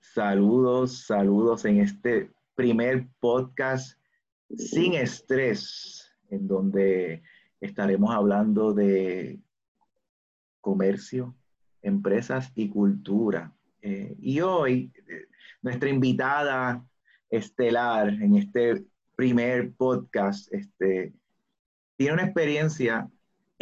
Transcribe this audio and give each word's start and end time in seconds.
Saludos, 0.00 1.06
saludos 1.06 1.64
en 1.64 1.80
este 1.80 2.30
primer 2.54 3.08
podcast 3.18 3.98
sin 4.56 4.94
estrés, 4.94 6.14
en 6.28 6.46
donde 6.46 7.22
estaremos 7.60 8.14
hablando 8.14 8.74
de 8.74 9.40
comercio, 10.60 11.34
empresas 11.80 12.52
y 12.54 12.68
cultura. 12.68 13.54
Eh, 13.80 14.14
y 14.20 14.40
hoy, 14.40 14.92
eh, 15.08 15.26
nuestra 15.62 15.88
invitada 15.88 16.84
estelar 17.30 18.08
en 18.10 18.36
este 18.36 18.84
primer 19.16 19.72
podcast, 19.72 20.52
este, 20.52 21.14
tiene 21.96 22.14
una 22.14 22.24
experiencia 22.24 23.08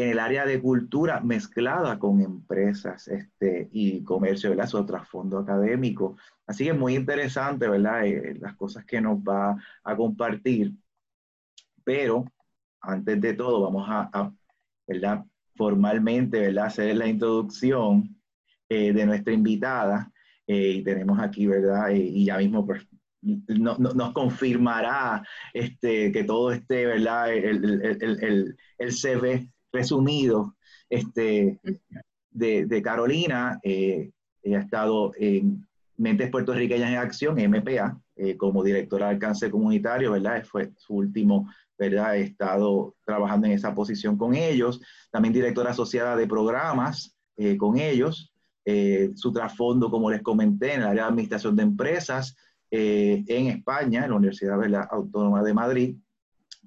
en 0.03 0.11
el 0.11 0.19
área 0.19 0.47
de 0.47 0.61
cultura 0.61 1.21
mezclada 1.21 1.99
con 1.99 2.21
empresas 2.21 3.09
este, 3.09 3.69
y 3.73 4.03
comercio, 4.05 4.51
¿verdad? 4.51 4.67
Su 4.67 4.85
trasfondo 4.87 5.39
académico. 5.39 6.17
Así 6.47 6.65
que 6.65 6.71
es 6.71 6.79
muy 6.79 6.95
interesante, 6.95 7.69
¿verdad? 7.69 8.07
Eh, 8.07 8.37
las 8.41 8.55
cosas 8.57 8.85
que 8.85 9.01
nos 9.01 9.19
va 9.19 9.57
a 9.85 9.97
compartir. 9.97 10.73
Pero 11.85 12.25
antes 12.81 13.21
de 13.21 13.35
todo, 13.35 13.63
vamos 13.63 13.87
a, 13.89 14.33
¿verdad? 14.87 15.25
Formalmente, 15.57 16.41
¿verdad? 16.41 16.67
Hacer 16.67 16.97
la 16.97 17.07
introducción 17.07 18.17
eh, 18.69 18.93
de 18.93 19.07
nuestra 19.07 19.33
invitada. 19.33 20.11
Eh, 20.47 20.73
y 20.77 20.83
tenemos 20.83 21.19
aquí, 21.21 21.47
¿verdad? 21.47 21.91
y 21.91 22.25
ya 22.25 22.39
mismo 22.39 22.67
pues, 22.67 22.87
nos 23.23 24.13
confirmará 24.13 25.23
este, 25.53 26.11
que 26.11 26.25
todo 26.25 26.53
esté, 26.53 26.87
¿verdad? 26.87 27.33
El, 27.33 27.65
el, 27.65 28.03
el, 28.03 28.57
el 28.79 28.93
CV 28.93 29.51
resumido 29.73 30.57
este, 30.89 31.61
de, 32.31 32.83
Carolina. 32.83 33.59
Eh, 33.63 34.11
ella 34.43 34.59
ha 34.59 34.63
estado 34.63 35.13
en 35.19 35.67
Mentes 35.97 36.31
Puertorriqueñas 36.31 36.91
en 36.91 36.97
Acción, 36.97 37.37
MPA, 37.37 38.01
eh, 38.17 38.37
como 38.37 38.63
directora 38.63 39.07
de 39.07 39.13
alcance 39.13 39.51
comunitario, 39.51 40.13
¿verdad? 40.13 40.45
Fue 40.45 40.73
su 40.77 40.95
último, 40.95 41.49
¿verdad? 41.79 42.17
He 42.17 42.23
estado 42.23 42.95
trabajando 43.05 43.47
en 43.47 43.53
esa 43.55 43.75
posición 43.75 44.17
con 44.17 44.35
ellos. 44.35 44.81
También 45.11 45.35
directora 45.35 45.71
asociada 45.71 46.17
de 46.17 46.27
programas 46.27 47.17
eh, 47.37 47.57
con 47.57 47.79
ellos. 47.79 48.33
su 49.17 49.33
trasfondo, 49.33 49.91
como 49.91 50.11
les 50.11 50.23
comenté, 50.23 50.75
en 50.75 50.83
el 50.83 50.89
área 50.89 51.05
de 51.05 51.09
administración 51.09 51.57
de 51.57 51.63
empresas 51.65 52.37
en 52.71 53.47
España, 53.49 54.05
en 54.05 54.11
la 54.11 54.17
Universidad 54.17 54.61
Autónoma 54.93 55.43
de 55.43 55.55
Madrid. 55.55 55.97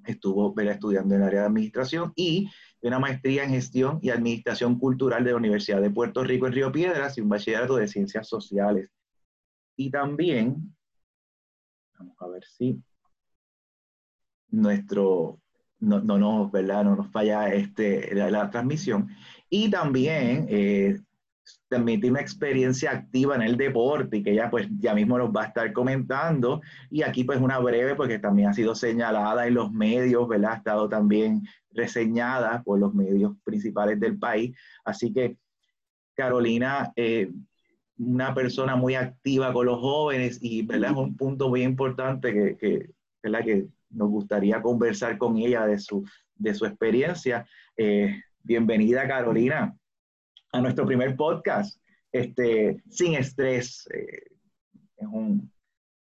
Estuvo 0.06 0.54
estudiando 0.60 1.14
en 1.14 1.22
el 1.22 1.26
área 1.26 1.40
de 1.40 1.46
administración 1.46 2.12
y 2.16 2.48
una 2.82 2.98
maestría 2.98 3.44
en 3.44 3.50
gestión 3.50 3.98
y 4.02 4.10
administración 4.10 4.78
cultural 4.78 5.24
de 5.24 5.30
la 5.30 5.36
Universidad 5.38 5.80
de 5.80 5.90
Puerto 5.90 6.22
Rico 6.22 6.46
en 6.46 6.52
Río 6.52 6.70
Piedras 6.70 7.16
y 7.16 7.22
un 7.22 7.28
bachillerato 7.28 7.76
de 7.76 7.88
ciencias 7.88 8.28
sociales. 8.28 8.90
Y 9.76 9.90
también, 9.90 10.74
vamos 11.98 12.16
a 12.20 12.28
ver 12.28 12.44
si 12.44 12.82
nuestro, 14.50 15.40
no, 15.80 16.00
no, 16.00 16.50
¿verdad? 16.50 16.84
no 16.84 16.96
nos 16.96 17.10
falla 17.10 17.52
este, 17.52 18.14
la, 18.14 18.50
transmisión. 18.50 19.08
Y 19.48 19.70
también 19.70 20.46
eh, 20.48 21.00
una 21.70 22.20
experiencia 22.20 22.92
activa 22.92 23.34
en 23.34 23.42
el 23.42 23.56
deporte 23.56 24.18
y 24.18 24.22
que 24.22 24.32
ella 24.32 24.50
pues 24.50 24.68
ya 24.78 24.94
mismo 24.94 25.18
nos 25.18 25.30
va 25.30 25.42
a 25.42 25.46
estar 25.46 25.72
comentando. 25.72 26.60
Y 26.90 27.02
aquí 27.02 27.24
pues 27.24 27.40
una 27.40 27.58
breve 27.58 27.94
porque 27.94 28.18
también 28.18 28.48
ha 28.48 28.54
sido 28.54 28.74
señalada 28.74 29.46
en 29.46 29.54
los 29.54 29.72
medios, 29.72 30.28
¿verdad? 30.28 30.52
Ha 30.52 30.56
estado 30.56 30.88
también 30.88 31.42
reseñada 31.70 32.62
por 32.62 32.78
los 32.78 32.94
medios 32.94 33.36
principales 33.44 33.98
del 33.98 34.18
país. 34.18 34.56
Así 34.84 35.12
que 35.12 35.36
Carolina, 36.14 36.92
eh, 36.96 37.32
una 37.98 38.34
persona 38.34 38.76
muy 38.76 38.94
activa 38.94 39.52
con 39.52 39.66
los 39.66 39.80
jóvenes 39.80 40.38
y 40.40 40.62
¿verdad? 40.62 40.92
es 40.92 40.96
un 40.96 41.16
punto 41.16 41.48
muy 41.48 41.62
importante 41.62 42.32
que, 42.32 42.56
que, 42.56 42.90
¿verdad? 43.22 43.44
que 43.44 43.66
nos 43.90 44.08
gustaría 44.10 44.60
conversar 44.62 45.18
con 45.18 45.36
ella 45.38 45.66
de 45.66 45.78
su, 45.78 46.04
de 46.34 46.54
su 46.54 46.66
experiencia. 46.66 47.46
Eh, 47.76 48.20
bienvenida 48.42 49.06
Carolina 49.06 49.74
a 50.54 50.60
nuestro 50.60 50.86
primer 50.86 51.16
podcast, 51.16 51.80
este, 52.12 52.80
sin 52.88 53.14
estrés. 53.14 53.88
Eh, 53.92 54.22
es 54.96 55.06
un, 55.08 55.52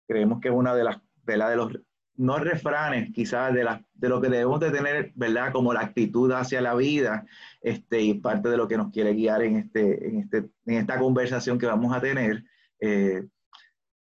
creemos 0.06 0.40
que 0.40 0.48
es 0.48 0.54
una 0.54 0.74
de 0.74 0.84
las, 0.84 0.98
de, 1.24 1.36
la, 1.38 1.48
de 1.48 1.56
los, 1.56 1.72
no 2.16 2.38
refranes 2.38 3.12
quizás 3.14 3.54
de, 3.54 3.64
la, 3.64 3.82
de 3.94 4.08
lo 4.10 4.20
que 4.20 4.28
debemos 4.28 4.60
de 4.60 4.70
tener, 4.70 5.12
¿verdad? 5.14 5.52
Como 5.52 5.72
la 5.72 5.80
actitud 5.80 6.30
hacia 6.32 6.60
la 6.60 6.74
vida, 6.74 7.24
este, 7.62 8.02
y 8.02 8.14
parte 8.14 8.50
de 8.50 8.58
lo 8.58 8.68
que 8.68 8.76
nos 8.76 8.92
quiere 8.92 9.14
guiar 9.14 9.42
en, 9.42 9.56
este, 9.56 10.06
en, 10.06 10.18
este, 10.20 10.38
en 10.66 10.74
esta 10.74 10.98
conversación 10.98 11.58
que 11.58 11.66
vamos 11.66 11.96
a 11.96 12.00
tener. 12.00 12.44
Eh, 12.80 13.26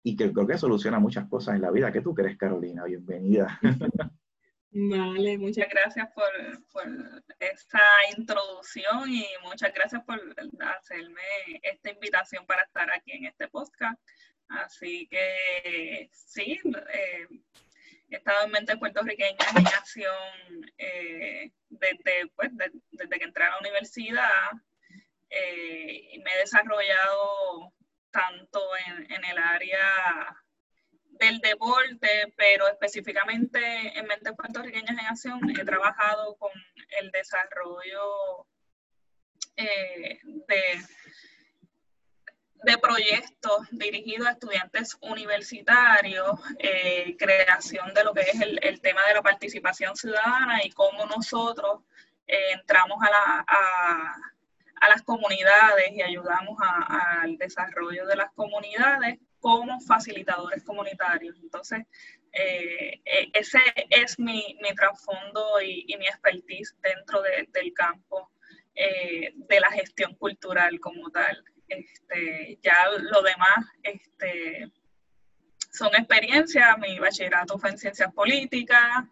y 0.02 0.14
que 0.14 0.32
creo 0.32 0.46
que 0.46 0.58
soluciona 0.58 1.00
muchas 1.00 1.28
cosas 1.28 1.56
en 1.56 1.62
la 1.62 1.72
vida. 1.72 1.90
¿Qué 1.90 2.00
tú 2.00 2.14
crees, 2.14 2.36
Carolina? 2.36 2.84
Bienvenida. 2.84 3.58
Vale, 4.78 5.38
muchas 5.38 5.70
gracias 5.70 6.06
por, 6.12 6.30
por 6.70 6.84
esta 7.40 7.80
introducción 8.14 9.08
y 9.08 9.26
muchas 9.42 9.72
gracias 9.72 10.02
por 10.04 10.20
hacerme 10.60 11.22
esta 11.62 11.92
invitación 11.92 12.44
para 12.44 12.62
estar 12.62 12.90
aquí 12.90 13.12
en 13.12 13.24
este 13.24 13.48
podcast. 13.48 13.98
Así 14.48 15.08
que 15.08 16.10
sí, 16.12 16.60
eh, 16.92 17.26
he 18.10 18.16
estado 18.16 18.44
en 18.44 18.50
mente 18.50 18.76
puertorriqueña 18.76 19.46
en 19.56 19.66
acción 19.66 20.70
eh, 20.76 21.52
desde, 21.70 22.26
pues, 22.34 22.50
desde 22.90 23.18
que 23.18 23.24
entré 23.24 23.44
a 23.44 23.52
la 23.52 23.58
universidad 23.60 24.50
eh, 25.30 26.10
y 26.12 26.18
me 26.18 26.34
he 26.34 26.38
desarrollado 26.40 27.72
tanto 28.10 28.60
en, 28.88 29.10
en 29.10 29.24
el 29.24 29.38
área 29.38 30.36
del 31.18 31.38
deporte, 31.38 32.32
pero 32.36 32.68
específicamente 32.68 33.58
en 33.98 34.06
Mentes 34.06 34.32
Puertorriqueñas 34.34 34.90
en 34.90 35.06
Acción 35.06 35.40
he 35.50 35.64
trabajado 35.64 36.36
con 36.36 36.50
el 37.00 37.10
desarrollo 37.10 38.46
eh, 39.56 40.20
de, 40.24 40.62
de, 42.62 42.78
proyectos 42.78 43.66
dirigidos 43.70 44.26
a 44.26 44.32
estudiantes 44.32 44.96
universitarios, 45.00 46.38
eh, 46.58 47.16
creación 47.18 47.94
de 47.94 48.04
lo 48.04 48.12
que 48.12 48.22
es 48.22 48.40
el, 48.40 48.80
tema 48.80 49.02
de 49.06 49.14
la 49.14 49.22
participación 49.22 49.96
ciudadana 49.96 50.62
y 50.64 50.70
cómo 50.70 51.06
nosotros 51.06 51.80
eh, 52.26 52.52
entramos 52.52 52.98
a, 53.02 53.10
la, 53.10 53.44
a, 53.48 54.88
las 54.88 55.02
comunidades 55.02 55.92
y 55.92 56.02
ayudamos 56.02 56.58
al 56.60 57.38
desarrollo 57.38 58.06
de 58.06 58.16
las 58.16 58.32
comunidades 58.32 59.18
como 59.46 59.80
facilitadores 59.80 60.64
comunitarios. 60.64 61.36
Entonces, 61.40 61.84
eh, 62.32 63.00
eh, 63.04 63.30
ese 63.32 63.60
es 63.90 64.18
mi, 64.18 64.58
mi 64.60 64.74
trasfondo 64.74 65.62
y, 65.62 65.86
mi 66.00 66.04
expertise 66.04 66.74
dentro 66.82 67.22
del 67.22 67.72
campo 67.72 68.32
eh, 68.74 69.32
de 69.36 69.60
la 69.60 69.70
gestión 69.70 70.16
cultural 70.16 70.80
como 70.80 71.10
tal. 71.10 71.44
Este, 71.68 72.58
ya 72.60 72.88
lo 72.98 73.22
demás 73.22 73.64
este, 73.84 74.68
son 75.70 75.94
experiencias. 75.94 76.76
Mi 76.78 76.98
bachillerato 76.98 77.56
fue 77.56 77.70
en 77.70 77.78
ciencias 77.78 78.12
políticas, 78.12 79.04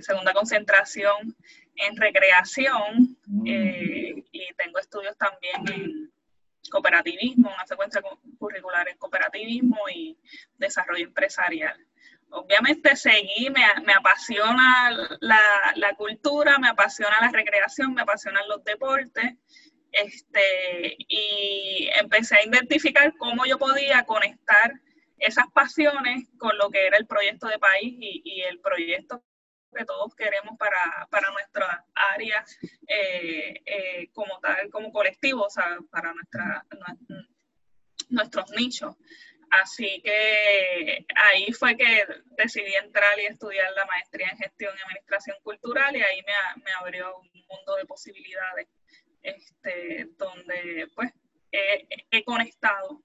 segunda 0.00 0.32
concentración 0.32 1.36
en 1.76 1.96
recreación 1.96 3.16
mm. 3.26 3.46
y 3.46 4.54
tengo 4.56 4.80
estudios 4.80 5.16
también 5.16 5.56
en 5.72 6.13
cooperativismo, 6.70 7.52
una 7.52 7.66
secuencia 7.66 8.02
curricular 8.38 8.88
en 8.88 8.98
cooperativismo 8.98 9.78
y 9.92 10.18
desarrollo 10.56 11.04
empresarial. 11.04 11.76
Obviamente 12.30 12.96
seguí, 12.96 13.48
me, 13.50 13.64
me 13.84 13.92
apasiona 13.92 14.90
la, 15.20 15.40
la, 15.76 15.94
cultura, 15.94 16.58
me 16.58 16.68
apasiona 16.68 17.14
la 17.20 17.30
recreación, 17.30 17.94
me 17.94 18.02
apasionan 18.02 18.48
los 18.48 18.64
deportes, 18.64 19.34
este, 19.92 20.96
y 20.98 21.88
empecé 22.00 22.36
a 22.36 22.44
identificar 22.44 23.14
cómo 23.16 23.46
yo 23.46 23.58
podía 23.58 24.04
conectar 24.04 24.72
esas 25.18 25.46
pasiones 25.52 26.28
con 26.38 26.58
lo 26.58 26.70
que 26.70 26.86
era 26.86 26.96
el 26.96 27.06
proyecto 27.06 27.46
de 27.46 27.58
país 27.60 27.94
y, 28.00 28.22
y 28.24 28.40
el 28.42 28.58
proyecto 28.58 29.22
que 29.74 29.84
todos 29.84 30.14
queremos 30.14 30.56
para, 30.58 31.06
para 31.10 31.30
nuestra 31.30 31.84
área 31.94 32.44
eh, 32.86 33.62
eh, 33.66 34.08
como 34.12 34.38
tal, 34.40 34.70
como 34.70 34.92
colectivo, 34.92 35.44
o 35.44 35.50
sea, 35.50 35.78
para 35.90 36.12
nuestra, 36.14 36.64
nuestros 38.08 38.50
nichos. 38.50 38.96
Así 39.50 40.00
que 40.02 41.06
ahí 41.14 41.52
fue 41.52 41.76
que 41.76 42.04
decidí 42.36 42.74
entrar 42.74 43.18
y 43.20 43.26
estudiar 43.26 43.72
la 43.72 43.86
maestría 43.86 44.28
en 44.30 44.38
gestión 44.38 44.74
y 44.76 44.82
administración 44.82 45.36
cultural 45.42 45.94
y 45.94 46.02
ahí 46.02 46.22
me, 46.22 46.62
me 46.64 46.72
abrió 46.72 47.18
un 47.18 47.44
mundo 47.48 47.76
de 47.76 47.84
posibilidades 47.84 48.66
este, 49.22 50.08
donde 50.16 50.88
pues 50.94 51.12
he, 51.52 51.86
he, 52.10 52.24
conectado 52.24 53.02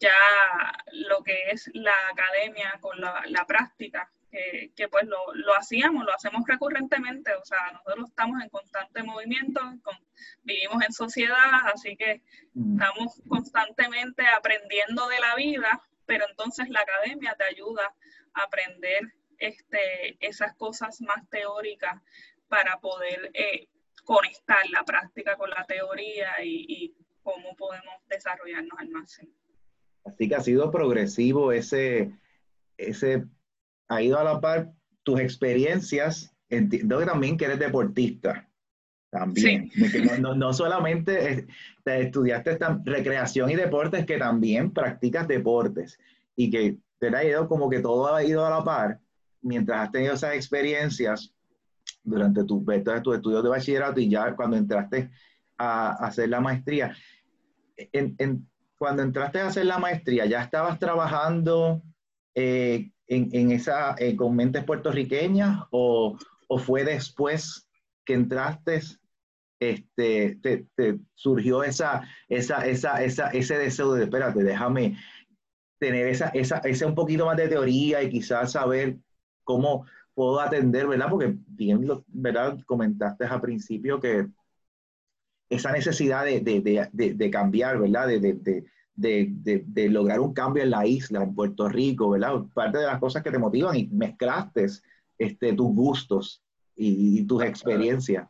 ya 0.00 0.74
lo 0.92 1.22
que 1.22 1.50
es 1.50 1.70
la 1.74 1.94
academia 2.10 2.76
con 2.80 3.00
la, 3.00 3.22
la 3.26 3.46
práctica 3.46 4.10
que, 4.30 4.88
pues 4.88 5.06
lo, 5.06 5.34
lo, 5.34 5.54
hacíamos, 5.54 6.04
lo 6.04 6.14
hacemos 6.14 6.46
recurrentemente, 6.46 7.32
o 7.34 7.44
sea, 7.44 7.72
nosotros 7.72 8.10
estamos 8.10 8.42
en 8.42 8.48
constante 8.50 9.02
movimiento, 9.02 9.60
con 9.82 9.96
vivimos 10.42 10.82
en 10.84 10.92
sociedad, 10.92 11.66
así 11.72 11.96
que 11.96 12.22
mm. 12.54 12.72
estamos 12.72 13.22
constantemente 13.28 14.26
aprendiendo 14.26 15.08
de 15.08 15.20
la 15.20 15.34
vida, 15.36 15.82
pero 16.06 16.26
entonces 16.28 16.68
la 16.68 16.80
academia 16.80 17.34
te 17.38 17.44
ayuda 17.44 17.94
a 18.34 18.42
aprender 18.42 19.12
este, 19.38 20.16
esas 20.20 20.54
cosas 20.56 21.00
más 21.00 21.28
teóricas 21.30 22.00
para 22.48 22.78
poder 22.80 23.30
eh, 23.34 23.68
conectar 24.04 24.68
la 24.70 24.84
práctica 24.84 25.36
con 25.36 25.50
la 25.50 25.64
teoría 25.64 26.42
y, 26.42 26.94
cómo 27.22 27.54
podemos 27.56 27.94
desarrollarnos 28.08 28.72
al 28.78 28.88
máximo. 28.88 29.30
Así 30.02 30.30
que 30.30 30.34
ha 30.34 30.40
sido 30.40 30.70
progresivo 30.70 31.52
ese, 31.52 32.10
ese, 32.78 33.26
ha 33.88 34.02
ido 34.02 34.18
a 34.18 34.24
la 34.24 34.40
par 34.40 34.72
tus 35.02 35.20
experiencias, 35.20 36.34
entiendo 36.48 36.98
que 36.98 37.06
también 37.06 37.36
que 37.36 37.46
eres 37.46 37.58
deportista, 37.58 38.48
también, 39.10 39.70
no, 40.20 40.52
solamente 40.52 41.46
te 41.82 42.02
estudiaste 42.02 42.50
esta 42.52 42.78
recreación 42.84 43.50
y 43.50 43.56
deportes, 43.56 44.04
que 44.04 44.18
también 44.18 44.70
practicas 44.70 45.26
deportes. 45.26 45.98
Y 46.36 46.50
que 46.50 46.76
te 46.98 47.08
ha 47.16 47.24
ido 47.24 47.48
como 47.48 47.70
que 47.70 47.80
todo 47.80 48.14
ha 48.14 48.22
ido 48.22 48.44
a 48.44 48.50
la 48.50 48.62
par, 48.62 49.00
mientras 49.40 49.80
has 49.80 49.92
tenido 49.92 50.14
esas 50.14 50.34
experiencias, 50.34 51.32
durante 52.02 52.44
tus 52.44 52.64
tus 53.02 53.16
estudios 53.16 53.42
de 53.42 53.48
bachillerato 53.48 54.00
y 54.00 54.08
ya 54.08 54.34
cuando 54.34 54.56
entraste 54.56 55.10
a, 55.56 55.92
hacer 56.06 56.28
la 56.28 56.40
maestría. 56.40 56.94
En, 57.76 58.46
cuando 58.76 59.02
entraste 59.02 59.40
a 59.40 59.48
hacer 59.48 59.66
la 59.66 59.78
maestría, 59.78 60.26
¿ya 60.26 60.42
estabas 60.42 60.78
trabajando 60.78 61.82
eh, 62.34 62.90
en, 63.08 63.50
esa, 63.52 63.94
eh, 63.98 64.14
con 64.16 64.36
mentes 64.36 64.64
puertorriqueñas 64.64 65.64
o, 65.70 66.16
o, 66.46 66.58
fue 66.58 66.84
después 66.84 67.66
que 68.04 68.14
entraste, 68.14 68.80
este, 69.60 70.38
te, 70.42 70.66
te, 70.74 70.98
surgió 71.14 71.64
esa, 71.64 72.06
esa, 72.28 72.66
esa, 72.66 73.02
esa, 73.02 73.28
ese 73.30 73.58
deseo 73.58 73.92
de, 73.94 74.04
espérate, 74.04 74.44
déjame 74.44 74.96
tener 75.78 76.06
esa, 76.08 76.28
esa, 76.28 76.58
ese 76.58 76.84
un 76.84 76.94
poquito 76.94 77.26
más 77.26 77.36
de 77.36 77.48
teoría 77.48 78.02
y 78.02 78.10
quizás 78.10 78.52
saber 78.52 78.98
cómo, 79.44 79.86
puedo 80.18 80.40
atender, 80.40 80.88
¿verdad? 80.88 81.06
Porque 81.08 81.32
bien, 81.46 81.86
¿verdad? 82.08 82.58
Comentaste 82.66 83.24
al 83.24 83.40
principio 83.40 84.00
que 84.00 84.26
esa 85.48 85.70
necesidad 85.70 86.24
de, 86.24 86.40
de, 86.40 86.88
de, 86.92 87.14
de 87.14 87.30
cambiar, 87.30 87.78
¿verdad? 87.78 88.08
De, 88.08 88.64
lograr 88.98 90.20
un 90.20 90.34
cambio 90.34 90.62
en 90.62 90.70
la 90.70 90.86
isla, 90.86 91.22
en 91.22 91.34
Puerto 91.34 91.68
Rico, 91.68 92.10
¿verdad? 92.10 92.42
Parte 92.54 92.78
de 92.78 92.86
las 92.86 92.98
cosas 92.98 93.22
que 93.22 93.30
te 93.30 93.38
motivan 93.38 93.76
y 93.76 93.86
mezclaste 93.86 94.66
este, 95.16 95.52
tus 95.52 95.74
gustos 95.74 96.42
y, 96.76 97.24
tus 97.26 97.42
experiencias. 97.42 98.28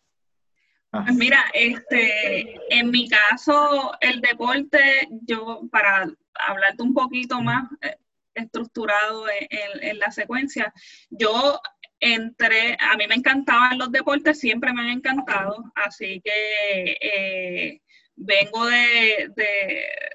Pues 0.91 1.15
mira, 1.15 1.45
este, 1.53 2.59
en 2.71 2.91
mi 2.91 3.09
caso, 3.09 3.93
el 4.01 4.21
deporte, 4.23 5.09
yo 5.23 5.61
para 5.71 6.11
hablarte 6.47 6.83
un 6.83 6.95
poquito 6.95 7.43
más 7.43 7.71
eh, 7.83 7.97
estructurado 8.35 9.27
en, 9.29 9.83
en, 9.83 9.99
la 9.99 10.11
secuencia, 10.11 10.73
yo 11.11 11.61
entré, 12.01 12.77
a 12.81 12.97
mí 12.97 13.05
me 13.07 13.17
encantaban 13.17 13.79
los 13.79 13.93
deportes, 13.93 14.39
siempre 14.39 14.73
me 14.73 14.83
han 14.83 14.89
encantado, 14.89 15.65
así 15.75 16.23
que 16.25 16.97
eh, 17.03 17.83
vengo 18.19 18.67
de, 18.67 19.33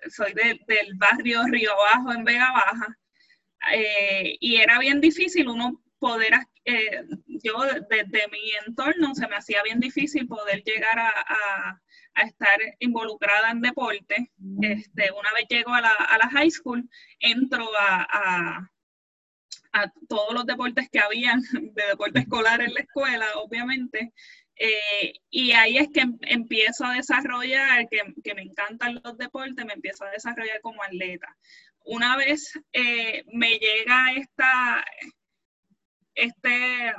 soy 0.09 0.33
del 0.33 0.93
barrio 0.95 1.43
Río 1.47 1.71
Abajo 1.73 2.13
en 2.13 2.23
Vega 2.23 2.51
Baja, 2.51 2.97
eh, 3.73 4.35
y 4.39 4.57
era 4.57 4.77
bien 4.79 5.01
difícil 5.01 5.47
uno 5.47 5.81
poder, 5.99 6.33
eh, 6.65 7.03
yo 7.27 7.53
desde 7.89 8.27
mi 8.27 8.51
entorno 8.67 9.15
se 9.15 9.27
me 9.27 9.37
hacía 9.37 9.63
bien 9.63 9.79
difícil 9.79 10.27
poder 10.27 10.63
llegar 10.63 10.99
a, 10.99 11.79
estar 12.15 12.59
involucrada 12.77 13.49
en 13.49 13.61
deporte. 13.61 14.31
Este, 14.61 15.11
una 15.11 15.33
vez 15.33 15.45
llego 15.49 15.73
a 15.73 15.81
la, 15.81 15.93
a 15.93 16.17
la 16.19 16.29
high 16.29 16.51
school, 16.51 16.87
entro 17.19 17.67
a 17.75 18.69
a 19.73 19.91
todos 20.07 20.33
los 20.33 20.45
deportes 20.45 20.87
que 20.89 20.99
habían, 20.99 21.41
de 21.51 21.85
deporte 21.89 22.19
escolar 22.19 22.61
en 22.61 22.73
la 22.73 22.81
escuela, 22.81 23.25
obviamente. 23.35 24.13
Eh, 24.65 25.13
y 25.29 25.51
ahí 25.51 25.77
es 25.77 25.89
que 25.93 25.99
em, 25.99 26.17
empiezo 26.21 26.85
a 26.85 26.93
desarrollar, 26.93 27.85
que, 27.89 28.01
que, 28.23 28.33
me 28.33 28.43
encantan 28.43 29.01
los 29.03 29.17
deportes, 29.17 29.65
me 29.65 29.73
empiezo 29.73 30.05
a 30.05 30.11
desarrollar 30.11 30.61
como 30.61 30.81
atleta. 30.81 31.35
Una 31.83 32.15
vez 32.15 32.57
eh, 32.71 33.25
me 33.33 33.59
llega 33.59 34.13
esta, 34.13 34.85
este, 36.15 36.93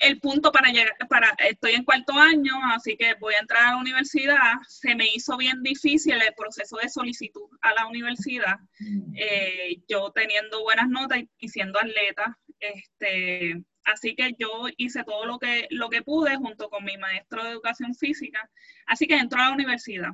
el 0.00 0.20
punto 0.20 0.52
para 0.52 0.68
llegar, 0.70 0.94
para, 1.08 1.34
estoy 1.48 1.72
en 1.72 1.84
cuarto 1.84 2.12
año, 2.12 2.52
así 2.74 2.94
que 2.94 3.14
voy 3.14 3.32
a 3.32 3.40
entrar 3.40 3.64
a 3.64 3.70
la 3.70 3.78
universidad. 3.78 4.56
Se 4.68 4.94
me 4.94 5.08
hizo 5.14 5.38
bien 5.38 5.62
difícil 5.62 6.20
el 6.20 6.34
proceso 6.34 6.76
de 6.76 6.90
solicitud 6.90 7.48
a 7.62 7.72
la 7.72 7.86
universidad, 7.86 8.58
mm. 8.80 9.14
eh, 9.16 9.76
yo 9.88 10.12
teniendo 10.12 10.62
buenas 10.62 10.90
notas 10.90 11.20
y, 11.38 11.48
siendo 11.48 11.78
atleta. 11.78 12.38
Este, 12.60 13.62
así 13.86 14.14
que 14.14 14.34
yo 14.38 14.66
hice 14.76 15.04
todo 15.04 15.24
lo 15.24 15.38
que, 15.38 15.66
lo 15.70 15.88
que 15.88 16.02
pude 16.02 16.36
junto 16.36 16.68
con 16.68 16.84
mi 16.84 16.96
maestro 16.98 17.42
de 17.42 17.50
educación 17.50 17.94
física. 17.94 18.50
Así 18.86 19.06
que 19.06 19.16
entro 19.16 19.40
a 19.40 19.46
la 19.46 19.54
universidad. 19.54 20.10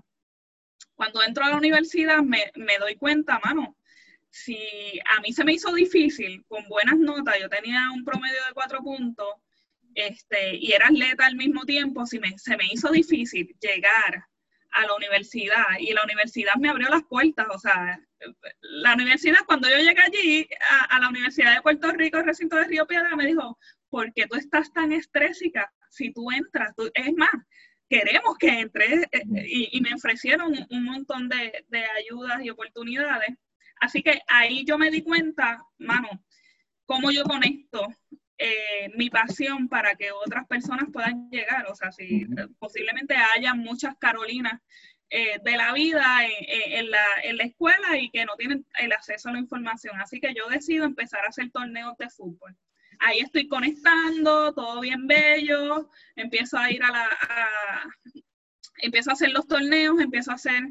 Cuando 0.95 1.23
entro 1.23 1.45
a 1.45 1.51
la 1.51 1.57
universidad 1.57 2.23
me, 2.23 2.53
me 2.55 2.79
doy 2.79 2.97
cuenta, 2.97 3.41
mano, 3.45 3.77
si 4.31 4.59
a 5.17 5.21
mí 5.21 5.33
se 5.33 5.45
me 5.45 5.55
hizo 5.55 5.73
difícil 5.75 6.45
con 6.47 6.67
buenas 6.69 6.99
notas, 6.99 7.37
yo 7.41 7.49
tenía 7.49 7.91
un 7.93 8.05
promedio 8.05 8.45
de 8.47 8.55
cuatro 8.55 8.81
puntos 8.81 9.29
este, 9.95 10.57
y 10.57 10.73
era 10.73 10.87
atleta 10.87 11.27
al 11.27 11.37
mismo 11.37 11.65
tiempo, 11.65 12.07
si 12.07 12.19
me, 12.19 12.39
se 12.39 12.57
me 12.57 12.65
hizo 12.73 12.91
difícil 12.91 13.55
llegar 13.61 14.25
a 14.73 14.87
la 14.87 14.95
universidad 14.95 15.65
y 15.79 15.93
la 15.93 16.03
universidad 16.03 16.55
me 16.57 16.69
abrió 16.69 16.89
las 16.89 17.05
puertas, 17.05 17.47
o 17.51 17.59
sea, 17.59 18.01
la 18.61 18.95
universidad, 18.95 19.39
cuando 19.47 19.69
yo 19.69 19.77
llegué 19.77 20.01
allí, 20.01 20.49
a, 20.89 20.99
la 20.99 21.09
Universidad 21.09 21.55
de 21.55 21.63
Puerto 21.63 21.91
Rico, 21.93 22.19
el 22.19 22.27
recinto 22.27 22.57
de 22.57 22.65
Río 22.65 22.87
Piedra, 22.87 23.15
me 23.17 23.27
dijo, 23.27 23.59
¿por 23.91 24.13
qué 24.13 24.27
tú 24.27 24.37
estás 24.37 24.73
tan 24.73 24.93
estrésica? 24.93 25.73
Si 25.91 26.13
tú 26.13 26.31
entras, 26.31 26.73
es 26.95 27.13
más, 27.17 27.31
queremos 27.89 28.39
que 28.39 28.61
entres, 28.61 29.03
eh, 29.13 29.23
y, 29.73 29.81
me 29.81 29.95
ofrecieron 29.95 30.55
un, 30.71 30.85
montón 30.85 31.29
de, 31.29 31.65
de 31.69 31.85
ayudas 31.85 32.43
y 32.43 32.51
oportunidades. 32.51 33.37
Así 33.81 34.03
que 34.03 34.21
ahí 34.29 34.65
yo 34.65 34.79
me 34.79 34.91
di 34.91 35.03
cuenta, 35.03 35.63
mano, 35.79 36.09
cómo 36.87 37.11
yo 37.11 37.25
conecto 37.25 37.89
eh, 38.45 38.91
mi 38.97 39.09
pasión 39.09 39.69
para 39.69 39.95
que 39.95 40.11
otras 40.11 40.47
personas 40.49 40.87
puedan 40.93 41.31
llegar. 41.31 41.67
O 41.71 41.75
sea, 41.75 41.93
si 41.93 42.27
posiblemente 42.59 43.15
haya 43.15 43.55
muchas 43.55 43.97
Carolinas 43.99 44.61
eh, 45.11 45.39
de 45.45 45.57
la 45.57 45.73
vida 45.73 46.21
en, 46.27 46.91
la, 46.91 47.05
en, 47.23 47.37
la, 47.37 47.45
escuela 47.45 47.99
y 47.99 48.11
que 48.11 48.25
no 48.25 48.35
tienen 48.37 48.67
el 48.79 48.93
acceso 48.93 49.29
a 49.29 49.33
la 49.33 49.39
información. 49.39 50.01
Así 50.01 50.21
que 50.21 50.35
yo 50.35 50.49
decido 50.49 50.85
empezar 50.87 51.25
a 51.25 51.29
hacer 51.29 51.51
torneos 51.51 51.97
de 51.99 52.09
fútbol. 52.09 52.57
Ahí 52.99 53.21
estoy 53.21 53.47
conectando, 53.47 54.53
todo 54.55 54.81
bien 54.81 55.07
bello, 55.07 55.91
empiezo 56.17 56.59
a 56.59 56.71
ir 56.71 56.83
a 56.83 56.91
la... 56.91 57.09
empiezo 58.79 59.11
a 59.11 59.13
hacer 59.13 59.31
los 59.31 59.47
torneos, 59.47 60.01
empiezo 60.01 60.31
a 60.31 60.35
hacer 60.35 60.63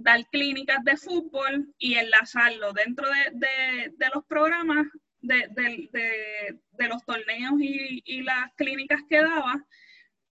dar 0.00 0.26
clínicas 0.30 0.82
de 0.84 0.96
fútbol 0.96 1.74
y 1.78 1.94
enlazarlo 1.94 2.72
dentro 2.72 3.06
de, 3.08 4.08
los 4.14 4.24
programas 4.24 4.86
de, 5.20 6.88
los 6.88 7.04
torneos 7.04 7.54
y, 7.60 8.22
las 8.22 8.52
clínicas 8.56 9.00
que 9.08 9.22
daba, 9.22 9.64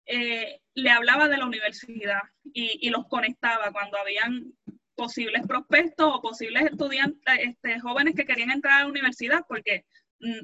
eh, 0.06 0.60
le 0.74 0.90
hablaba 0.90 1.28
de 1.28 1.38
la 1.38 1.46
universidad 1.46 2.22
y, 2.44 2.88
los 2.90 3.06
conectaba 3.08 3.72
cuando 3.72 3.98
habían 3.98 4.52
posibles 4.94 5.46
prospectos 5.46 6.06
o 6.14 6.22
posibles 6.22 6.64
estudiantes, 6.64 7.34
este, 7.40 7.80
jóvenes 7.80 8.14
que 8.14 8.26
querían 8.26 8.50
entrar 8.50 8.80
a 8.80 8.84
la 8.84 8.90
universidad, 8.90 9.44
porque 9.48 9.84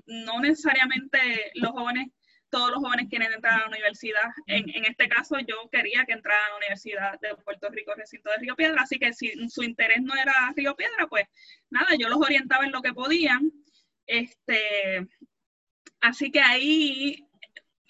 no 0.06 0.40
necesariamente 0.40 1.18
los 1.54 1.70
jóvenes 1.70 2.09
todos 2.50 2.70
los 2.70 2.80
jóvenes 2.80 3.06
quieren 3.09 3.32
entrar 3.32 3.54
a 3.54 3.59
la 3.62 3.68
universidad. 3.68 4.28
En, 4.47 4.68
en, 4.70 4.85
este 4.85 5.09
caso, 5.09 5.38
yo 5.38 5.68
quería 5.70 6.04
que 6.04 6.12
entrara 6.12 6.44
a 6.47 6.49
la 6.50 6.56
Universidad 6.56 7.18
de 7.20 7.35
Puerto 7.37 7.68
Rico, 7.70 7.94
recinto 7.94 8.30
de 8.30 8.38
Río 8.38 8.56
Piedra, 8.56 8.82
así 8.82 8.99
que 8.99 9.12
si 9.12 9.32
su 9.49 9.62
interés 9.62 10.02
no 10.02 10.14
era 10.14 10.52
Río 10.54 10.75
Piedra, 10.76 11.06
pues 11.09 11.26
nada, 11.70 11.94
yo 11.99 12.09
los 12.09 12.18
orientaba 12.18 12.64
en 12.64 12.73
lo 12.73 12.82
que 12.82 12.92
podían. 12.92 13.52
Este, 14.10 15.06
así 16.00 16.32
que 16.32 16.40
ahí, 16.40 17.28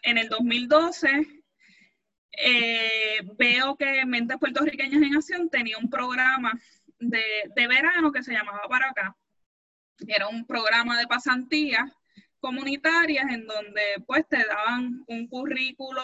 en 0.02 0.18
el 0.18 0.28
2012, 0.28 1.26
eh, 2.32 3.20
veo 3.38 3.74
que 3.76 4.04
Mentes 4.04 4.36
Puertorriqueñas 4.36 5.00
en 5.02 5.16
Acción 5.16 5.48
tenía 5.48 5.78
un 5.78 5.88
programa 5.88 6.52
de, 6.98 7.24
de 7.56 7.66
verano 7.66 8.12
que 8.12 8.22
se 8.22 8.34
llamaba 8.34 8.68
Para 8.68 8.90
Acá. 8.90 9.16
Era 10.06 10.28
un 10.28 10.46
programa 10.46 10.98
de 10.98 11.06
pasantía 11.06 11.90
comunitarias 12.38 13.24
en 13.30 13.46
donde 13.46 13.82
pues 14.06 14.28
te 14.28 14.44
daban 14.44 15.02
un 15.06 15.26
currículo 15.26 16.02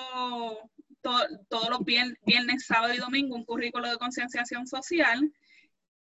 todos 1.02 1.68
los 1.68 1.85
viernes, 1.85 2.64
sábado 2.64 2.94
y 2.94 2.99
domingo, 2.99 3.37
un 3.37 3.44
currículo 3.44 3.90
de 3.90 3.99
concienciación 3.99 4.66
social, 4.66 5.30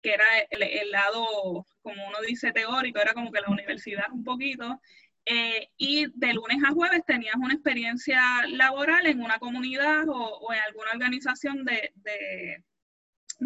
que 0.05 0.13
era 0.13 0.25
el, 0.51 0.91
lado, 0.91 1.67
como 1.81 2.07
uno 2.07 2.19
dice, 2.27 2.53
teórico, 2.53 3.01
era 3.01 3.15
como 3.15 3.33
que 3.33 3.41
la 3.41 3.49
universidad 3.49 4.13
un 4.13 4.23
poquito, 4.23 4.79
eh, 5.25 5.71
y 5.79 6.07
de 6.15 6.35
lunes 6.35 6.59
a 6.63 6.73
jueves 6.73 7.03
tenías 7.07 7.37
una 7.37 7.55
experiencia 7.55 8.47
laboral 8.49 9.07
en 9.07 9.23
una 9.23 9.39
comunidad 9.39 10.05
o, 10.09 10.53
en 10.53 10.61
alguna 10.61 10.91
organización 10.93 11.65
de, 11.65 11.91
de, 11.95 12.63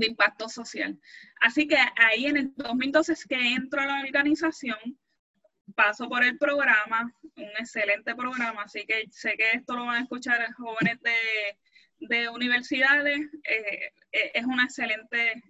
impacto 0.05 0.49
social. 0.49 0.99
Así 1.41 1.69
que 1.69 1.79
ahí 1.95 2.27
en 2.27 2.37
el 2.37 2.53
2012 2.57 3.13
es 3.13 3.25
que 3.25 3.55
entro 3.55 3.81
a 3.81 3.87
la 3.87 4.01
organización, 4.01 4.79
paso 5.77 6.09
por 6.09 6.25
el 6.25 6.39
programa, 6.39 7.15
un 7.37 7.51
excelente 7.61 8.17
programa, 8.17 8.63
así 8.63 8.85
que 8.85 9.05
sé 9.11 9.37
que 9.37 9.53
esto 9.53 9.77
lo 9.77 9.87
van 9.87 10.01
a 10.01 10.03
escuchar 10.03 10.53
jóvenes 10.55 11.01
de, 11.03 11.15
de 12.01 12.29
universidades, 12.29 13.21
eh, 13.45 13.91
eh, 14.13 14.31
es 14.35 14.45
una 14.45 14.65
excelente 14.65 15.43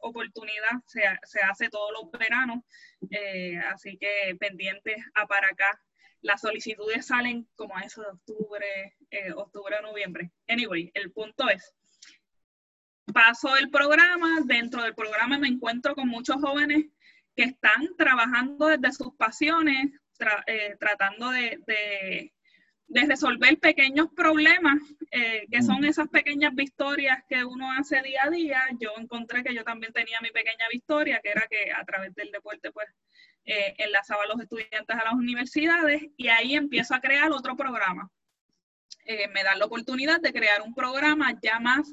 oportunidad, 0.00 0.82
se, 0.86 1.02
se, 1.24 1.40
hace 1.40 1.68
todos 1.68 1.92
los 1.92 2.10
veranos, 2.12 2.64
así 3.72 3.98
que 3.98 4.36
pendientes 4.38 4.96
a 5.14 5.26
para 5.26 5.48
acá. 5.48 5.80
Las 6.22 6.40
solicitudes 6.40 7.06
salen 7.06 7.48
como 7.54 7.76
a 7.76 7.82
eso 7.82 8.02
de 8.02 8.08
octubre, 8.08 8.96
eh, 9.10 9.32
octubre 9.32 9.76
noviembre. 9.80 10.32
Anyway, 10.48 10.90
el 10.94 11.12
punto 11.12 11.48
es, 11.48 11.72
paso 13.12 13.56
el 13.56 13.70
programa, 13.70 14.40
dentro 14.44 14.82
del 14.82 14.94
programa 14.94 15.38
me 15.38 15.48
encuentro 15.48 15.94
con 15.94 16.08
muchos 16.08 16.36
jóvenes 16.40 16.86
que 17.36 17.44
están 17.44 17.94
trabajando 17.96 18.66
desde 18.66 18.92
sus 18.92 19.14
pasiones, 19.14 19.92
eh, 20.46 20.74
tratando 20.80 21.30
de, 21.30 22.32
resolver 22.88 23.58
pequeños 23.58 24.08
problemas, 24.14 24.78
eh, 25.10 25.46
que 25.50 25.62
son 25.62 25.84
esas 25.84 26.08
pequeñas 26.08 26.54
victorias 26.54 27.18
que 27.28 27.44
uno 27.44 27.70
hace 27.72 28.00
día 28.02 28.24
a 28.24 28.30
día. 28.30 28.62
Yo 28.78 28.90
encontré 28.96 29.42
que 29.42 29.54
yo 29.54 29.64
también 29.64 29.92
tenía 29.92 30.20
mi 30.20 30.30
pequeña 30.30 30.66
victoria, 30.72 31.20
que 31.22 31.30
era 31.30 31.46
que 31.50 31.72
a 31.72 31.84
través 31.84 32.14
del 32.14 32.30
deporte, 32.30 32.70
pues, 32.70 32.88
eh, 33.44 33.74
enlazaba 33.78 34.24
a 34.24 34.26
los 34.26 34.40
estudiantes 34.40 34.96
a 34.96 35.04
las 35.04 35.14
universidades 35.14 36.02
y 36.16 36.28
ahí 36.28 36.54
empiezo 36.54 36.94
a 36.94 37.00
crear 37.00 37.30
otro 37.32 37.56
programa. 37.56 38.10
Eh, 39.04 39.28
me 39.28 39.42
dan 39.42 39.58
la 39.58 39.66
oportunidad 39.66 40.20
de 40.20 40.32
crear 40.32 40.62
un 40.62 40.74
programa 40.74 41.38
ya 41.42 41.60
más 41.60 41.92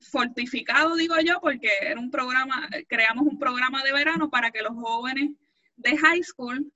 fortificado, 0.00 0.96
digo 0.96 1.14
yo, 1.20 1.40
porque 1.40 1.70
era 1.80 1.98
un 1.98 2.10
programa, 2.10 2.68
creamos 2.88 3.24
un 3.24 3.38
programa 3.38 3.82
de 3.84 3.92
verano 3.92 4.28
para 4.28 4.50
que 4.50 4.62
los 4.62 4.74
jóvenes 4.74 5.30
de 5.76 5.96
high 5.96 6.22
school 6.22 6.72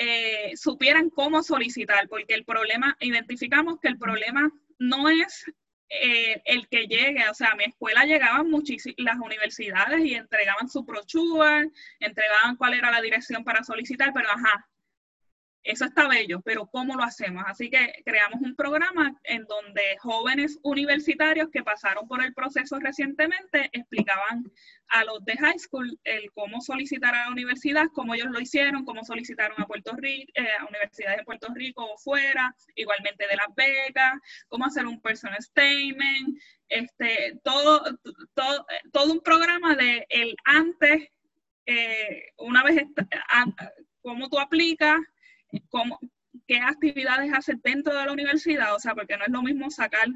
eh, 0.00 0.56
supieran 0.56 1.10
cómo 1.10 1.42
solicitar, 1.42 2.08
porque 2.08 2.34
el 2.34 2.44
problema, 2.44 2.96
identificamos 3.00 3.80
que 3.80 3.88
el 3.88 3.98
problema 3.98 4.48
no 4.78 5.08
es 5.08 5.44
eh, 5.88 6.40
el 6.44 6.68
que 6.68 6.86
llegue, 6.86 7.28
o 7.28 7.34
sea, 7.34 7.48
a 7.48 7.56
mi 7.56 7.64
escuela 7.64 8.04
llegaban 8.04 8.48
muchísimas, 8.48 8.94
las 8.98 9.16
universidades 9.16 10.04
y 10.04 10.14
entregaban 10.14 10.68
su 10.68 10.84
brochure, 10.84 11.72
entregaban 11.98 12.54
cuál 12.54 12.74
era 12.74 12.92
la 12.92 13.00
dirección 13.00 13.42
para 13.42 13.64
solicitar, 13.64 14.12
pero 14.14 14.28
ajá, 14.30 14.68
eso 15.62 15.84
está 15.84 16.08
bello, 16.08 16.40
pero 16.40 16.66
¿cómo 16.66 16.94
lo 16.94 17.02
hacemos? 17.02 17.44
Así 17.46 17.68
que 17.68 18.02
creamos 18.04 18.40
un 18.40 18.54
programa 18.54 19.14
en 19.24 19.44
donde 19.44 19.98
jóvenes 19.98 20.58
universitarios 20.62 21.50
que 21.50 21.62
pasaron 21.62 22.08
por 22.08 22.22
el 22.24 22.32
proceso 22.32 22.78
recientemente 22.78 23.68
explicaban 23.72 24.50
a 24.88 25.04
los 25.04 25.24
de 25.24 25.36
high 25.36 25.58
school 25.58 25.98
el 26.04 26.30
cómo 26.32 26.60
solicitar 26.60 27.14
a 27.14 27.26
la 27.26 27.32
universidad, 27.32 27.86
cómo 27.92 28.14
ellos 28.14 28.30
lo 28.30 28.40
hicieron, 28.40 28.84
cómo 28.84 29.04
solicitaron 29.04 29.60
a 29.60 29.66
Puerto 29.66 29.94
Rico, 29.96 30.32
eh, 30.34 30.48
a 30.58 30.64
universidades 30.64 31.18
en 31.18 31.24
Puerto 31.24 31.48
Rico 31.54 31.84
o 31.84 31.98
fuera, 31.98 32.54
igualmente 32.74 33.26
de 33.26 33.36
las 33.36 33.54
becas, 33.54 34.14
cómo 34.48 34.64
hacer 34.64 34.86
un 34.86 35.00
personal 35.00 35.42
statement, 35.42 36.38
este, 36.68 37.38
todo, 37.42 37.82
todo, 38.34 38.66
todo 38.92 39.12
un 39.12 39.20
programa 39.20 39.74
de 39.74 40.06
el 40.08 40.36
antes, 40.44 41.08
eh, 41.66 42.32
una 42.38 42.62
vez, 42.62 42.84
cómo 44.00 44.28
tú 44.30 44.38
aplicas, 44.38 44.98
cómo, 45.70 45.98
qué 46.46 46.58
actividades 46.58 47.32
haces 47.32 47.56
dentro 47.62 47.94
de 47.94 48.06
la 48.06 48.12
universidad, 48.12 48.74
o 48.74 48.78
sea, 48.78 48.94
porque 48.94 49.16
no 49.16 49.24
es 49.24 49.30
lo 49.30 49.42
mismo 49.42 49.70
sacar 49.70 50.08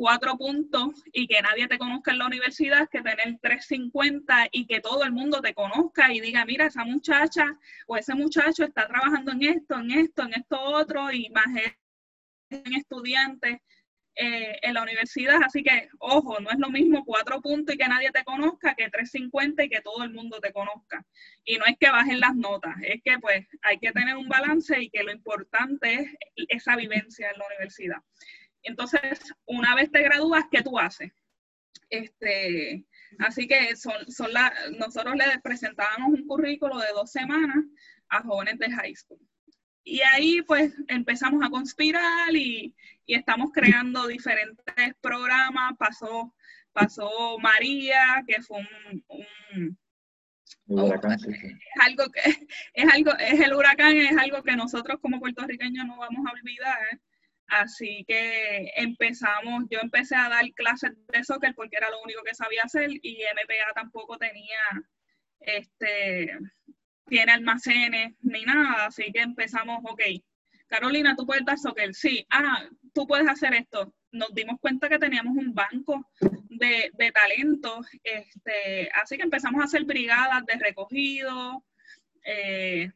cuatro 0.00 0.38
puntos 0.38 1.02
y 1.12 1.26
que 1.26 1.42
nadie 1.42 1.68
te 1.68 1.76
conozca 1.76 2.12
en 2.12 2.18
la 2.18 2.26
universidad 2.26 2.88
que 2.88 3.02
tener 3.02 3.38
350 3.42 4.48
y 4.50 4.66
que 4.66 4.80
todo 4.80 5.04
el 5.04 5.12
mundo 5.12 5.42
te 5.42 5.52
conozca 5.52 6.10
y 6.10 6.20
diga, 6.20 6.44
mira, 6.46 6.66
esa 6.66 6.84
muchacha 6.84 7.58
o 7.86 7.98
ese 7.98 8.14
muchacho 8.14 8.64
está 8.64 8.88
trabajando 8.88 9.32
en 9.32 9.42
esto, 9.42 9.78
en 9.78 9.90
esto, 9.90 10.22
en 10.22 10.34
esto 10.34 10.58
otro 10.58 11.12
y 11.12 11.28
más 11.28 11.44
en 12.48 12.74
estudiantes. 12.74 13.60
Eh, 14.22 14.58
en 14.60 14.74
la 14.74 14.82
universidad, 14.82 15.40
así 15.42 15.62
que, 15.62 15.88
ojo, 15.98 16.38
no 16.40 16.50
es 16.50 16.58
lo 16.58 16.68
mismo 16.68 17.06
cuatro 17.06 17.40
puntos 17.40 17.74
y 17.74 17.78
que 17.78 17.88
nadie 17.88 18.10
te 18.10 18.22
conozca 18.22 18.74
que 18.74 18.90
350 18.90 19.64
y 19.64 19.70
que 19.70 19.80
todo 19.80 20.04
el 20.04 20.12
mundo 20.12 20.38
te 20.40 20.52
conozca. 20.52 21.06
Y 21.42 21.56
no 21.56 21.64
es 21.64 21.78
que 21.80 21.88
bajen 21.88 22.20
las 22.20 22.36
notas, 22.36 22.76
es 22.82 23.00
que 23.02 23.18
pues 23.18 23.46
hay 23.62 23.78
que 23.78 23.92
tener 23.92 24.18
un 24.18 24.28
balance 24.28 24.78
y 24.78 24.90
que 24.90 25.02
lo 25.04 25.10
importante 25.10 25.94
es 25.94 26.46
esa 26.50 26.76
vivencia 26.76 27.30
en 27.30 27.38
la 27.38 27.46
universidad. 27.46 27.96
Entonces, 28.62 29.32
una 29.46 29.74
vez 29.74 29.90
te 29.90 30.02
gradúas, 30.02 30.44
¿qué 30.50 30.60
tú 30.60 30.78
haces? 30.78 31.10
Este, 31.88 32.84
así 33.20 33.48
que 33.48 33.74
son, 33.74 34.12
son 34.12 34.34
la, 34.34 34.52
nosotros 34.78 35.16
le 35.16 35.40
presentábamos 35.42 36.10
un 36.12 36.26
currículo 36.26 36.76
de 36.76 36.92
dos 36.92 37.10
semanas 37.10 37.64
a 38.10 38.22
jóvenes 38.22 38.58
de 38.58 38.70
high 38.70 38.94
school. 38.94 39.29
Y 39.84 40.00
ahí 40.02 40.42
pues 40.42 40.72
empezamos 40.88 41.44
a 41.44 41.50
conspirar 41.50 42.34
y, 42.34 42.74
estamos 43.06 43.50
creando 43.52 44.06
diferentes 44.06 44.94
programas. 45.00 45.76
Pasó, 45.76 46.32
pasó 46.72 47.38
María, 47.40 48.22
que 48.26 48.40
fue 48.40 48.58
un, 49.08 49.78
huracán, 50.68 51.18
es 51.18 51.80
algo 51.80 52.08
que 52.12 52.20
es 52.74 52.88
algo, 52.92 53.12
es 53.18 53.40
el 53.40 53.52
huracán, 53.52 53.96
es 53.96 54.16
algo 54.16 54.44
que 54.44 54.54
nosotros 54.54 55.00
como 55.00 55.18
puertorriqueños 55.18 55.86
no 55.86 55.96
vamos 55.96 56.24
a 56.26 56.32
olvidar. 56.32 57.00
Así 57.48 58.04
que 58.06 58.70
empezamos, 58.76 59.64
yo 59.70 59.80
empecé 59.80 60.14
a 60.14 60.28
dar 60.28 60.44
clases 60.54 60.92
de 61.08 61.24
soccer 61.24 61.52
porque 61.56 61.78
era 61.78 61.90
lo 61.90 62.00
único 62.02 62.22
que 62.22 62.34
sabía 62.34 62.62
hacer 62.62 62.90
y 63.02 63.24
MPA 63.24 63.74
tampoco 63.74 64.18
tenía 64.18 64.60
este 65.40 66.38
tiene 67.10 67.32
almacenes 67.32 68.14
ni 68.22 68.44
nada, 68.44 68.86
así 68.86 69.12
que 69.12 69.20
empezamos, 69.20 69.80
ok, 69.82 70.00
Carolina, 70.68 71.16
tú 71.16 71.26
puedes 71.26 71.44
dar 71.44 71.58
soccer, 71.58 71.92
sí, 71.92 72.24
ah, 72.30 72.64
tú 72.94 73.06
puedes 73.06 73.28
hacer 73.28 73.52
esto. 73.54 73.92
Nos 74.12 74.32
dimos 74.32 74.58
cuenta 74.60 74.88
que 74.88 74.98
teníamos 74.98 75.36
un 75.36 75.52
banco 75.52 76.08
de, 76.48 76.90
de 76.94 77.12
talentos, 77.12 77.86
este, 78.04 78.88
así 78.94 79.16
que 79.16 79.24
empezamos 79.24 79.60
a 79.60 79.64
hacer 79.64 79.84
brigadas 79.84 80.46
de 80.46 80.54
recogido, 80.54 81.64
eh, 82.24 82.92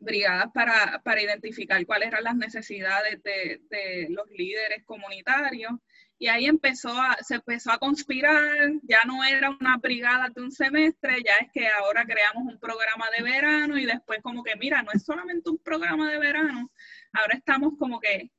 brigadas 0.00 0.50
para, 0.54 1.00
para, 1.04 1.22
identificar 1.22 1.84
cuáles 1.84 2.08
eran 2.08 2.24
las 2.24 2.36
necesidades 2.36 3.22
de, 3.22 3.60
de 3.68 4.06
los 4.10 4.28
líderes 4.30 4.84
comunitarios 4.84 5.72
y 6.18 6.26
ahí 6.26 6.46
empezó 6.46 6.90
a, 6.90 7.16
se 7.22 7.36
empezó 7.36 7.70
a 7.70 7.78
conspirar, 7.78 8.72
ya 8.82 8.98
no 9.06 9.22
era 9.22 9.50
una 9.50 9.76
brigada 9.76 10.28
de 10.28 10.42
un 10.42 10.50
semestre, 10.50 11.22
ya 11.24 11.34
es 11.44 11.52
que 11.52 11.68
ahora 11.68 12.04
creamos 12.04 12.44
un 12.44 12.58
programa 12.58 13.06
de 13.16 13.22
verano 13.22 13.78
y 13.78 13.86
después 13.86 14.20
como 14.22 14.42
que, 14.42 14.56
mira, 14.56 14.82
no 14.82 14.90
es 14.92 15.04
solamente 15.04 15.48
un 15.48 15.58
programa 15.58 16.10
de 16.10 16.18
verano, 16.18 16.70
ahora 17.12 17.34
estamos 17.34 17.74
como 17.78 18.00
que, 18.00 18.32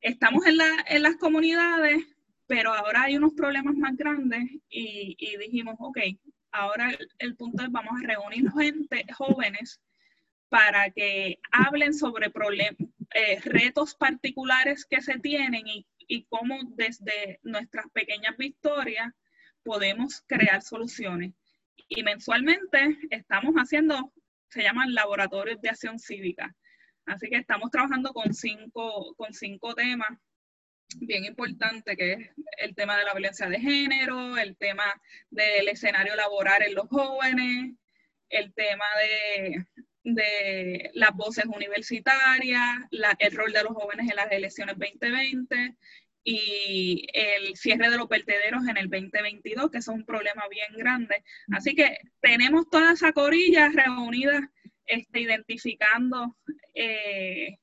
estamos 0.00 0.46
en, 0.46 0.56
la, 0.56 0.84
en 0.86 1.02
las 1.02 1.16
comunidades, 1.16 2.02
pero 2.46 2.72
ahora 2.72 3.02
hay 3.02 3.16
unos 3.16 3.34
problemas 3.34 3.76
más 3.76 3.96
grandes 3.96 4.42
y, 4.70 5.14
dijimos, 5.36 5.76
ok, 5.78 5.98
ahora 6.52 6.90
el, 7.18 7.36
punto 7.36 7.62
es 7.62 7.70
vamos 7.70 7.92
a 8.02 8.06
reunir 8.06 8.50
gente, 8.50 9.04
jóvenes, 9.12 9.78
para 10.48 10.90
que 10.90 11.38
hablen 11.52 11.92
sobre 11.92 12.30
problemas, 12.30 12.76
eh, 13.14 13.40
retos 13.44 13.94
particulares 13.94 14.84
que 14.84 15.00
se 15.00 15.18
tienen 15.18 15.68
y 15.68 15.86
y 16.10 16.24
cómo 16.24 16.58
desde 16.74 17.38
nuestras 17.44 17.86
pequeñas 17.92 18.36
victorias 18.36 19.12
podemos 19.62 20.22
crear 20.26 20.60
soluciones. 20.60 21.32
Y 21.88 22.02
mensualmente 22.02 22.98
estamos 23.10 23.54
haciendo, 23.54 24.12
se 24.48 24.64
llaman 24.64 24.92
laboratorios 24.92 25.60
de 25.62 25.68
acción 25.68 26.00
cívica. 26.00 26.54
Así 27.06 27.30
que 27.30 27.36
estamos 27.36 27.70
trabajando 27.70 28.12
con 28.12 28.34
cinco, 28.34 29.14
con 29.16 29.32
cinco 29.32 29.72
temas 29.74 30.10
bien 30.96 31.24
importantes, 31.24 31.96
que 31.96 32.12
es 32.14 32.30
el 32.58 32.74
tema 32.74 32.96
de 32.96 33.04
la 33.04 33.14
violencia 33.14 33.48
de 33.48 33.60
género, 33.60 34.36
el 34.36 34.56
tema 34.56 34.92
del 35.30 35.68
escenario 35.68 36.16
laboral 36.16 36.60
en 36.62 36.74
los 36.74 36.88
jóvenes, 36.88 37.74
el 38.30 38.52
tema 38.52 38.84
de, 38.98 39.64
de 40.02 40.90
las 40.94 41.14
voces 41.14 41.44
universitarias, 41.46 42.80
el 42.90 43.36
rol 43.36 43.52
de 43.52 43.62
los 43.62 43.74
jóvenes 43.74 44.10
en 44.10 44.16
las 44.16 44.32
elecciones 44.32 44.76
2020 44.76 45.76
y 46.24 47.06
el 47.12 47.56
cierre 47.56 47.90
de 47.90 47.96
los 47.96 48.08
vertederos 48.08 48.66
en 48.68 48.76
el 48.76 48.90
2022, 48.90 49.70
que 49.70 49.78
es 49.78 49.88
un 49.88 50.04
problema 50.04 50.46
bien 50.48 50.72
grande. 50.76 51.24
Así 51.52 51.74
que 51.74 51.98
tenemos 52.20 52.68
toda 52.68 52.92
esa 52.92 53.12
corilla 53.12 53.70
reunida 53.70 54.50
este, 54.86 55.20
identificando, 55.20 56.36
eh, 56.74 57.56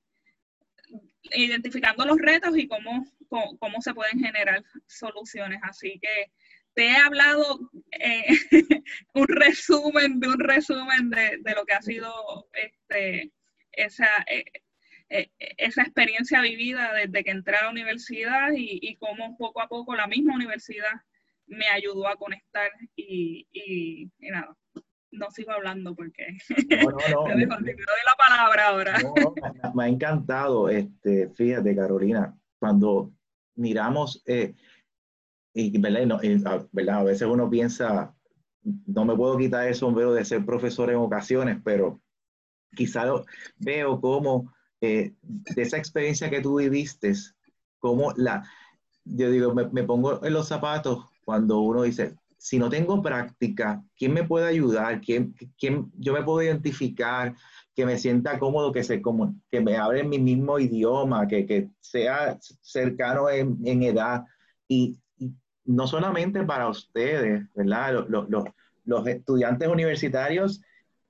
identificando 1.34 2.06
los 2.06 2.18
retos 2.18 2.58
y 2.58 2.68
cómo, 2.68 3.06
cómo, 3.28 3.82
se 3.82 3.94
pueden 3.94 4.20
generar 4.20 4.64
soluciones. 4.88 5.60
Así 5.64 6.00
que 6.02 6.32
te 6.74 6.88
he 6.88 6.96
hablado 6.96 7.70
eh, 8.00 8.26
un 9.14 9.28
resumen 9.28 10.20
de 10.20 10.28
un 10.30 10.40
resumen 10.40 11.10
de, 11.10 11.38
de, 11.42 11.54
lo 11.54 11.66
que 11.66 11.74
ha 11.74 11.82
sido 11.82 12.50
este, 12.54 13.32
esa, 13.72 14.10
eh, 15.10 15.30
esa 15.40 15.84
experiencia 15.84 16.42
vivida 16.42 16.94
desde 16.94 17.24
que 17.24 17.32
entré 17.32 17.56
a 17.56 17.64
la 17.64 17.72
universidad 17.72 18.52
y, 18.56 18.80
y 18.82 18.98
cómo 18.98 19.38
poco 19.38 19.62
a 19.62 19.68
poco 19.68 19.96
la 19.96 20.08
misma 20.08 20.36
universidad 20.36 21.02
me 21.48 21.68
ayudó 21.68 22.08
a 22.08 22.18
conectar 22.18 22.70
y, 22.96 23.48
y, 23.52 24.12
nada, 24.20 24.56
no 25.12 25.32
sigo 25.32 25.52
hablando 25.52 25.96
porque 25.96 26.38
no, 26.84 26.92
no, 26.92 27.28
no. 27.28 27.36
me 27.36 27.46
doy 27.46 28.02
la 28.06 28.16
palabra 28.18 28.68
ahora. 28.68 28.98
me, 29.74 29.84
ha 29.86 29.88
encantado, 29.88 30.70
este, 30.70 31.30
fíjate 31.30 31.76
Carolina, 31.76 32.38
cuando 32.60 33.14
miramos, 33.56 34.22
eh, 34.28 34.56
y, 35.54 35.78
¿verdad? 35.80 36.68
¿verdad? 36.72 37.00
a 37.00 37.04
veces 37.04 37.28
uno 37.28 37.50
piensa, 37.50 38.14
no 38.86 39.06
me 39.06 39.16
puedo 39.16 39.38
quitar 39.38 39.68
el 39.68 39.76
sombrero 39.76 40.14
de 40.14 40.26
ser 40.26 40.46
profesor 40.46 40.90
en 40.92 40.98
ocasiones, 40.98 41.60
pero 41.64 42.02
quizá 42.76 43.06
veo 43.58 44.02
cómo 44.02 44.54
eh, 44.82 45.14
de 45.22 45.62
esa 45.62 45.78
experiencia 45.78 46.30
que 46.30 46.42
tú 46.42 46.58
viviste, 46.58 47.14
cómo 47.80 48.14
la, 48.16 48.50
yo 49.04 49.32
digo, 49.32 49.54
me, 49.54 49.68
me, 49.70 49.84
pongo 49.84 50.24
en 50.24 50.34
los 50.34 50.48
zapatos 50.48 51.06
cuando 51.24 51.60
uno 51.60 51.84
dice, 51.84 52.16
si 52.38 52.60
no 52.60 52.70
tengo 52.70 53.02
práctica, 53.02 53.84
¿quién 53.98 54.14
me 54.14 54.24
puede 54.24 54.48
ayudar? 54.48 55.02
¿Quién, 55.02 55.34
quién 55.58 55.92
yo 55.98 56.14
me 56.14 56.24
puedo 56.24 56.42
identificar? 56.44 57.36
Que 57.76 57.86
me 57.86 57.98
sienta 57.98 58.40
cómodo, 58.40 58.72
que, 58.72 58.84
se, 58.84 59.02
como, 59.02 59.36
que 59.52 59.62
me 59.62 59.78
hable 59.78 60.02
en 60.02 60.10
mi 60.10 60.20
mismo 60.20 60.60
idioma, 60.60 61.28
que, 61.28 61.46
que 61.46 61.70
sea 61.80 62.38
cercano 62.62 63.30
en, 63.30 63.58
en 63.66 63.84
edad. 63.84 64.24
Y, 64.68 65.00
no 65.68 65.86
solamente 65.86 66.44
para 66.44 66.70
ustedes, 66.70 67.46
¿verdad? 67.54 68.06
Los, 68.08 68.30
los, 68.30 68.46
los 68.86 69.08
estudiantes 69.08 69.68
universitarios 69.68 70.62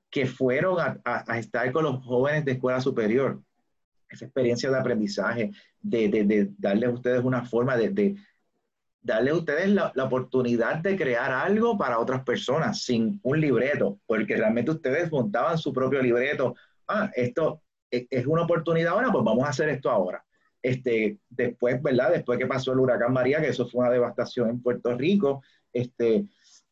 que 0.10 0.26
fueron 0.26 0.80
a, 0.80 1.00
a, 1.06 1.38
estar 1.38 1.72
con 1.72 1.84
los 1.84 2.04
jóvenes 2.04 2.44
de 2.44 2.54
escuela 2.54 2.82
superior, 2.82 3.42
esa 4.10 4.26
experiencia 4.26 4.70
de 4.70 4.78
aprendizaje, 4.78 5.52
de, 5.82 6.10
de, 6.10 6.52
darles 6.58 6.90
a 6.90 6.94
ustedes 6.94 7.24
una 7.24 7.44
forma 7.44 7.76
de, 7.78 7.90
de 7.90 8.16
darle 9.02 9.32
a 9.32 9.36
ustedes 9.36 9.70
la, 9.70 9.94
oportunidad 10.04 10.78
de 10.78 10.98
crear 10.98 11.32
algo 11.32 11.78
para 11.78 12.00
otras 12.00 12.24
personas 12.24 12.84
sin 12.84 13.20
un 13.24 13.40
libreto, 13.40 14.00
porque 14.06 14.36
realmente 14.36 14.72
ustedes 14.72 15.12
montaban 15.12 15.58
su 15.58 15.72
propio 15.72 16.02
libreto. 16.02 16.56
Ah, 16.88 17.10
esto 17.16 17.62
es 17.90 18.26
una 18.26 18.44
oportunidad 18.44 18.94
ahora, 18.94 19.12
pues 19.12 19.24
vamos 19.24 19.46
a 19.46 19.50
hacer 19.50 19.70
esto 19.70 19.90
ahora. 19.90 20.24
Este, 20.62 21.20
después, 21.30 21.82
¿verdad? 21.82 22.12
Después 22.12 22.38
que 22.38 22.48
pasó 22.48 22.74
el 22.74 22.80
huracán 22.80 23.14
María, 23.14 23.40
que 23.40 23.48
eso 23.48 23.68
fue 23.68 23.82
una 23.82 23.92
devastación 23.92 24.50
en 24.50 24.62
Puerto 24.62 24.94
Rico, 24.96 25.42
este, 25.72 26.26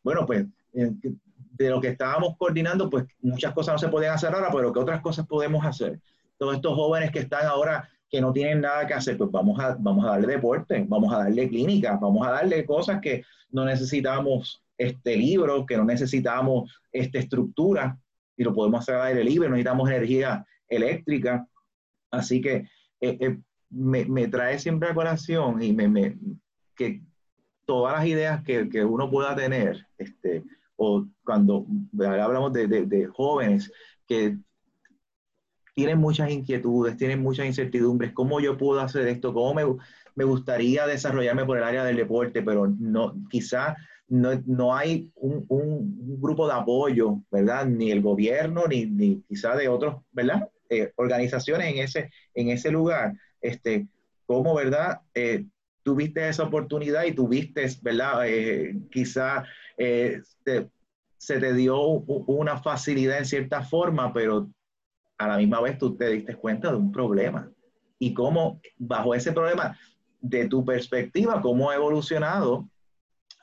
bueno, 0.04 0.26
pues 0.26 0.46
de 0.74 1.70
lo 1.70 1.80
que 1.80 1.90
estábamos 1.90 2.36
coordinando, 2.38 2.90
pues 2.90 3.06
muchas 3.22 3.54
cosas 3.54 3.76
no 3.76 3.80
se 3.80 3.88
podían 3.88 4.14
hacer 4.14 4.34
ahora, 4.34 4.50
pero 4.52 4.74
¿qué 4.74 4.80
otras 4.80 5.02
cosas 5.02 5.26
podemos 5.26 5.66
hacer? 5.66 6.02
Todos 6.38 6.56
estos 6.56 6.76
jóvenes 6.76 7.12
que 7.12 7.20
están 7.20 7.46
ahora 7.46 7.90
que 8.10 8.22
no 8.22 8.32
tienen 8.32 8.62
nada 8.62 8.86
que 8.86 8.94
hacer, 8.94 9.18
pues 9.18 9.32
vamos 9.32 9.60
a, 9.60 9.76
vamos 9.80 10.06
a 10.06 10.10
darle 10.10 10.28
deporte, 10.28 10.86
vamos 10.88 11.14
a 11.14 11.20
darle 11.20 11.50
clínica, 11.50 11.98
vamos 12.02 12.26
a 12.26 12.32
darle 12.32 12.66
cosas 12.66 13.02
que 13.02 13.24
no 13.52 13.66
necesitamos 13.66 14.64
este 14.78 15.16
libro, 15.16 15.66
que 15.66 15.78
no 15.78 15.86
necesitamos 15.86 16.72
este, 16.92 17.20
estructura, 17.20 17.98
y 18.38 18.44
lo 18.44 18.54
podemos 18.54 18.82
hacer 18.82 18.96
al 18.96 19.08
aire 19.08 19.24
libre, 19.24 19.48
no 19.48 19.56
necesitamos 19.56 19.90
energía 19.90 20.46
eléctrica. 20.68 21.48
Así 22.12 22.42
que 22.42 22.68
eh, 23.02 23.18
eh, 23.20 23.38
me, 23.70 24.06
me, 24.06 24.28
trae 24.28 24.60
siempre 24.60 24.90
a 24.90 24.94
colación 24.94 25.62
y 25.62 25.74
me, 25.74 25.88
me, 25.88 26.18
que 26.76 27.02
todas 27.66 27.98
las 27.98 28.08
ideas 28.08 28.44
que, 28.44 28.70
que, 28.70 28.84
uno 28.84 29.10
pueda 29.10 29.36
tener, 29.36 29.88
este, 29.98 30.44
o 30.76 31.06
cuando 31.24 31.66
hablamos 32.00 32.54
de, 32.54 32.68
de, 32.68 32.86
de 32.86 33.08
jóvenes 33.08 33.72
que 34.08 34.38
tienen 35.76 36.00
muchas 36.00 36.32
inquietudes, 36.32 36.98
tienen 36.98 37.22
muchas 37.22 37.46
incertidumbres, 37.46 38.14
¿cómo 38.14 38.40
yo 38.40 38.58
puedo 38.58 38.80
hacer 38.80 39.08
esto? 39.08 39.34
¿Cómo 39.34 39.54
me, 39.54 39.64
me 40.16 40.24
gustaría 40.24 40.88
desarrollarme 40.88 41.46
por 41.46 41.58
el 41.58 41.64
área 41.64 41.84
del 41.84 41.98
deporte? 41.98 42.42
Pero 42.42 42.68
no, 42.68 43.14
quizá 43.30 43.76
no, 44.08 44.42
no 44.46 44.74
hay 44.76 45.12
un, 45.16 45.46
un, 45.50 46.22
grupo 46.22 46.48
de 46.48 46.54
apoyo, 46.54 47.22
¿verdad? 47.30 47.66
Ni 47.68 47.92
el 47.92 48.02
gobierno, 48.02 48.66
ni, 48.68 48.86
ni 48.86 49.22
quizá 49.28 49.56
de 49.56 49.68
otros, 49.68 50.02
¿verdad? 50.12 50.50
Eh, 50.70 50.92
organizaciones 50.96 51.74
en 51.74 51.80
ese, 51.80 52.10
en 52.34 52.50
ese 52.50 52.72
lugar. 52.72 53.14
Este, 53.42 53.88
¿Cómo, 54.26 54.56
verdad? 54.56 55.02
Eh, 55.14 55.46
tuviste 55.84 56.28
esa 56.28 56.44
oportunidad 56.44 57.04
y 57.04 57.12
tuviste, 57.12 57.68
¿verdad? 57.82 58.28
Eh, 58.28 58.76
quizá 58.90 59.44
eh, 59.78 60.22
te, 60.44 60.70
se 61.18 61.40
te 61.40 61.54
dio 61.54 61.80
una 61.82 62.58
facilidad 62.58 63.18
en 63.18 63.26
cierta 63.26 63.62
forma, 63.62 64.14
pero 64.14 64.50
a 65.18 65.28
la 65.28 65.38
misma 65.38 65.62
vez 65.62 65.78
tú 65.78 65.96
te 65.96 66.10
diste 66.10 66.36
cuenta 66.36 66.72
de 66.72 66.78
un 66.78 66.92
problema 66.92 67.50
y 68.00 68.14
cómo 68.14 68.60
bajo 68.78 69.16
ese 69.16 69.32
problema, 69.32 69.78
de 70.22 70.48
tu 70.48 70.66
perspectiva, 70.66 71.42
cómo 71.42 71.70
ha 71.70 71.76
evolucionado 71.76 72.68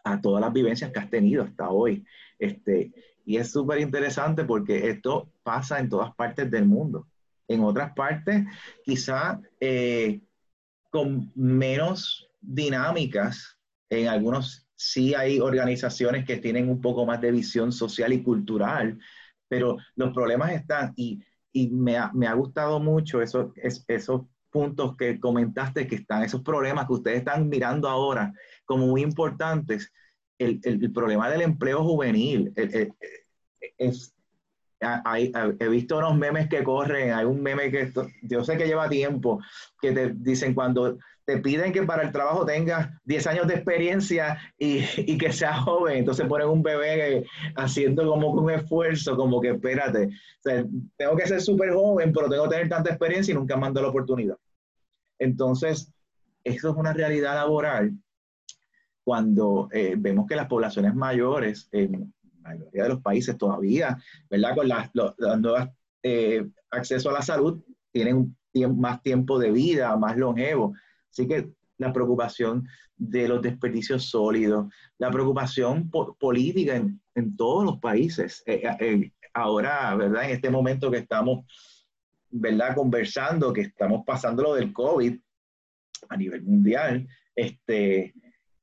a 0.05 0.21
todas 0.21 0.41
las 0.41 0.53
vivencias 0.53 0.91
que 0.91 0.99
has 0.99 1.11
tenido 1.11 1.45
hasta 1.45 1.71
hoy. 1.71 2.05
Este, 2.39 2.93
y 3.25 3.37
es 3.37 3.53
súper 3.53 3.81
interesante 3.81 4.45
porque 4.45 4.89
esto 4.89 5.31
pasa 5.43 5.79
en 5.79 5.89
todas 5.89 6.15
partes 6.15 6.51
del 6.51 6.67
mundo. 6.67 7.07
En 7.47 7.63
otras 7.63 7.93
partes, 7.95 8.45
quizá 8.85 9.41
eh, 9.61 10.21
con 10.91 11.31
menos 11.35 12.29
dinámicas, 12.41 13.59
en 13.91 14.09
algunos 14.09 14.67
sí 14.75 15.15
hay 15.15 15.39
organizaciones 15.39 16.25
que 16.25 16.39
tienen 16.39 16.69
un 16.69 16.81
poco 16.81 17.07
más 17.07 17.21
de 17.21 17.31
visión 17.31 17.71
social 17.71 18.13
y 18.13 18.23
cultural, 18.23 18.99
pero 19.49 19.77
los 19.95 20.13
problemas 20.13 20.53
están 20.53 20.93
y 20.97 21.23
y 21.53 21.69
me 21.69 21.97
ha, 21.97 22.11
me 22.13 22.27
ha 22.27 22.35
gustado 22.35 22.81
mucho 22.81 23.21
eso, 23.23 23.53
es, 23.57 23.85
esos 23.89 24.23
puntos 24.51 24.97
que 24.97 25.19
comentaste 25.19 25.87
que 25.87 25.97
están, 25.97 26.23
esos 26.23 26.43
problemas 26.43 26.87
que 26.87 26.93
ustedes 26.95 27.19
están 27.19 27.49
mirando 27.49 27.89
ahora 27.89 28.33
como 28.65 28.87
muy 28.87 29.03
importantes. 29.03 29.93
El, 30.39 30.61
el, 30.65 30.83
el 30.83 30.93
problema 30.93 31.31
del 31.31 31.43
empleo 31.43 31.85
juvenil 31.85 32.53
es, 32.57 34.15
hay, 34.81 35.33
he 35.61 35.69
visto 35.69 35.99
unos 35.99 36.17
memes 36.17 36.49
que 36.49 36.65
corren, 36.65 37.13
hay 37.13 37.25
un 37.25 37.43
meme 37.43 37.71
que 37.71 37.83
esto, 37.83 38.09
yo 38.23 38.43
sé 38.43 38.57
que 38.57 38.67
lleva 38.67 38.89
tiempo, 38.89 39.41
que 39.81 39.93
te 39.93 40.13
dicen 40.13 40.55
cuando 40.55 40.99
te 41.25 41.39
piden 41.39 41.73
que 41.73 41.83
para 41.85 42.03
el 42.03 42.13
trabajo 42.13 42.45
tengas 42.45 42.91
10 43.05 43.27
años 43.29 43.47
de 43.47 43.55
experiencia 43.55 44.39
y, 44.59 44.81
y 44.97 45.19
que 45.19 45.33
seas 45.33 45.61
joven, 45.61 45.99
entonces 45.99 46.27
ponen 46.27 46.49
un 46.49 46.63
bebé 46.63 47.25
haciendo 47.57 48.09
como 48.09 48.31
un 48.31 48.51
esfuerzo, 48.51 49.17
como 49.17 49.41
que 49.41 49.51
espérate, 49.51 50.11
tengo 50.43 51.17
que 51.17 51.27
ser 51.27 51.41
súper 51.41 51.73
joven, 51.73 52.13
pero 52.13 52.29
tengo 52.29 52.45
que 52.45 52.51
tener 52.51 52.69
tanta 52.69 52.91
experiencia 52.91 53.33
y 53.33 53.37
nunca 53.37 53.57
mando 53.57 53.81
la 53.81 53.89
oportunidad. 53.89 54.37
Entonces, 55.19 55.93
eso 56.45 56.71
es 56.71 56.77
una 56.77 56.93
realidad 56.93 57.35
laboral 57.35 57.93
cuando 59.05 59.69
eh, 59.73 59.95
vemos 59.99 60.27
que 60.27 60.37
las 60.37 60.49
poblaciones 60.49 60.95
mayores 60.95 61.69
en 61.73 62.13
la 62.43 62.51
mayoría 62.51 62.85
de 62.85 62.89
los 62.89 63.03
países 63.03 63.37
todavía, 63.37 63.99
¿verdad? 64.31 64.55
Con 64.55 64.69
las, 64.69 64.91
nuevas 64.95 65.71
eh, 66.03 66.49
acceso 66.71 67.11
a 67.11 67.15
la 67.15 67.23
salud, 67.23 67.63
tienen 67.93 68.37
más 68.77 69.03
tiempo 69.03 69.39
de 69.39 69.51
vida, 69.51 69.97
más 69.97 70.17
longevo. 70.17 70.75
Así 71.13 71.29
que 71.29 71.51
la 71.79 71.93
preocupación 71.93 72.67
de 72.97 73.29
los 73.29 73.43
desperdicios 73.43 74.09
sólidos, 74.09 74.73
la 74.99 75.11
preocupación 75.11 75.91
política 76.19 76.77
en, 76.77 77.01
en, 77.15 77.37
todos 77.37 77.65
los 77.65 77.79
países. 77.79 78.43
Eh, 78.47 78.63
eh, 78.81 79.11
ahora, 79.35 79.95
¿verdad? 79.97 80.25
En 80.25 80.31
este 80.31 80.51
momento 80.51 80.91
que 80.91 80.99
estamos, 80.99 81.45
¿verdad? 82.31 82.75
Conversando, 82.75 83.53
que 83.53 83.63
estamos 83.63 84.05
pasando 84.07 84.43
lo 84.43 84.55
del 84.55 84.73
COVID 84.73 85.19
a 86.09 86.17
nivel 86.17 86.43
mundial, 86.43 87.07
este, 87.35 88.15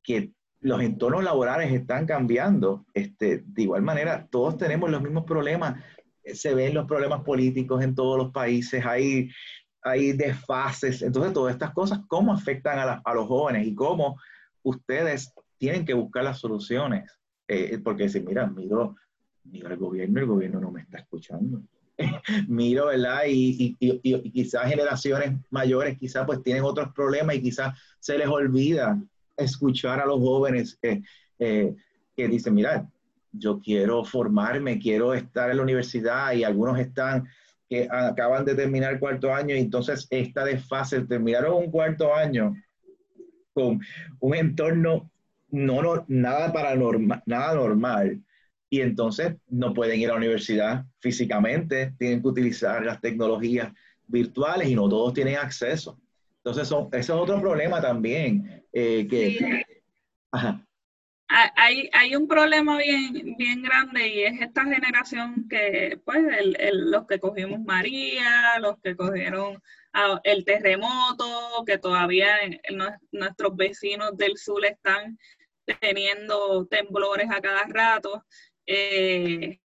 que 0.03 0.31
los 0.61 0.81
entornos 0.81 1.23
laborales 1.23 1.71
están 1.71 2.05
cambiando. 2.05 2.85
Este, 2.93 3.43
de 3.45 3.61
igual 3.61 3.81
manera, 3.81 4.27
todos 4.29 4.57
tenemos 4.57 4.89
los 4.89 5.01
mismos 5.01 5.25
problemas. 5.25 5.81
Se 6.23 6.53
ven 6.53 6.73
los 6.73 6.85
problemas 6.85 7.21
políticos 7.21 7.83
en 7.83 7.95
todos 7.95 8.17
los 8.17 8.31
países. 8.31 8.85
Hay 8.85 9.29
hay 9.81 10.13
desfases. 10.13 11.01
Entonces, 11.01 11.33
todas 11.33 11.53
estas 11.53 11.71
cosas, 11.71 11.99
¿cómo 12.07 12.33
afectan 12.33 12.79
a, 12.79 13.01
a 13.03 13.13
los 13.13 13.27
jóvenes 13.27 13.67
y 13.67 13.75
cómo 13.75 14.19
ustedes 14.63 15.33
tienen 15.57 15.85
que 15.85 15.93
buscar 15.93 16.23
las 16.23 16.39
soluciones? 16.39 17.19
Eh, 17.47 17.79
porque 17.83 18.07
si, 18.07 18.19
mira, 18.19 18.45
miro, 18.45 18.95
miro 19.43 19.69
al 19.69 19.77
gobierno, 19.77 20.19
el 20.19 20.27
gobierno 20.27 20.59
no 20.59 20.71
me 20.71 20.81
está 20.81 20.99
escuchando. 20.99 21.61
miro, 22.47 22.85
¿verdad? 22.87 23.23
Y, 23.27 23.75
y, 23.79 23.99
y, 24.03 24.31
quizás 24.31 24.69
generaciones 24.69 25.33
mayores, 25.49 25.97
quizás 25.97 26.25
pues 26.25 26.43
tienen 26.43 26.63
otros 26.63 26.93
problemas 26.93 27.35
y 27.35 27.41
quizás 27.41 27.77
se 27.99 28.17
les 28.17 28.27
olvida 28.27 29.01
escuchar 29.35 29.99
a 29.99 30.05
los 30.05 30.19
jóvenes 30.19 30.77
eh, 30.83 31.01
eh, 31.39 31.75
que 32.15 32.27
dicen, 32.27 32.53
mira, 32.53 32.87
yo 33.31 33.59
quiero 33.59 34.03
formarme, 34.03 34.79
quiero 34.79 35.13
estar 35.13 35.49
en 35.49 35.57
la 35.57 35.63
universidad 35.63 36.33
y 36.33 36.43
algunos 36.43 36.79
están 36.79 37.27
que 37.69 37.87
acaban 37.89 38.45
de 38.45 38.55
terminar 38.55 38.99
cuarto 38.99 39.33
año 39.33 39.55
y 39.55 39.59
entonces 39.59 40.07
esta 40.09 40.43
desfase, 40.43 41.01
terminaron 41.01 41.53
un 41.55 41.71
cuarto 41.71 42.13
año 42.13 42.55
con 43.53 43.79
un 44.19 44.35
entorno 44.35 45.11
no, 45.51 46.05
nada 46.07 46.51
paranormal, 46.51 47.23
nada 47.25 47.55
normal 47.55 48.21
y 48.69 48.81
entonces 48.81 49.35
no 49.49 49.73
pueden 49.73 49.99
ir 49.99 50.09
a 50.09 50.11
la 50.13 50.17
universidad 50.17 50.85
físicamente, 50.99 51.93
tienen 51.97 52.21
que 52.21 52.27
utilizar 52.27 52.85
las 52.85 53.01
tecnologías 53.01 53.71
virtuales 54.07 54.69
y 54.69 54.75
no 54.75 54.87
todos 54.87 55.13
tienen 55.13 55.37
acceso. 55.37 55.99
Entonces, 56.37 56.67
son, 56.67 56.87
ese 56.91 56.99
es 56.99 57.09
otro 57.09 57.39
problema 57.41 57.81
también. 57.81 58.63
Eh, 58.71 59.07
que, 59.09 59.65
Hay, 61.31 61.89
hay, 61.93 62.15
un 62.15 62.27
problema 62.27 62.79
bien, 62.79 63.35
bien 63.37 63.61
grande 63.61 64.07
y 64.07 64.23
es 64.23 64.41
esta 64.41 64.63
generación 64.63 65.47
que, 65.47 66.01
pues, 66.03 66.23
los 66.73 67.05
que 67.05 67.19
cogimos 67.19 67.59
María, 67.59 68.57
los 68.59 68.79
que 68.81 68.95
cogieron 68.95 69.61
el 70.23 70.43
terremoto, 70.43 71.63
que 71.67 71.77
todavía 71.77 72.35
nuestros 73.11 73.55
vecinos 73.55 74.17
del 74.17 74.37
sur 74.37 74.65
están 74.65 75.19
teniendo 75.79 76.65
temblores 76.65 77.29
a 77.29 77.41
cada 77.41 77.63
rato. 77.65 78.25
Eh, 78.65 79.59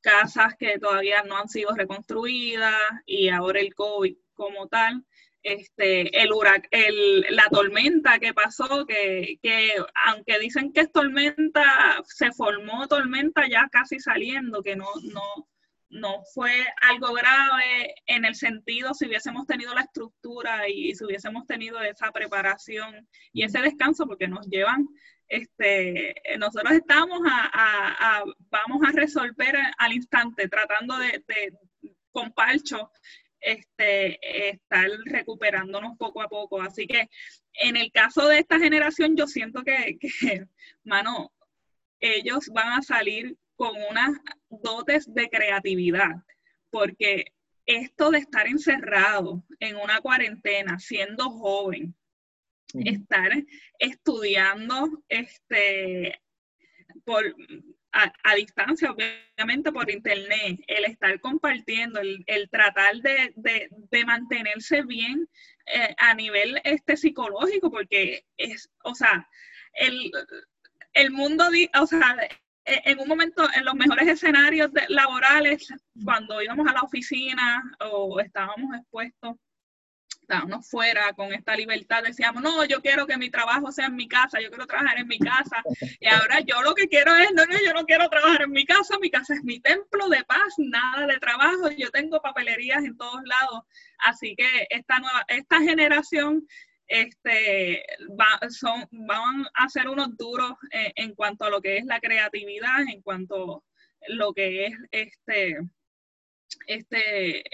casas 0.00 0.54
que 0.56 0.78
todavía 0.78 1.24
no 1.24 1.36
han 1.36 1.48
sido 1.48 1.74
reconstruidas 1.74 2.80
y 3.06 3.28
ahora 3.28 3.58
el 3.58 3.74
COVID 3.74 4.16
como 4.34 4.68
tal. 4.68 5.04
Este, 5.48 6.22
el, 6.22 6.30
el 6.72 7.20
la 7.30 7.48
tormenta 7.52 8.18
que 8.18 8.34
pasó, 8.34 8.84
que, 8.84 9.38
que, 9.40 9.74
aunque 10.06 10.40
dicen 10.40 10.72
que 10.72 10.80
es 10.80 10.90
tormenta, 10.90 12.02
se 12.04 12.32
formó 12.32 12.88
tormenta 12.88 13.46
ya 13.48 13.68
casi 13.70 14.00
saliendo, 14.00 14.60
que 14.60 14.74
no, 14.74 14.88
no, 15.04 15.48
no 15.88 16.24
fue 16.34 16.66
algo 16.80 17.12
grave 17.12 17.94
en 18.06 18.24
el 18.24 18.34
sentido 18.34 18.92
si 18.92 19.06
hubiésemos 19.06 19.46
tenido 19.46 19.72
la 19.72 19.82
estructura 19.82 20.68
y, 20.68 20.96
si 20.96 21.04
hubiésemos 21.04 21.46
tenido 21.46 21.80
esa 21.80 22.10
preparación 22.10 23.06
y 23.32 23.44
ese 23.44 23.60
descanso, 23.60 24.04
porque 24.04 24.26
nos 24.26 24.48
llevan 24.48 24.88
este, 25.28 26.16
nosotros 26.40 26.72
estamos 26.72 27.20
a, 27.24 28.24
vamos 28.50 28.82
a 28.84 28.90
resolver 28.90 29.54
al 29.78 29.92
instante, 29.92 30.48
tratando 30.48 30.98
de, 30.98 31.22
con 32.10 32.32
Palcho, 32.32 32.90
este, 33.46 34.48
estar 34.50 34.88
recuperándonos 35.04 35.96
poco 35.96 36.20
a 36.20 36.28
poco. 36.28 36.60
Así 36.60 36.86
que 36.86 37.08
en 37.54 37.76
el 37.76 37.92
caso 37.92 38.26
de 38.26 38.40
esta 38.40 38.58
generación, 38.58 39.16
yo 39.16 39.26
siento 39.26 39.62
que, 39.62 39.98
que 40.20 40.46
mano, 40.84 41.32
ellos 42.00 42.48
van 42.52 42.78
a 42.78 42.82
salir 42.82 43.36
con 43.54 43.74
unas 43.88 44.18
dotes 44.50 45.12
de 45.14 45.28
creatividad, 45.30 46.16
porque 46.70 47.32
esto 47.64 48.10
de 48.10 48.18
estar 48.18 48.46
encerrado 48.46 49.44
en 49.60 49.76
una 49.76 50.00
cuarentena, 50.00 50.78
siendo 50.78 51.30
joven, 51.30 51.94
estar 52.74 53.30
estudiando 53.78 55.02
este, 55.08 56.20
por, 57.04 57.34
a, 57.96 58.34
distancia, 58.34 58.90
obviamente 58.90 59.72
por 59.72 59.90
internet, 59.90 60.60
el 60.66 60.84
estar 60.84 61.18
compartiendo, 61.20 62.00
el, 62.00 62.48
tratar 62.50 62.96
de, 62.96 64.04
mantenerse 64.04 64.82
bien 64.82 65.28
eh, 65.66 65.94
a 65.98 66.14
nivel 66.14 66.60
este, 66.64 66.96
psicológico, 66.96 67.70
porque 67.70 68.26
es, 68.36 68.70
o 68.84 68.94
sea, 68.94 69.28
el, 69.72 70.10
el 70.92 71.10
mundo, 71.10 71.44
o 71.80 71.86
sea, 71.86 72.16
e, 72.64 72.82
en 72.84 72.98
un 72.98 73.08
momento, 73.08 73.48
en 73.54 73.64
los 73.64 73.74
mejores 73.74 74.08
escenarios 74.08 74.70
laborales, 74.88 75.68
cuando 76.04 76.42
íbamos 76.42 76.66
a 76.68 76.74
la 76.74 76.82
oficina 76.82 77.62
o 77.80 78.20
estábamos 78.20 78.76
expuestos 78.76 79.36
estábamos 80.28 80.68
fuera 80.68 81.12
con 81.12 81.32
esta 81.32 81.54
libertad, 81.54 82.02
decíamos, 82.02 82.42
no, 82.42 82.64
yo 82.64 82.82
quiero 82.82 83.06
que 83.06 83.16
mi 83.16 83.30
trabajo 83.30 83.70
sea 83.70 83.86
en 83.86 83.94
mi 83.94 84.08
casa, 84.08 84.40
yo 84.40 84.48
quiero 84.48 84.66
trabajar 84.66 84.98
en 84.98 85.06
mi 85.06 85.18
casa. 85.18 85.62
Y 86.00 86.08
ahora 86.08 86.40
yo 86.40 86.62
lo 86.62 86.74
que 86.74 86.88
quiero 86.88 87.14
es, 87.14 87.32
no, 87.32 87.46
no, 87.46 87.56
yo 87.64 87.72
no 87.72 87.84
quiero 87.84 88.08
trabajar 88.08 88.42
en 88.42 88.50
mi 88.50 88.64
casa, 88.64 88.98
mi 89.00 89.10
casa 89.10 89.34
es 89.34 89.44
mi 89.44 89.60
templo 89.60 90.08
de 90.08 90.24
paz, 90.24 90.54
nada 90.58 91.06
de 91.06 91.18
trabajo, 91.18 91.70
yo 91.70 91.90
tengo 91.90 92.20
papelerías 92.20 92.84
en 92.84 92.96
todos 92.96 93.20
lados. 93.24 93.62
Así 93.98 94.34
que 94.36 94.66
esta 94.70 94.98
nueva, 94.98 95.24
esta 95.28 95.60
generación 95.60 96.46
este, 96.88 97.84
son, 98.50 98.88
van 98.90 99.46
a 99.54 99.68
ser 99.68 99.88
unos 99.88 100.16
duros 100.16 100.52
en, 100.70 100.92
en 100.96 101.14
cuanto 101.14 101.44
a 101.44 101.50
lo 101.50 101.60
que 101.60 101.78
es 101.78 101.84
la 101.86 102.00
creatividad, 102.00 102.82
en 102.92 103.00
cuanto 103.00 103.58
a 103.58 103.62
lo 104.08 104.32
que 104.32 104.66
es 104.66 104.74
este, 104.90 105.58
este 106.66 107.44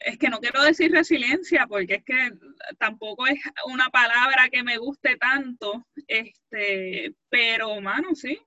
es 0.00 0.18
que 0.18 0.28
no 0.28 0.38
quiero 0.40 0.62
decir 0.62 0.92
resiliencia 0.92 1.66
porque 1.66 1.96
es 1.96 2.04
que 2.04 2.32
tampoco 2.78 3.26
es 3.26 3.38
una 3.66 3.88
palabra 3.90 4.48
que 4.48 4.62
me 4.62 4.78
guste 4.78 5.16
tanto, 5.16 5.86
este, 6.06 7.14
pero 7.28 7.80
mano, 7.80 8.14
sí, 8.14 8.38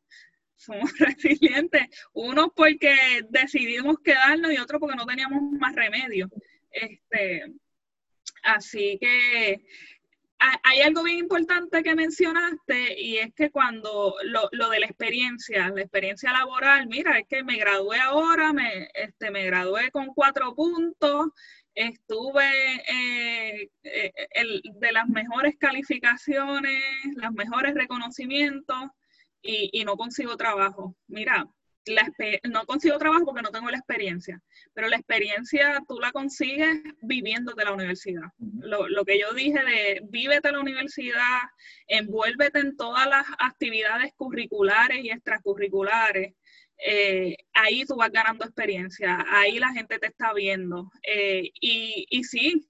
somos 0.56 0.92
resilientes. 1.00 1.88
Uno 2.14 2.54
porque 2.56 3.26
decidimos 3.30 3.98
quedarnos 4.04 4.54
y 4.54 4.58
otro 4.58 4.80
porque 4.80 4.96
no 4.96 5.06
teníamos 5.06 5.42
más 5.60 5.76
remedio. 5.76 6.30
Este, 6.72 7.46
así 8.44 8.98
que 9.00 9.66
hay 10.64 10.82
algo 10.82 11.04
bien 11.04 11.20
importante 11.20 11.84
que 11.84 11.96
mencionaste 11.96 13.00
y 13.00 13.18
es 13.18 13.34
que 13.34 13.52
cuando 13.52 14.16
lo, 14.24 14.50
lo, 14.52 14.70
de 14.70 14.80
la 14.80 14.88
experiencia, 14.88 15.70
la 15.70 15.82
experiencia 15.82 16.32
laboral, 16.32 16.88
mira, 16.88 17.20
es 17.20 17.28
que 17.28 17.44
me 17.44 17.58
gradué 17.58 18.00
ahora, 18.00 18.52
me, 18.52 18.90
este, 18.94 19.30
me 19.30 19.46
gradué 19.46 19.92
con 19.92 20.08
cuatro 20.16 20.56
puntos, 20.56 21.28
estuve 21.76 22.50
eh, 22.88 23.70
eh, 23.84 24.14
el, 24.32 24.62
de 24.80 24.92
las 24.92 25.08
mejores 25.08 25.56
calificaciones, 25.60 26.84
los 27.16 27.32
mejores 27.34 27.76
reconocimientos 27.76 28.90
y, 29.42 29.70
y 29.74 29.86
no 29.86 29.96
consigo 29.96 30.38
trabajo. 30.38 30.96
Mira, 31.08 31.48
no 32.44 32.66
consigo 32.66 32.98
trabajo 32.98 33.26
porque 33.26 33.42
no 33.42 33.52
tengo 33.52 33.70
la 33.70 33.78
experiencia, 33.78 34.42
pero 34.74 34.88
la 34.88 34.98
experiencia 34.98 35.82
tú 35.88 36.00
la 36.00 36.12
consigues 36.12 36.82
viviéndote 37.02 37.64
la 37.64 37.74
universidad. 37.74 38.32
Lo, 38.38 39.04
que 39.06 39.20
yo 39.20 39.34
dije 39.34 39.60
de 39.64 40.02
vívete 40.10 40.52
la 40.52 40.60
universidad, 40.60 41.40
envuélvete 41.88 42.60
en 42.60 42.78
todas 42.78 43.08
las 43.08 43.26
actividades 43.40 44.14
curriculares 44.16 45.04
y 45.04 45.10
extracurriculares, 45.10 46.34
eh, 46.84 47.36
ahí 47.54 47.86
tú 47.86 47.96
vas 47.96 48.12
ganando 48.12 48.46
experiencia, 48.46 49.24
ahí 49.30 49.60
la 49.60 49.72
gente 49.72 50.00
te 50.00 50.08
está 50.08 50.34
viendo. 50.34 50.92
Eh, 51.04 51.52
y, 51.60 52.06
y 52.10 52.24
sí, 52.24 52.68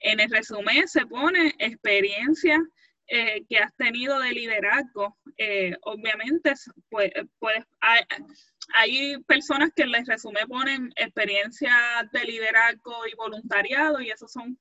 en 0.00 0.20
el 0.20 0.30
resumen 0.30 0.86
se 0.88 1.06
pone 1.06 1.54
experiencia 1.58 2.58
eh, 3.06 3.44
que 3.48 3.58
has 3.58 3.74
tenido 3.76 4.18
de 4.20 4.32
liderazgo. 4.32 5.16
Eh, 5.36 5.76
obviamente, 5.82 6.54
pues, 6.88 7.12
pues 7.38 7.62
hay, 7.80 9.18
personas 9.26 9.70
que 9.76 9.86
les 9.86 10.06
resume 10.06 10.46
ponen 10.46 10.92
experiencia 10.96 11.74
de 12.12 12.24
liderazgo 12.24 13.06
y 13.06 13.14
voluntariado 13.14 14.00
y 14.00 14.10
esas 14.10 14.32
son 14.32 14.58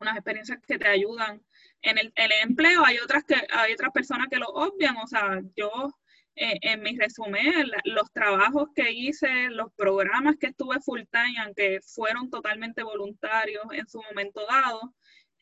unas 0.00 0.16
experiencias 0.16 0.58
que 0.66 0.78
te 0.78 0.88
ayudan 0.88 1.40
en 1.82 1.98
el, 1.98 2.12
empleo. 2.42 2.84
Hay 2.84 2.98
otras 2.98 3.24
que 3.24 3.36
hay 3.50 3.74
otras 3.74 3.92
personas 3.92 4.28
que 4.28 4.38
lo 4.38 4.48
obvian. 4.48 4.96
O 4.96 5.06
sea, 5.06 5.40
yo 5.56 5.70
eh, 6.34 6.58
en 6.62 6.82
mi 6.82 6.96
resumen, 6.96 7.70
los 7.84 8.10
trabajos 8.12 8.70
que 8.74 8.90
hice, 8.90 9.50
los 9.50 9.72
programas 9.74 10.36
que 10.40 10.48
estuve 10.48 10.80
full 10.80 11.02
time, 11.10 11.38
aunque 11.44 11.80
fueron 11.82 12.30
totalmente 12.30 12.82
voluntarios 12.82 13.64
en 13.72 13.86
su 13.86 14.02
momento 14.02 14.44
dado, 14.48 14.94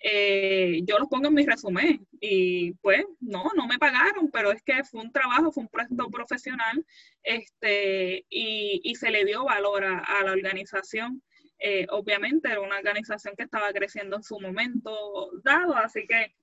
eh, 0.02 0.80
yo 0.84 0.98
los 0.98 1.08
pongo 1.08 1.28
en 1.28 1.34
mi 1.34 1.44
resumen 1.44 2.06
y 2.20 2.72
pues 2.74 3.04
no, 3.20 3.44
no 3.54 3.66
me 3.66 3.78
pagaron, 3.78 4.30
pero 4.30 4.50
es 4.50 4.62
que 4.62 4.82
fue 4.82 5.02
un 5.02 5.12
trabajo, 5.12 5.52
fue 5.52 5.64
un 5.64 5.68
proyecto 5.68 6.08
profesional 6.10 6.84
este, 7.22 8.24
y, 8.30 8.94
se 8.94 9.10
le 9.10 9.24
dio 9.24 9.44
valor 9.44 9.84
a, 9.84 10.24
la 10.24 10.32
organización. 10.32 11.22
Eh, 11.58 11.86
obviamente 11.90 12.50
era 12.50 12.62
una 12.62 12.78
organización 12.78 13.34
que 13.36 13.44
estaba 13.44 13.70
creciendo 13.72 14.16
en 14.16 14.22
su 14.22 14.40
momento 14.40 15.30
dado, 15.44 15.76
así 15.76 16.06
que 16.06 16.34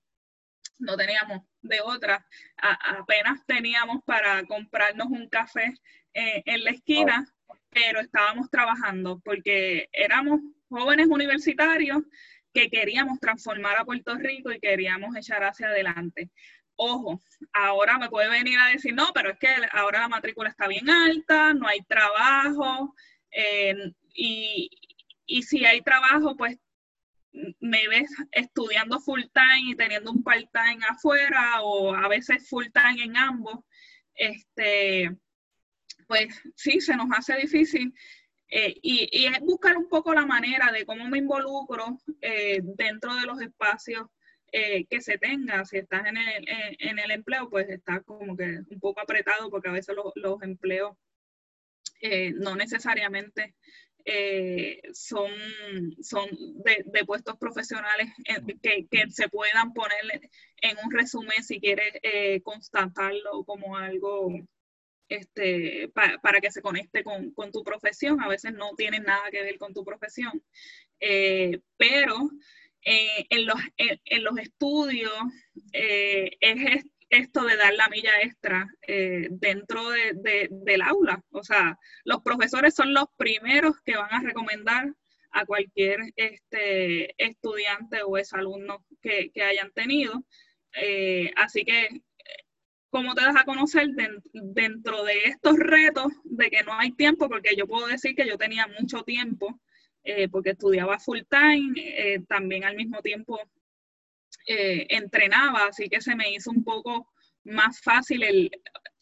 no 0.78 0.96
teníamos 0.96 1.42
de 1.60 1.80
otra, 1.80 2.24
apenas 2.56 3.44
teníamos 3.46 4.04
para 4.04 4.44
comprarnos 4.44 5.08
un 5.08 5.28
café 5.28 5.74
eh, 6.14 6.42
en 6.46 6.62
la 6.62 6.70
esquina, 6.70 7.26
pero 7.70 7.98
estábamos 8.00 8.48
trabajando 8.50 9.20
porque 9.24 9.88
éramos 9.92 10.40
jóvenes 10.68 11.08
universitarios 11.08 12.02
que 12.58 12.70
queríamos 12.70 13.20
transformar 13.20 13.76
a 13.76 13.84
Puerto 13.84 14.16
Rico 14.16 14.50
y 14.50 14.58
queríamos 14.58 15.14
echar 15.16 15.44
hacia 15.44 15.68
adelante. 15.68 16.30
Ojo, 16.74 17.20
ahora 17.52 17.98
me 17.98 18.08
puede 18.08 18.28
venir 18.28 18.58
a 18.58 18.66
decir, 18.66 18.94
no, 18.94 19.12
pero 19.14 19.30
es 19.30 19.38
que 19.38 19.48
ahora 19.72 20.00
la 20.00 20.08
matrícula 20.08 20.48
está 20.48 20.66
bien 20.66 20.88
alta, 20.90 21.54
no 21.54 21.68
hay 21.68 21.82
trabajo, 21.82 22.94
eh, 23.30 23.92
y, 24.14 24.70
y 25.26 25.42
si 25.42 25.64
hay 25.64 25.82
trabajo, 25.82 26.36
pues 26.36 26.58
me 27.60 27.86
ves 27.88 28.10
estudiando 28.32 28.98
full 29.00 29.22
time 29.32 29.70
y 29.70 29.76
teniendo 29.76 30.10
un 30.10 30.22
part 30.22 30.46
time 30.52 30.84
afuera 30.88 31.60
o 31.62 31.94
a 31.94 32.08
veces 32.08 32.48
full 32.48 32.66
time 32.72 33.04
en 33.04 33.16
ambos, 33.16 33.60
este, 34.14 35.16
pues 36.08 36.42
sí, 36.56 36.80
se 36.80 36.96
nos 36.96 37.08
hace 37.12 37.36
difícil 37.36 37.92
eh, 38.48 38.74
y, 38.82 39.26
es 39.26 39.40
buscar 39.40 39.76
un 39.76 39.88
poco 39.88 40.14
la 40.14 40.26
manera 40.26 40.72
de 40.72 40.84
cómo 40.86 41.06
me 41.08 41.18
involucro 41.18 41.98
eh, 42.20 42.60
dentro 42.62 43.14
de 43.14 43.26
los 43.26 43.40
espacios 43.40 44.06
eh, 44.52 44.86
que 44.86 45.00
se 45.00 45.18
tenga. 45.18 45.64
Si 45.64 45.78
estás 45.78 46.06
en 46.06 46.16
el, 46.16 46.44
en, 46.78 46.98
el, 46.98 47.10
empleo, 47.10 47.50
pues 47.50 47.68
estás 47.68 48.02
como 48.04 48.36
que 48.36 48.60
un 48.70 48.80
poco 48.80 49.00
apretado 49.00 49.50
porque 49.50 49.68
a 49.68 49.72
veces 49.72 49.94
los, 49.94 50.12
los 50.16 50.42
empleos 50.42 50.96
no 52.36 52.54
necesariamente 52.54 53.56
eh, 54.10 54.80
son, 54.94 55.30
son 56.00 56.30
de, 56.64 57.04
puestos 57.04 57.36
profesionales 57.36 58.08
que, 58.62 58.86
que, 58.90 59.10
se 59.10 59.28
puedan 59.28 59.74
poner 59.74 60.30
en 60.62 60.76
un 60.82 60.90
resumen 60.90 61.44
si 61.44 61.60
quieres 61.60 61.92
eh, 62.02 62.40
constatarlo 62.40 63.44
como 63.44 63.76
algo 63.76 64.30
este, 65.08 65.90
para 65.94 66.40
que 66.40 66.50
se 66.50 66.62
conecte 66.62 67.02
con, 67.02 67.32
con, 67.32 67.50
tu 67.52 67.62
profesión. 67.62 68.20
A 68.22 68.28
veces 68.28 68.52
no 68.52 68.74
tienen 68.76 69.04
nada 69.04 69.30
que 69.30 69.42
ver 69.42 69.58
con 69.58 69.74
tu 69.74 69.84
profesión. 69.84 70.42
Eh, 71.00 71.60
pero 71.76 72.30
en, 72.82 73.46
los, 73.46 73.60
en, 73.76 74.24
los, 74.24 74.38
estudios 74.38 75.12
es 75.72 76.84
esto 77.10 77.44
de 77.44 77.56
dar 77.56 77.74
la 77.74 77.88
milla 77.88 78.20
extra 78.22 78.68
eh, 78.86 79.28
dentro 79.30 79.90
de, 79.90 80.48
del 80.50 80.82
aula. 80.82 81.22
O 81.30 81.42
sea, 81.42 81.78
los 82.04 82.22
profesores 82.22 82.74
son 82.74 82.92
los 82.92 83.06
primeros 83.16 83.80
que 83.84 83.96
van 83.96 84.12
a 84.12 84.22
recomendar 84.22 84.92
a 85.30 85.44
cualquier 85.44 86.00
este, 86.16 87.14
estudiante 87.22 88.02
o 88.02 88.16
exalumno 88.16 88.84
que, 89.02 89.30
que 89.32 89.42
hayan 89.42 89.72
tenido. 89.72 90.24
Eh, 90.74 91.32
así 91.36 91.64
que, 91.64 92.02
¿cómo 92.90 93.14
te 93.14 93.22
das 93.22 93.36
a 93.36 93.44
conocer 93.44 93.88
dentro 94.32 95.04
de 95.04 95.24
estos 95.24 95.56
retos 95.58 96.12
de 96.24 96.50
que 96.50 96.62
no 96.62 96.72
hay 96.72 96.92
tiempo? 96.92 97.28
Porque 97.28 97.56
yo 97.56 97.66
puedo 97.66 97.86
decir 97.86 98.14
que 98.14 98.26
yo 98.26 98.38
tenía 98.38 98.66
mucho 98.80 99.02
tiempo, 99.02 99.60
eh, 100.04 100.28
porque 100.28 100.50
estudiaba 100.50 100.98
full 100.98 101.20
time, 101.28 102.24
también 102.28 102.64
al 102.64 102.76
mismo 102.76 103.00
tiempo 103.02 103.40
eh, 104.50 104.86
entrenaba, 104.88 105.66
así 105.66 105.90
que 105.90 106.00
se 106.00 106.16
me 106.16 106.32
hizo 106.32 106.50
un 106.50 106.64
poco 106.64 107.12
más 107.44 107.82
fácil 107.82 108.22
el, 108.22 108.50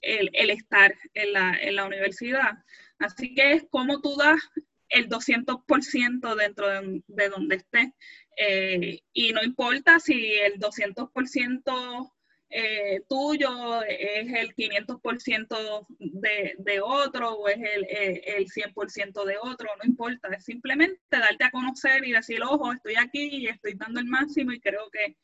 estar 0.01 0.93
en 1.15 1.77
la, 1.77 1.87
universidad. 1.87 2.53
Así 2.99 3.33
que 3.33 3.53
es 3.53 3.65
como 3.71 4.01
tú 4.01 4.17
das 4.17 4.41
el 4.89 5.09
200% 5.09 6.35
dentro 6.35 6.67
de, 7.07 7.29
donde 7.29 7.57
estés. 7.57 7.91
Eh, 8.37 9.01
y 9.13 9.33
no 9.33 9.45
importa 9.45 10.01
si 10.01 10.33
el 10.35 10.59
200% 10.59 12.13
eh, 12.59 13.03
tuyo 13.07 13.83
es 13.83 14.33
el 14.33 14.55
500% 14.55 15.87
de, 15.99 16.55
de 16.57 16.81
otro 16.81 17.33
o 17.33 17.49
es 17.49 17.59
el, 17.59 17.87
el 17.91 18.47
100% 18.47 19.25
de 19.27 19.37
otro, 19.37 19.69
no 19.77 19.85
importa, 19.85 20.29
es 20.29 20.43
simplemente 20.43 20.99
darte 21.11 21.45
a 21.45 21.51
conocer 21.51 22.07
y 22.07 22.13
decir, 22.13 22.43
ojo, 22.43 22.73
estoy 22.73 22.95
aquí 22.97 23.29
y 23.31 23.49
estoy 23.49 23.75
dando 23.75 24.01
el 24.01 24.07
máximo 24.07 24.53
y 24.53 24.61
creo 24.61 24.89
que, 24.91 25.17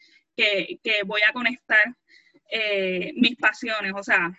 voy 1.07 1.23
a 1.27 1.33
conectar 1.33 1.97
eh, 2.51 3.15
mis 3.17 3.37
pasiones, 3.37 3.95
o 3.97 4.03
sea, 4.03 4.31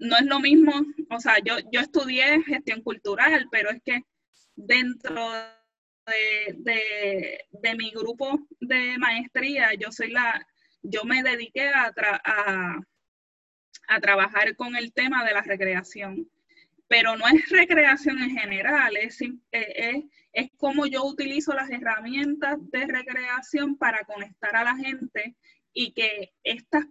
no 0.00 0.16
es 0.16 0.26
lo 0.26 0.40
mismo, 0.40 0.72
o 1.08 1.20
sea, 1.20 1.36
yo, 1.44 1.58
yo 1.70 1.78
estudié 1.78 2.42
gestión 2.42 2.82
cultural, 2.82 3.46
pero 3.52 3.70
es 3.70 3.80
que 3.84 4.02
dentro 4.56 5.30
de, 6.06 7.44
de 7.48 7.74
mi 7.76 7.92
grupo 7.92 8.40
de 8.58 8.98
maestría, 8.98 9.72
yo 9.74 9.92
soy 9.92 10.10
la, 10.10 10.44
yo 10.82 11.04
me 11.04 11.22
dediqué 11.22 11.68
a, 11.68 11.92
a, 13.88 14.00
trabajar 14.00 14.56
con 14.56 14.76
el 14.76 14.92
tema 14.92 15.24
de 15.24 15.32
la 15.32 15.42
recreación. 15.42 16.30
Pero 16.88 17.16
no 17.16 17.26
es 17.26 17.48
recreación 17.50 18.18
en 18.20 18.30
general, 18.30 18.96
es, 18.96 19.20
es, 19.50 20.04
es 20.32 20.50
como 20.56 20.86
yo 20.86 21.04
utilizo 21.04 21.52
las 21.52 21.70
herramientas 21.70 22.58
de 22.70 22.86
recreación 22.86 23.76
para 23.76 24.04
conectar 24.04 24.54
a 24.54 24.62
la 24.64 24.76
gente 24.76 25.34
y 25.72 25.92
que 25.92 26.32
estas, 26.44 26.86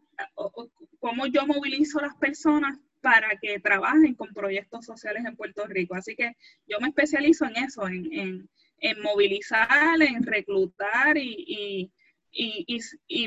cómo 0.99 1.25
yo 1.27 1.47
movilizo 1.47 1.99
a 1.99 2.03
las 2.03 2.15
personas 2.15 2.77
para 3.01 3.37
que 3.39 3.59
trabajen 3.59 4.15
con 4.15 4.33
proyectos 4.33 4.85
sociales 4.85 5.23
en 5.25 5.35
Puerto 5.35 5.65
Rico. 5.67 5.93
Así 5.93 6.15
que 6.15 6.35
yo 6.67 6.79
me 6.79 6.87
especializo 6.87 7.45
en 7.45 7.55
eso, 7.57 7.87
en, 7.87 8.49
en, 8.79 9.01
movilizar, 9.03 10.01
en 10.01 10.23
reclutar 10.23 11.15
y, 11.15 11.35
y, 11.47 11.91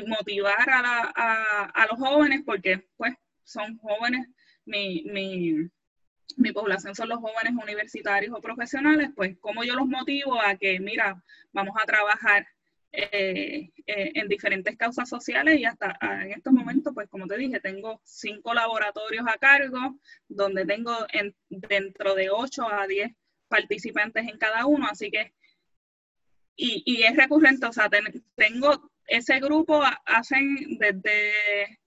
motivar 0.07 0.69
a, 0.69 1.87
los 1.89 1.99
jóvenes, 1.99 2.41
porque 2.45 2.87
pues 2.97 3.13
son 3.43 3.77
jóvenes, 3.77 4.27
mi, 4.65 5.69
población 6.53 6.95
son 6.95 7.09
los 7.09 7.19
jóvenes 7.19 7.53
universitarios 7.61 8.33
o 8.35 8.41
profesionales, 8.41 9.09
pues 9.15 9.37
cómo 9.39 9.63
yo 9.63 9.75
los 9.75 9.87
motivo 9.87 10.39
a 10.41 10.55
que, 10.55 10.79
mira, 10.79 11.21
vamos 11.51 11.75
a 11.81 11.85
trabajar 11.85 12.47
eh, 12.91 13.69
eh, 13.85 14.11
en 14.15 14.27
diferentes 14.27 14.75
causas 14.75 15.07
sociales 15.07 15.59
y 15.59 15.65
hasta 15.65 15.97
en 16.01 16.31
estos 16.31 16.53
momentos, 16.53 16.93
pues 16.93 17.07
como 17.09 17.27
te 17.27 17.37
dije, 17.37 17.59
tengo 17.59 18.01
cinco 18.03 18.53
laboratorios 18.53 19.25
a 19.27 19.37
cargo, 19.37 19.99
donde 20.27 20.65
tengo 20.65 20.95
dentro 21.49 22.15
de 22.15 22.29
8 22.29 22.67
a 22.67 22.87
10 22.87 23.11
participantes 23.47 24.27
en 24.27 24.37
cada 24.37 24.65
uno, 24.65 24.87
así 24.87 25.11
que, 25.11 25.33
y, 26.55 26.83
y 26.85 27.03
es 27.03 27.15
recurrente, 27.15 27.65
o 27.65 27.73
sea, 27.73 27.89
tengo 28.35 28.88
ese 29.09 29.39
grupo 29.39 29.81
hacen 30.05 30.77
desde 30.77 31.33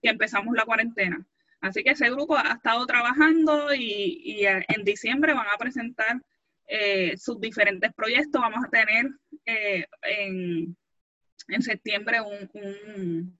que 0.01 0.09
empezamos 0.09 0.55
la 0.55 0.65
cuarentena. 0.65 1.25
Así 1.61 1.81
que 1.83 1.91
ese 1.91 2.09
grupo 2.09 2.37
ha 2.37 2.53
estado 2.53 2.85
trabajando 2.85 3.73
y, 3.73 4.45
en 4.45 4.83
diciembre 4.83 5.33
van 5.33 5.47
a 5.47 5.57
presentar 5.57 6.21
eh, 6.67 7.15
sus 7.17 7.39
diferentes 7.39 7.93
proyectos. 7.93 8.41
Vamos 8.41 8.65
a 8.65 8.69
tener 8.69 9.09
eh, 9.45 9.85
en, 10.01 10.75
septiembre 11.61 12.19
un, 12.19 13.39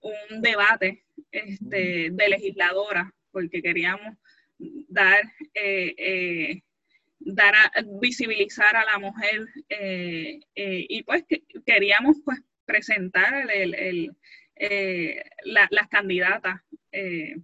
un, 0.00 0.42
debate 0.42 1.04
este, 1.30 2.10
de 2.12 2.28
legisladora, 2.28 3.10
porque 3.30 3.62
queríamos 3.62 4.16
dar, 4.58 5.22
eh, 5.54 6.60
dar 7.20 7.54
a, 7.54 7.70
visibilizar 8.00 8.76
a 8.76 8.84
la 8.84 8.98
mujer 8.98 9.46
y 10.54 11.02
pues 11.04 11.24
queríamos 11.64 12.18
pues 12.22 12.38
presentar 12.66 13.50
el, 13.50 14.14
eh, 14.56 15.22
las 15.44 15.88
candidatas 15.88 16.60
eh, 16.90 17.36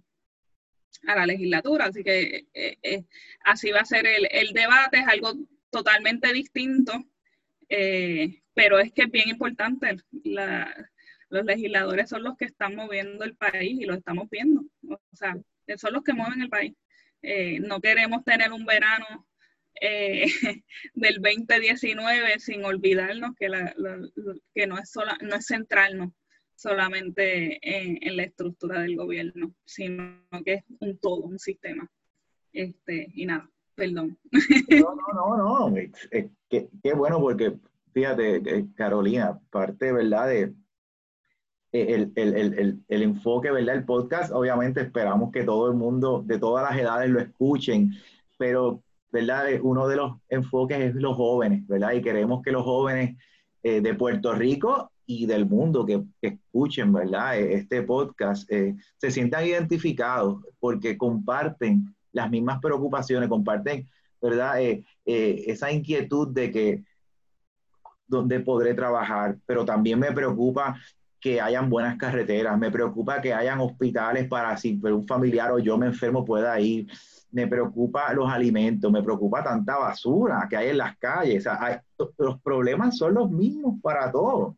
a 1.07 1.15
la 1.15 1.25
legislatura. 1.25 1.85
Así 1.85 2.03
que 2.03 2.47
eh, 2.53 3.05
así 3.45 3.71
va 3.71 3.81
a 3.81 3.85
ser 3.85 4.05
el, 4.05 4.53
debate, 4.53 4.99
es 4.99 5.07
algo 5.07 5.33
totalmente 5.69 6.31
distinto, 6.33 6.93
pero 8.53 8.79
es 8.79 8.91
que 8.91 9.03
es 9.03 9.11
bien 9.11 9.29
importante. 9.29 9.97
los 11.29 11.45
legisladores 11.45 12.09
son 12.09 12.23
los 12.23 12.37
que 12.37 12.45
están 12.45 12.75
moviendo 12.75 13.23
el 13.23 13.35
país 13.35 13.79
y 13.79 13.85
lo 13.85 13.95
estamos 13.95 14.29
viendo. 14.29 14.63
O 14.87 14.99
sea, 15.15 15.35
son 15.77 15.93
los 15.93 16.03
que 16.03 16.13
mueven 16.13 16.41
el 16.41 16.49
país. 16.49 16.73
no 17.61 17.79
queremos 17.81 18.23
tener 18.23 18.51
un 18.51 18.65
verano 18.65 19.27
eh, 19.85 20.25
del 20.93 21.15
2019 21.21 22.39
sin 22.39 22.63
olvidarnos 22.63 23.35
que, 23.37 23.49
la, 23.49 23.75
que 24.55 24.65
no, 24.65 24.77
es 24.77 24.89
sola, 24.89 25.17
no 25.21 25.35
es 25.35 25.45
centrarnos 25.45 26.11
solamente 26.55 27.59
en, 27.61 28.15
la 28.15 28.23
estructura 28.23 28.81
del 28.81 28.95
gobierno, 28.95 29.53
sino 29.65 30.21
que 30.45 30.53
es 30.53 30.63
un 30.79 30.97
todo, 30.99 31.17
un 31.17 31.37
sistema. 31.37 31.89
Este, 32.53 33.11
y 33.13 33.25
nada, 33.25 33.49
perdón. 33.75 34.17
No, 34.69 34.95
no, 34.95 35.37
no, 35.37 35.69
no. 35.69 35.75
qué, 36.49 36.93
bueno 36.95 37.19
porque, 37.19 37.57
fíjate, 37.93 38.35
eh, 38.37 38.65
Carolina, 38.75 39.37
parte, 39.49 39.91
¿verdad? 39.91 40.29
De, 40.29 40.41
eh, 41.73 41.93
el, 41.93 42.13
el, 42.15 42.35
el, 42.35 42.83
el, 42.87 43.01
enfoque, 43.01 43.51
¿verdad? 43.51 43.75
El 43.75 43.83
podcast, 43.83 44.31
obviamente 44.31 44.79
esperamos 44.79 45.31
que 45.33 45.43
todo 45.43 45.69
el 45.69 45.75
mundo 45.75 46.23
de 46.25 46.39
todas 46.39 46.69
las 46.69 46.79
edades 46.79 47.09
lo 47.09 47.19
escuchen, 47.19 47.91
pero 48.37 48.82
¿verdad? 49.13 49.45
Uno 49.61 49.87
de 49.87 49.95
los 49.95 50.13
enfoques 50.27 50.79
es 50.79 50.95
los 50.95 51.15
jóvenes, 51.15 51.65
¿verdad? 51.67 51.93
Y 51.93 52.01
queremos 52.01 52.41
que 52.41 52.51
los 52.51 52.63
jóvenes 52.63 53.15
eh, 53.61 53.79
de 53.79 53.93
Puerto 53.93 54.33
Rico 54.33 54.91
y 55.05 55.27
del 55.27 55.45
mundo 55.45 55.85
que, 55.85 56.03
escuchen, 56.19 56.91
¿verdad? 56.91 57.37
E, 57.37 57.53
este 57.53 57.83
podcast 57.83 58.51
eh, 58.51 58.75
se 58.97 59.11
sientan 59.11 59.45
identificados 59.45 60.41
porque 60.59 60.97
comparten 60.97 61.95
las 62.11 62.31
mismas 62.31 62.59
preocupaciones, 62.59 63.29
comparten, 63.29 63.87
¿verdad? 64.19 64.59
Eh, 64.59 64.83
esa 65.05 65.71
inquietud 65.71 66.29
de 66.29 66.51
que 66.51 66.83
dónde 68.07 68.39
podré 68.39 68.73
trabajar, 68.73 69.37
pero 69.45 69.63
también 69.63 69.99
me 69.99 70.11
preocupa 70.11 70.75
que 71.23 71.39
hayan 71.39 71.69
buenas 71.69 71.97
carreteras, 71.97 72.59
me 72.59 72.69
preocupa 72.69 73.21
que 73.21 73.33
hayan 73.33 73.61
hospitales 73.61 74.27
para 74.27 74.57
si 74.57 74.77
un 74.83 75.07
familiar 75.07 75.53
o 75.53 75.59
yo 75.59 75.77
me 75.77 75.85
enfermo 75.85 76.25
pueda 76.25 76.59
ir, 76.59 76.85
me 77.31 77.47
preocupa 77.47 78.11
los 78.13 78.29
alimentos, 78.29 78.91
me 78.91 79.01
preocupa 79.01 79.41
tanta 79.41 79.77
basura 79.77 80.45
que 80.49 80.57
hay 80.57 80.69
en 80.71 80.79
las 80.79 80.97
calles. 80.97 81.47
los 82.17 82.41
problemas 82.41 82.97
son 82.97 83.13
los 83.13 83.31
mismos 83.31 83.79
para 83.81 84.11
todos. 84.11 84.55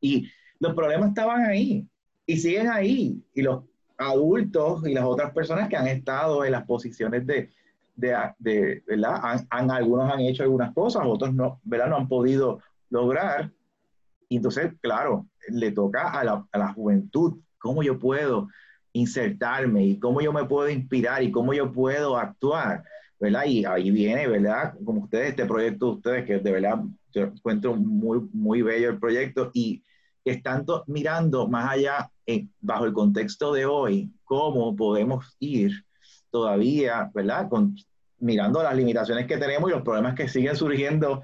Y 0.00 0.28
los 0.58 0.74
problemas 0.74 1.10
estaban 1.10 1.44
ahí 1.44 1.86
y 2.26 2.36
siguen 2.36 2.68
ahí. 2.68 3.22
Y 3.32 3.42
los 3.42 3.62
adultos 3.96 4.84
y 4.84 4.94
las 4.94 5.04
otras 5.04 5.32
personas 5.32 5.68
que 5.68 5.76
han 5.76 5.86
estado 5.86 6.44
en 6.44 6.50
las 6.50 6.64
posiciones 6.64 7.24
de, 7.24 7.48
de, 7.94 8.82
¿verdad? 8.88 9.38
Han, 9.50 9.70
algunos 9.70 10.12
han 10.12 10.18
hecho 10.22 10.42
algunas 10.42 10.74
cosas, 10.74 11.04
otros 11.06 11.32
no, 11.32 11.60
¿verdad? 11.62 11.90
No 11.90 11.96
han 11.96 12.08
podido 12.08 12.58
lograr. 12.90 13.52
Y 14.32 14.36
entonces, 14.36 14.72
claro, 14.80 15.26
le 15.48 15.72
toca 15.72 16.08
a 16.10 16.24
la, 16.24 16.46
a 16.50 16.58
la 16.58 16.72
juventud, 16.72 17.40
¿cómo 17.58 17.82
yo 17.82 17.98
puedo 17.98 18.48
insertarme 18.94 19.84
y 19.84 19.98
cómo 19.98 20.22
yo 20.22 20.32
me 20.32 20.46
puedo 20.46 20.68
inspirar 20.70 21.22
y 21.22 21.30
cómo 21.30 21.52
yo 21.52 21.70
puedo 21.70 22.16
actuar. 22.16 22.82
¿verdad? 23.18 23.44
Y 23.44 23.64
ahí 23.64 23.90
viene, 23.90 24.26
¿verdad? 24.26 24.74
Como 24.84 25.02
ustedes, 25.02 25.30
este 25.30 25.46
proyecto 25.46 25.86
de 25.86 25.92
ustedes, 25.92 26.24
que 26.24 26.38
de 26.38 26.50
verdad 26.50 26.82
yo 27.12 27.24
encuentro 27.24 27.76
muy, 27.76 28.20
muy 28.32 28.62
bello 28.62 28.88
el 28.90 28.98
proyecto 28.98 29.50
y 29.52 29.82
están 30.24 30.64
mirando 30.86 31.46
más 31.46 31.70
allá, 31.70 32.10
eh, 32.26 32.46
bajo 32.60 32.86
el 32.86 32.92
contexto 32.92 33.52
de 33.52 33.66
hoy, 33.66 34.10
cómo 34.24 34.74
podemos 34.74 35.36
ir 35.40 35.84
todavía, 36.30 37.10
¿verdad? 37.14 37.48
Con, 37.48 37.76
mirando 38.18 38.62
las 38.62 38.74
limitaciones 38.74 39.26
que 39.26 39.36
tenemos 39.36 39.70
y 39.70 39.74
los 39.74 39.82
problemas 39.82 40.14
que 40.14 40.28
siguen 40.28 40.56
surgiendo 40.56 41.22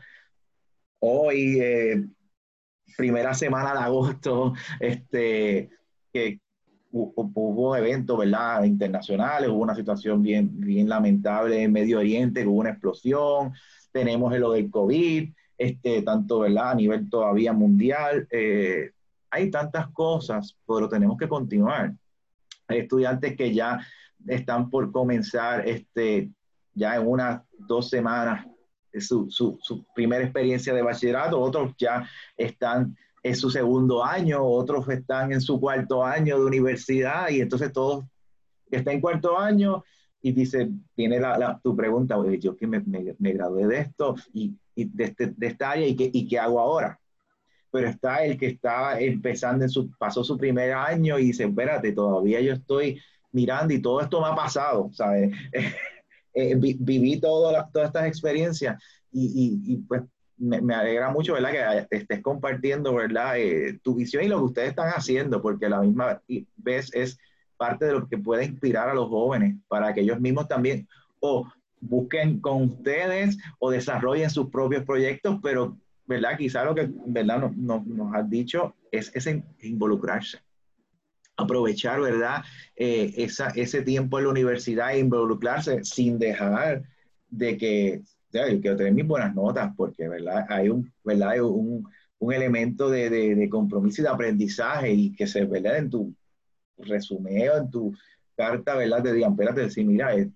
hoy, 1.00 1.58
eh, 1.60 2.04
primera 2.98 3.32
semana 3.32 3.74
de 3.74 3.78
agosto, 3.78 4.54
este, 4.80 5.70
que 6.12 6.40
hubo 6.90 7.76
eventos, 7.76 8.18
¿verdad? 8.18 8.64
Internacionales, 8.64 9.48
hubo 9.48 9.62
una 9.62 9.76
situación 9.76 10.20
bien, 10.20 10.50
bien 10.58 10.88
lamentable 10.88 11.62
en 11.62 11.70
Medio 11.70 11.98
Oriente, 11.98 12.44
hubo 12.44 12.58
una 12.58 12.70
explosión, 12.70 13.52
tenemos 13.92 14.36
lo 14.36 14.50
del 14.50 14.68
COVID, 14.68 15.30
este, 15.56 16.02
tanto, 16.02 16.40
¿verdad? 16.40 16.72
A 16.72 16.74
nivel 16.74 17.08
todavía 17.08 17.52
mundial. 17.52 18.26
Eh, 18.32 18.90
hay 19.30 19.48
tantas 19.48 19.88
cosas, 19.92 20.56
pero 20.66 20.88
tenemos 20.88 21.16
que 21.16 21.28
continuar. 21.28 21.92
Hay 22.66 22.78
estudiantes 22.78 23.36
que 23.36 23.54
ya 23.54 23.78
están 24.26 24.70
por 24.70 24.90
comenzar 24.90 25.68
este, 25.68 26.30
ya 26.74 26.96
en 26.96 27.06
unas 27.06 27.42
dos 27.58 27.90
semanas 27.90 28.44
su, 28.98 29.30
su, 29.30 29.58
su, 29.62 29.84
primera 29.94 30.24
experiencia 30.24 30.74
de 30.74 30.82
bachillerato, 30.82 31.40
otros 31.40 31.74
ya 31.78 32.08
están 32.36 32.96
en 33.22 33.36
su 33.36 33.50
segundo 33.50 34.04
año, 34.04 34.42
otros 34.42 34.88
están 34.88 35.32
en 35.32 35.40
su 35.40 35.60
cuarto 35.60 36.04
año 36.04 36.38
de 36.38 36.46
universidad 36.46 37.28
y 37.30 37.40
entonces 37.40 37.72
todos 37.72 38.04
están 38.70 38.94
en 38.94 39.00
cuarto 39.00 39.38
año 39.38 39.84
y 40.20 40.32
dice, 40.32 40.70
tiene 40.94 41.20
la, 41.20 41.60
tu 41.62 41.76
pregunta, 41.76 42.16
yo 42.38 42.56
que 42.56 42.66
me, 42.66 42.80
me, 42.80 43.32
gradué 43.32 43.66
de 43.66 43.78
esto 43.78 44.16
y, 44.32 44.56
y 44.74 44.84
de, 44.84 45.04
este, 45.04 45.26
de, 45.28 45.46
esta 45.46 45.70
área 45.70 45.86
y 45.86 45.94
qué, 45.94 46.10
y 46.12 46.26
qué 46.26 46.38
hago 46.38 46.60
ahora. 46.60 46.98
Pero 47.70 47.88
está 47.88 48.24
el 48.24 48.38
que 48.38 48.46
está 48.46 48.98
empezando, 48.98 49.64
en 49.64 49.70
su, 49.70 49.90
pasó 49.98 50.24
su 50.24 50.36
primer 50.36 50.72
año 50.72 51.18
y 51.18 51.26
dice, 51.26 51.44
espérate, 51.44 51.92
todavía 51.92 52.40
yo 52.40 52.54
estoy 52.54 53.00
mirando 53.30 53.74
y 53.74 53.82
todo 53.82 54.00
esto 54.00 54.20
me 54.20 54.28
ha 54.28 54.34
pasado, 54.34 54.90
¿sabes? 54.92 55.32
Eh, 56.38 56.54
viví 56.54 57.18
todas 57.18 57.66
estas 57.74 58.06
experiencias 58.06 58.80
y, 59.10 59.60
y, 59.66 59.76
pues 59.78 60.02
me, 60.36 60.72
alegra 60.72 61.10
mucho, 61.10 61.32
¿verdad? 61.32 61.88
Que 61.88 61.96
estés 61.96 62.22
compartiendo, 62.22 62.94
¿verdad? 62.94 63.38
Eh, 63.38 63.80
tu 63.82 63.96
visión 63.96 64.22
y 64.22 64.28
lo 64.28 64.38
que 64.38 64.44
ustedes 64.44 64.68
están 64.68 64.90
haciendo, 64.90 65.42
porque 65.42 65.68
la 65.68 65.80
misma 65.80 66.22
vez 66.56 66.94
es 66.94 67.18
parte 67.56 67.86
de 67.86 67.92
lo 67.94 68.08
que 68.08 68.18
puede 68.18 68.44
inspirar 68.44 68.88
a 68.88 68.94
los 68.94 69.08
jóvenes 69.08 69.56
para 69.66 69.92
que 69.92 70.02
ellos 70.02 70.20
mismos 70.20 70.46
también 70.46 70.86
o 71.18 71.44
busquen 71.80 72.40
con 72.40 72.62
ustedes 72.62 73.36
o 73.58 73.72
desarrollen 73.72 74.30
sus 74.30 74.48
propios 74.48 74.84
proyectos, 74.84 75.40
pero, 75.42 75.76
¿verdad? 76.06 76.38
Quizá 76.38 76.64
lo 76.64 76.74
que, 76.76 76.88
¿verdad? 77.06 77.50
Nos, 77.56 77.84
nos, 77.84 78.14
has 78.14 78.30
dicho 78.30 78.76
es, 78.92 79.10
es 79.12 79.26
involucrarse 79.62 80.38
aprovechar, 81.38 82.00
¿verdad? 82.00 82.42
Eh, 82.76 83.14
esa, 83.16 83.48
ese 83.50 83.82
tiempo 83.82 84.18
en 84.18 84.24
la 84.24 84.30
universidad 84.30 84.92
e 84.92 84.98
involucrarse 84.98 85.84
sin 85.84 86.18
dejar 86.18 86.82
de 87.30 87.56
que, 87.56 88.02
ya, 88.32 88.48
yo 88.48 88.60
quiero 88.60 88.76
tener 88.76 88.92
mis 88.92 89.06
buenas 89.06 89.34
notas, 89.34 89.72
porque, 89.76 90.08
¿verdad? 90.08 90.44
Hay 90.48 90.68
un, 90.68 90.92
¿verdad? 91.04 91.30
Hay 91.30 91.40
un, 91.40 91.88
un 92.18 92.32
elemento 92.32 92.90
de, 92.90 93.08
de, 93.08 93.34
de, 93.36 93.48
compromiso 93.48 94.02
y 94.02 94.04
de 94.04 94.10
aprendizaje 94.10 94.92
y 94.92 95.12
que 95.12 95.26
se, 95.26 95.44
¿verdad? 95.44 95.78
En 95.78 95.90
tu 95.90 96.12
resumen, 96.76 97.50
en 97.56 97.70
tu 97.70 97.94
carta, 98.36 98.74
¿verdad? 98.74 99.04
Te 99.04 99.12
digan, 99.12 99.32
espérate, 99.32 99.60
decir, 99.62 99.86
mira, 99.86 100.14
eh, 100.16 100.28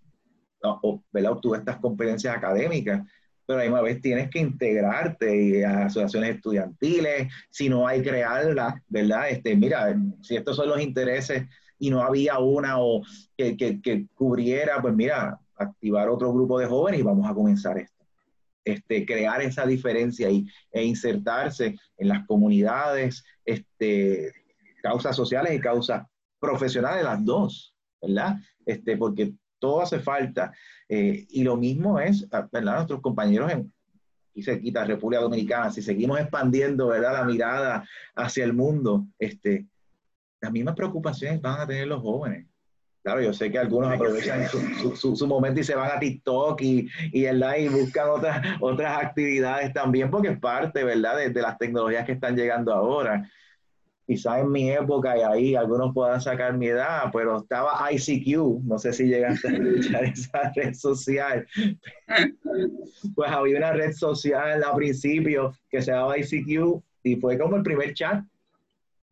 ¿verdad? 1.13 1.33
Obtuve 1.33 1.59
estas 1.59 1.79
competencias 1.79 2.37
académicas, 2.37 3.05
pero 3.53 3.61
a 3.61 3.65
la 3.65 3.71
misma 3.71 3.83
vez 3.83 4.01
tienes 4.01 4.31
que 4.31 4.39
integrarte 4.39 5.65
a 5.65 5.87
asociaciones 5.87 6.37
estudiantiles, 6.37 7.31
si 7.51 7.69
no 7.69 7.87
hay 7.87 8.03
crearlas, 8.03 8.75
¿verdad? 8.89 9.29
Este, 9.29 9.55
mira, 9.55 9.95
si 10.23 10.37
estos 10.37 10.57
son 10.57 10.71
los 10.71 10.81
intereses 10.81 11.47
y 11.79 11.91
no 11.91 12.03
había 12.03 12.39
una 12.39 12.81
o 12.81 13.03
que, 13.37 13.57
que, 13.57 13.83
que 13.83 14.07
cubriera, 14.15 14.81
pues 14.81 14.95
mira, 14.95 15.39
activar 15.55 16.09
otro 16.09 16.33
grupo 16.33 16.59
de 16.59 16.67
jóvenes 16.67 17.01
y 17.01 17.03
vamos 17.03 17.29
a 17.29 17.35
comenzar 17.35 17.77
esto. 17.77 18.07
Este, 18.65 19.05
crear 19.05 19.43
esa 19.43 19.67
diferencia 19.67 20.31
y, 20.31 20.47
e 20.71 20.85
insertarse 20.85 21.77
en 21.99 22.09
las 22.09 22.27
comunidades, 22.27 23.23
este, 23.45 24.33
causas 24.83 25.15
sociales 25.15 25.53
y 25.53 25.61
causas 25.61 26.07
profesionales, 26.41 27.05
las 27.05 27.23
dos, 27.23 27.75
¿verdad? 28.01 28.37
Este, 28.65 28.97
porque 28.97 29.35
todo 29.63 29.81
hace 29.81 30.01
falta. 30.01 30.53
Eh, 30.89 31.25
y 31.31 31.45
lo 31.45 31.57
mismo 31.57 32.01
es, 32.01 32.27
ah, 32.33 32.49
¿verdad? 32.51 32.75
Nuestros 32.75 33.01
compañeros 33.01 33.51
en 33.53 33.73
y 34.35 34.43
quita 34.61 34.85
República 34.85 35.23
Dominicana, 35.23 35.71
si 35.71 35.83
seguimos 35.83 36.19
expandiendo, 36.19 36.89
¿verdad? 36.89 37.13
La 37.13 37.25
mirada 37.25 37.87
hacia 38.17 38.45
el 38.45 38.55
mundo, 38.55 39.05
este, 39.19 39.67
las 40.41 40.51
mismas 40.51 40.75
preocupaciones 40.75 41.41
van 41.41 41.61
a 41.61 41.67
tener 41.67 41.87
los 41.87 42.01
jóvenes. 42.01 42.47
Claro, 43.03 43.21
yo 43.21 43.35
sé 43.35 43.51
que 43.51 43.59
algunos 43.59 43.93
aprovechan 43.93 44.49
su, 44.49 45.17
su, 45.17 45.27
momento 45.27 45.61
y 45.61 45.65
se 45.65 45.75
van 45.75 45.91
a 45.91 46.01
TikTok 46.01 46.63
y, 46.63 46.89
y, 47.13 47.27
y 47.27 47.69
buscan 47.69 48.09
otras, 48.09 48.47
otras 48.61 49.03
actividades 49.05 49.73
también, 49.75 50.11
porque 50.11 50.29
es 50.29 50.39
parte, 50.39 50.83
¿verdad?, 50.83 51.19
de, 51.19 51.29
de 51.29 51.43
las 51.43 51.59
tecnologías 51.59 52.07
que 52.07 52.13
están 52.13 52.35
llegando 52.35 52.73
ahora 52.73 53.29
quizás 54.07 54.41
en 54.41 54.51
mi 54.51 54.71
época, 54.71 55.17
y 55.17 55.21
ahí 55.23 55.55
algunos 55.55 55.95
puedan 55.95 56.21
sacar 56.21 56.57
mi 56.57 56.69
edad, 56.69 57.11
pero 57.13 57.39
estaba 57.39 57.91
ICQ, 57.93 58.65
no 58.65 58.79
sé 58.79 58.93
si 58.93 59.05
llegaste 59.05 59.49
a 59.49 59.53
escuchar 59.53 60.05
esa 60.05 60.53
red 60.55 60.75
social. 60.75 61.47
pues 63.15 63.31
había 63.31 63.59
una 63.59 63.73
red 63.73 63.93
social 63.93 64.63
al 64.63 64.77
principio 64.77 65.55
que 65.71 65.83
se 65.83 65.93
llamaba 65.93 66.19
ICQ 66.19 66.83
y 67.05 67.17
fue 67.17 67.39
como 67.39 67.57
el 67.57 67.63
primer 67.63 67.95
chat 67.95 68.25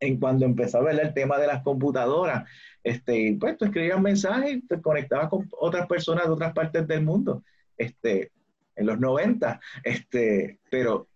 en 0.00 0.18
cuando 0.18 0.46
empezó 0.46 0.79
a 0.79 0.83
ver 0.83 0.98
el 0.98 1.14
tema 1.14 1.38
de 1.38 1.46
las 1.46 1.62
computadoras. 1.62 2.48
Este, 2.83 3.37
pues 3.38 3.59
tú 3.59 3.66
escribías 3.66 4.00
mensajes, 4.00 4.61
te 4.66 4.81
conectabas 4.81 5.29
con 5.29 5.48
otras 5.59 5.87
personas 5.87 6.24
de 6.24 6.31
otras 6.31 6.53
partes 6.55 6.87
del 6.88 7.05
mundo, 7.05 7.44
este, 7.76 8.33
en 8.76 8.87
los 8.87 8.98
90, 8.98 9.61
este, 9.85 10.59
pero 10.70 11.07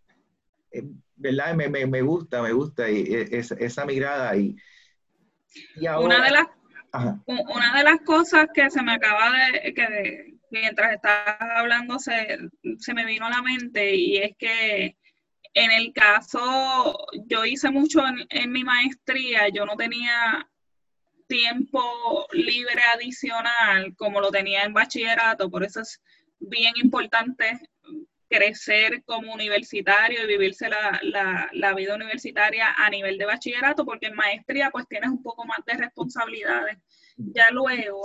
eh, 0.70 0.84
¿verdad? 1.16 1.55
Me, 1.55 1.68
me, 1.68 1.87
me, 1.87 2.03
gusta, 2.03 2.42
me 2.42 2.53
gusta 2.53 2.90
y, 2.90 3.03
e, 3.14 3.29
esa 3.33 3.85
mirada. 3.85 4.37
Y, 4.37 4.57
una, 5.98 6.24
de 6.24 6.31
las, 6.31 6.46
una 7.27 7.77
de 7.77 7.85
las 7.85 8.00
cosas 8.00 8.48
que 8.53 8.70
se 8.70 8.83
me 8.83 8.94
acaba 8.94 9.31
de, 9.31 9.74
que 9.74 10.35
mientras 10.50 10.94
estás 10.94 11.37
hablando 11.38 11.98
se, 11.98 12.38
se 12.79 12.94
me 12.94 13.05
vino 13.05 13.27
a 13.27 13.31
la 13.31 13.42
mente 13.42 13.94
y 13.94 14.16
es 14.16 14.37
que 14.37 14.96
en 15.55 15.70
el 15.70 15.92
caso, 15.92 16.98
yo 17.27 17.44
hice 17.44 17.70
mucho 17.70 18.05
en, 18.05 18.27
en 18.29 18.50
mi 18.50 18.64
maestría, 18.64 19.48
yo 19.50 19.64
no 19.64 19.77
tenía 19.77 20.48
tiempo 21.29 22.27
libre 22.33 22.83
adicional 22.94 23.94
como 23.96 24.20
lo 24.20 24.31
tenía 24.31 24.64
en 24.64 24.74
bachillerato, 24.74 25.48
por 25.50 25.64
eso 25.64 25.81
es 25.81 26.03
bien 26.40 26.74
importante 26.83 27.61
crecer 28.28 29.02
como 29.04 29.32
universitario 29.32 30.24
y 30.24 30.26
vivirse 30.26 30.68
la, 30.68 31.74
vida 31.74 31.94
universitaria 31.94 32.74
a 32.76 32.90
nivel 32.90 33.18
de 33.18 33.26
bachillerato, 33.26 33.84
porque 33.84 34.06
en 34.06 34.14
maestría 34.14 34.70
pues 34.70 34.87
tienes 34.88 35.10
un 35.10 35.22
poco 35.22 35.44
más 35.44 35.58
de 35.66 35.74
responsabilidades. 35.74 36.78
Ya 37.16 37.50
luego, 37.50 38.02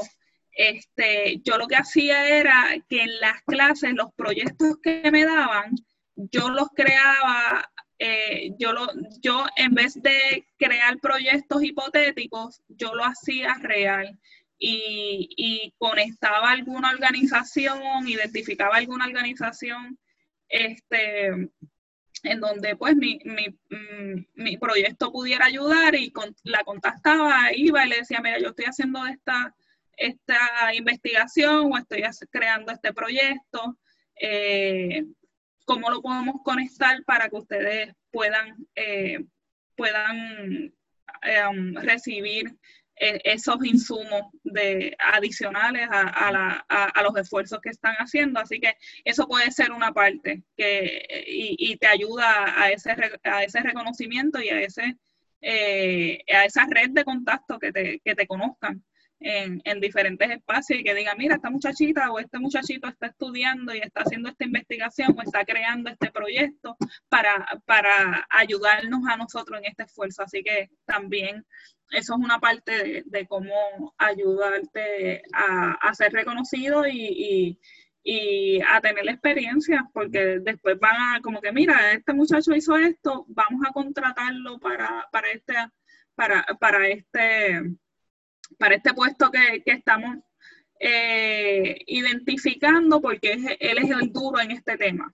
este, 0.51 1.39
yo 1.43 1.57
lo 1.57 1.67
que 1.67 1.75
hacía 1.75 2.27
era 2.27 2.75
que 2.89 3.03
en 3.03 3.19
las 3.19 3.41
clases, 3.43 3.93
los 3.93 4.13
proyectos 4.13 4.77
que 4.81 5.09
me 5.11 5.25
daban, 5.25 5.75
yo 6.15 6.49
los 6.49 6.67
creaba, 6.75 7.71
eh, 7.97 8.51
yo, 8.57 8.73
lo, 8.73 8.87
yo 9.21 9.45
en 9.55 9.73
vez 9.73 10.01
de 10.01 10.45
crear 10.57 10.99
proyectos 10.99 11.63
hipotéticos, 11.63 12.61
yo 12.67 12.93
lo 12.93 13.05
hacía 13.05 13.55
real. 13.61 14.19
Y, 14.61 15.29
y, 15.37 15.73
conectaba 15.77 16.51
alguna 16.51 16.89
organización, 16.91 18.05
identificaba 18.09 18.75
alguna 18.75 19.05
organización 19.05 19.97
este, 20.49 21.27
en 22.23 22.39
donde 22.39 22.75
pues 22.75 22.95
mi, 22.95 23.19
mi, 23.23 23.47
mm, 23.69 24.25
mi, 24.35 24.57
proyecto 24.57 25.11
pudiera 25.11 25.45
ayudar 25.45 25.95
y 25.95 26.11
la 26.43 26.63
contactaba, 26.63 27.53
iba 27.55 27.85
y 27.85 27.89
le 27.89 27.97
decía, 27.97 28.19
mira, 28.21 28.39
yo 28.39 28.49
estoy 28.49 28.65
haciendo 28.65 29.05
esta, 29.05 29.55
esta 29.95 30.73
investigación 30.73 31.71
o 31.71 31.77
estoy 31.77 32.03
creando 32.29 32.71
este 32.71 32.93
proyecto, 32.93 33.77
eh, 34.15 35.05
¿cómo 35.65 35.89
lo 35.89 36.01
podemos 36.01 36.41
conectar 36.43 37.03
para 37.05 37.29
que 37.29 37.37
ustedes 37.37 37.93
puedan, 38.11 38.55
eh, 38.75 39.23
puedan 39.75 40.73
eh, 41.23 41.45
um, 41.47 41.75
recibir 41.75 42.57
esos 42.99 43.63
insumos 43.63 44.23
de, 44.43 44.95
adicionales 44.99 45.87
a, 45.91 47.01
los 47.03 47.15
esfuerzos 47.17 47.59
que 47.61 47.69
están 47.69 47.95
haciendo. 47.95 48.39
Así 48.39 48.59
que 48.59 48.75
eso 49.05 49.27
puede 49.27 49.51
ser 49.51 49.71
una 49.71 49.93
parte 49.93 50.43
que, 50.55 51.25
y, 51.27 51.77
te 51.77 51.87
ayuda 51.87 52.61
a 52.61 52.71
ese, 52.71 52.95
a 53.23 53.43
ese 53.43 53.61
reconocimiento 53.61 54.41
y 54.41 54.49
a, 54.49 54.61
ese, 54.61 54.97
eh, 55.41 56.19
a 56.33 56.45
esa 56.45 56.65
red 56.69 56.89
de 56.91 57.05
contacto 57.05 57.57
que 57.57 57.71
te, 57.71 58.01
que 58.03 58.15
te 58.15 58.27
conozcan. 58.27 58.83
En, 59.19 59.61
en, 59.65 59.81
diferentes 59.81 60.29
espacios 60.29 60.79
y 60.79 60.83
que 60.83 60.95
diga, 60.95 61.13
mira, 61.15 61.35
esta 61.35 61.49
muchachita 61.49 62.11
o 62.11 62.19
este 62.19 62.39
muchachito 62.39 62.87
está 62.87 63.07
estudiando 63.07 63.73
y 63.75 63.79
está 63.79 64.01
haciendo 64.01 64.29
esta 64.29 64.45
investigación 64.45 65.15
o 65.17 65.21
está 65.21 65.43
creando 65.43 65.89
este 65.89 66.11
proyecto 66.11 66.77
para, 67.09 67.45
para 67.65 68.25
ayudarnos 68.29 69.01
a 69.09 69.17
nosotros 69.17 69.59
en 69.59 69.65
este 69.65 69.83
esfuerzo. 69.83 70.23
Así 70.23 70.41
que 70.43 70.69
también 70.85 71.45
eso 71.91 72.13
es 72.13 72.19
una 72.19 72.39
parte 72.39 73.03
de, 73.05 73.27
cómo 73.27 73.93
ayudarte 73.97 75.23
a, 75.33 75.73
a 75.73 75.93
ser 75.93 76.13
reconocido 76.13 76.87
y, 76.87 77.59
y, 78.03 78.61
a 78.61 78.79
tener 78.81 79.05
la 79.05 79.11
experiencia, 79.11 79.87
porque 79.93 80.39
después 80.39 80.79
van 80.79 80.95
a, 80.95 81.21
como 81.21 81.41
que, 81.41 81.51
mira, 81.51 81.91
este 81.91 82.13
muchacho 82.13 82.53
hizo 82.55 82.77
esto, 82.77 83.25
vamos 83.27 83.61
a 83.67 83.71
contratarlo 83.71 84.59
para, 84.59 85.07
para 85.11 85.29
este, 85.31 85.53
para, 86.15 86.43
para 86.59 86.87
este 86.87 87.61
para 88.57 88.75
este 88.75 88.93
puesto 88.93 89.31
que, 89.31 89.63
estamos 89.65 90.17
eh, 90.79 91.77
identificando 91.87 93.01
porque 93.01 93.33
él 93.59 93.77
es 93.77 93.89
el 93.89 94.11
duro 94.11 94.39
en 94.39 94.51
este 94.51 94.77
tema, 94.77 95.13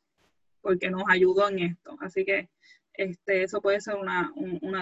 porque 0.62 0.90
nos 0.90 1.04
ayudó 1.08 1.50
en 1.50 1.60
esto. 1.60 1.98
Así 2.02 2.26
que 2.26 2.50
este, 2.98 3.44
eso 3.44 3.62
puede 3.62 3.82
ser 3.82 3.96
una, 3.96 4.32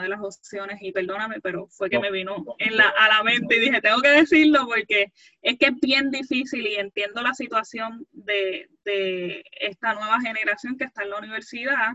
de 0.02 0.10
las 0.10 0.22
opciones 0.22 0.78
y 0.82 0.92
perdóname, 0.92 1.42
pero 1.42 1.68
fue 1.68 1.90
que 1.90 2.00
me 2.00 2.12
vino 2.12 2.44
en 2.60 2.78
la, 2.78 2.90
a 2.90 3.08
la 3.08 3.24
mente 3.24 3.58
y 3.58 3.60
dije, 3.60 3.82
tengo 3.82 4.02
que 4.02 4.10
decirlo 4.10 4.66
porque 4.68 5.12
es 5.42 5.58
que 5.58 5.68
es 5.68 5.80
bien 5.82 6.12
difícil 6.12 6.68
y 6.68 6.76
entiendo 6.76 7.22
la 7.22 7.34
situación 7.34 8.06
de, 8.12 8.70
de 8.86 9.44
esta 9.60 9.94
nueva 9.94 10.22
generación 10.22 10.78
que 10.78 10.86
está 10.86 11.04
en 11.04 11.10
la 11.10 11.20
universidad 11.20 11.94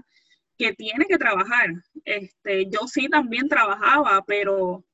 que 0.58 0.74
tiene 0.74 1.06
que 1.06 1.18
trabajar. 1.18 1.68
Este, 2.04 2.68
yo 2.68 2.88
sí 2.88 3.08
también 3.08 3.48
trabajaba, 3.48 4.24
pero 4.26 4.84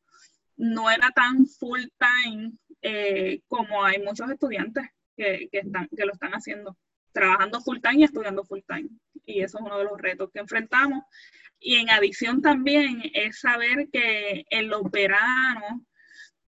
no 0.57 0.91
era 0.91 1.11
tan 1.11 1.47
full 1.47 1.83
time 1.99 2.53
eh, 2.83 3.41
como 3.49 3.85
hay 3.85 4.01
muchos 4.03 4.31
estudiantes 4.31 4.85
que, 5.17 5.49
están, 5.53 5.89
que 5.97 6.05
lo 6.05 6.13
están 6.13 6.33
haciendo, 6.33 6.77
trabajando 7.13 7.61
full 7.61 7.81
time 7.81 8.01
y 8.01 8.05
estudiando 8.05 8.45
full 8.45 8.61
time. 8.67 8.89
Y 9.25 9.41
eso 9.41 9.59
es 9.59 9.65
uno 9.65 9.79
de 9.79 9.85
los 9.85 10.01
retos 10.01 10.31
que 10.33 10.41
enfrentamos. 10.41 11.05
Y 11.59 11.77
en 11.77 11.91
adición 11.91 12.43
también 12.43 13.03
es 13.15 13.41
saber 13.41 13.89
que 13.91 14.45
en 14.51 14.69
los 14.69 14.91
veranos 14.91 15.81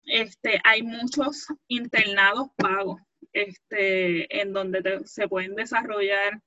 este, 0.07 0.61
hay 0.65 0.83
muchos 0.83 1.47
internados 1.69 2.49
pagos 2.57 3.01
este, 3.33 4.41
en 4.41 4.53
donde 4.53 5.03
se 5.05 5.29
pueden 5.29 5.55
desarrollar 5.55 6.41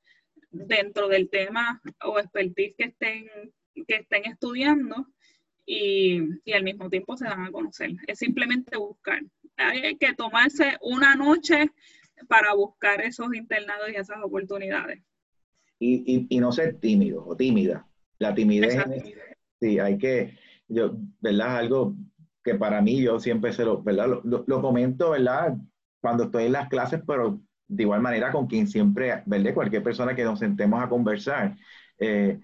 dentro 0.50 1.08
del 1.08 1.30
tema 1.30 1.82
o 2.04 2.20
expertise 2.20 2.76
que 2.78 2.86
estén, 2.86 3.30
que 3.88 3.96
estén 3.96 4.26
estudiando 4.26 5.08
y, 5.68 6.54
al 6.54 6.64
mismo 6.64 6.90
tiempo 6.90 7.18
se 7.18 7.26
dan 7.26 7.44
a 7.44 7.52
conocer. 7.52 7.92
Es 8.08 8.20
simplemente 8.20 8.78
buscar. 8.78 9.22
Hay 9.58 9.98
que 9.98 10.14
tomarse 10.14 10.78
una 10.82 11.16
noche 11.16 11.70
para 12.28 12.54
buscar 12.54 13.02
esos 13.02 13.36
internados 13.36 13.90
y 13.92 13.96
esas 13.96 14.18
oportunidades. 14.24 15.04
Y, 15.78 16.26
y, 16.30 16.40
no 16.40 16.52
ser 16.52 16.80
tímido 16.80 17.24
o 17.28 17.36
tímida. 17.36 17.86
La 18.18 18.34
timidez, 18.34 18.84
sí, 19.60 19.78
hay 19.78 19.98
que, 19.98 20.40
yo, 20.68 20.96
¿verdad? 21.20 21.58
Algo 21.58 21.96
que 22.44 22.56
para 22.56 22.82
mí 22.82 23.04
yo 23.04 23.20
siempre 23.20 23.54
se 23.54 23.66
lo, 23.66 23.84
¿verdad? 23.84 24.22
Lo, 24.24 24.62
comento, 24.62 25.12
¿verdad? 25.12 25.56
Cuando 26.02 26.24
estoy 26.24 26.46
en 26.46 26.54
las 26.54 26.70
clases, 26.70 27.02
pero 27.06 27.40
de 27.68 27.84
igual 27.84 28.02
manera 28.02 28.32
con 28.32 28.48
quien 28.48 28.68
siempre, 28.68 29.22
¿verdad? 29.26 29.54
Cualquier 29.54 29.84
persona 29.84 30.16
que 30.16 30.24
nos 30.24 30.40
sentemos 30.40 30.82
a 30.82 30.90
conversar. 30.90 31.58
Eh, 32.00 32.40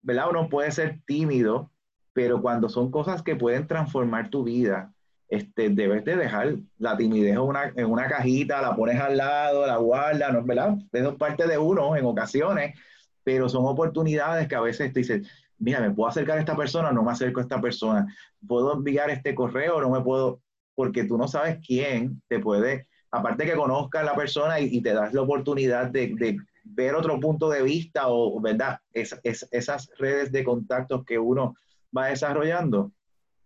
¿Verdad? 0.00 0.30
Uno 0.30 0.48
puede 0.48 0.70
ser 0.70 1.00
tímido, 1.04 1.69
pero 2.12 2.40
cuando 2.42 2.68
son 2.68 2.90
cosas 2.90 3.22
que 3.22 3.36
pueden 3.36 3.66
transformar 3.66 4.30
tu 4.30 4.44
vida, 4.44 4.92
este, 5.28 5.70
debes 5.70 6.04
de 6.04 6.16
dejar 6.16 6.56
la 6.78 6.96
timidez 6.96 7.34
en 7.34 7.38
una, 7.38 7.72
en 7.76 7.86
una 7.86 8.08
cajita, 8.08 8.60
la 8.60 8.74
pones 8.74 9.00
al 9.00 9.16
lado, 9.16 9.66
la 9.66 9.76
guardas, 9.76 10.32
¿no? 10.32 10.42
¿verdad? 10.44 10.76
Eso 10.92 11.10
es 11.10 11.16
parte 11.16 11.46
de 11.46 11.56
uno 11.56 11.94
en 11.96 12.04
ocasiones, 12.04 12.78
pero 13.22 13.48
son 13.48 13.64
oportunidades 13.64 14.48
que 14.48 14.56
a 14.56 14.60
veces 14.60 14.92
te 14.92 15.00
dices, 15.00 15.28
mira, 15.58 15.80
¿me 15.80 15.92
puedo 15.92 16.08
acercar 16.08 16.36
a 16.36 16.40
esta 16.40 16.56
persona? 16.56 16.90
No 16.90 17.04
me 17.04 17.12
acerco 17.12 17.38
a 17.38 17.44
esta 17.44 17.60
persona. 17.60 18.12
¿Puedo 18.46 18.74
enviar 18.74 19.08
este 19.10 19.34
correo? 19.34 19.80
No 19.80 19.90
me 19.90 20.00
puedo, 20.00 20.40
porque 20.74 21.04
tú 21.04 21.16
no 21.16 21.28
sabes 21.28 21.58
quién 21.64 22.20
te 22.26 22.40
puede, 22.40 22.88
aparte 23.12 23.44
que 23.44 23.54
conozca 23.54 24.00
a 24.00 24.04
la 24.04 24.16
persona 24.16 24.58
y, 24.58 24.80
te 24.82 24.92
das 24.92 25.12
la 25.12 25.22
oportunidad 25.22 25.90
de, 25.90 26.14
de, 26.16 26.38
ver 26.64 26.94
otro 26.94 27.18
punto 27.20 27.48
de 27.48 27.62
vista 27.62 28.08
o, 28.08 28.40
¿verdad? 28.40 28.78
Es, 28.92 29.18
es, 29.22 29.46
esas 29.50 29.90
redes 29.98 30.30
de 30.32 30.44
contactos 30.44 31.04
que 31.04 31.18
uno 31.18 31.54
va 31.96 32.06
desarrollando, 32.06 32.92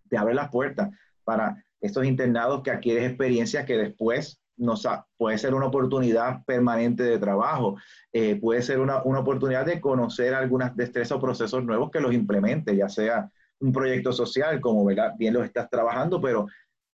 te 0.09 0.17
abre 0.17 0.35
las 0.35 0.51
puertas 0.51 0.91
para 1.25 1.65
estos 1.81 2.05
internados 2.05 2.63
que 2.63 2.71
adquieres 2.71 3.09
experiencias 3.09 3.65
que 3.65 3.77
después 3.77 4.41
nos 4.57 4.87
puede 5.17 5.37
ser 5.39 5.55
una 5.55 5.67
oportunidad 5.67 6.45
permanente 6.45 7.03
de 7.03 7.19
trabajo, 7.19 7.77
eh, 8.13 8.37
puede 8.37 8.63
ser 8.63 8.79
una, 8.79 9.03
una, 9.03 9.21
oportunidad 9.21 9.67
de 9.67 9.81
conocer 9.81 10.33
algunas 10.33 10.77
destrezas 10.77 11.19
o 11.19 11.21
procesos 11.21 11.65
nuevos 11.65 11.91
que 11.91 12.01
los 12.01 12.15
implemente, 12.15 12.77
ya 12.77 12.89
sea 12.89 13.29
un 13.59 13.73
proyecto 13.73 14.13
social, 14.13 14.61
como 14.61 14.85
¿verdad? 14.85 15.15
bien 15.19 15.35
los 15.35 15.45
estás 15.45 15.69
trabajando, 15.69 16.21
pero 16.21 16.47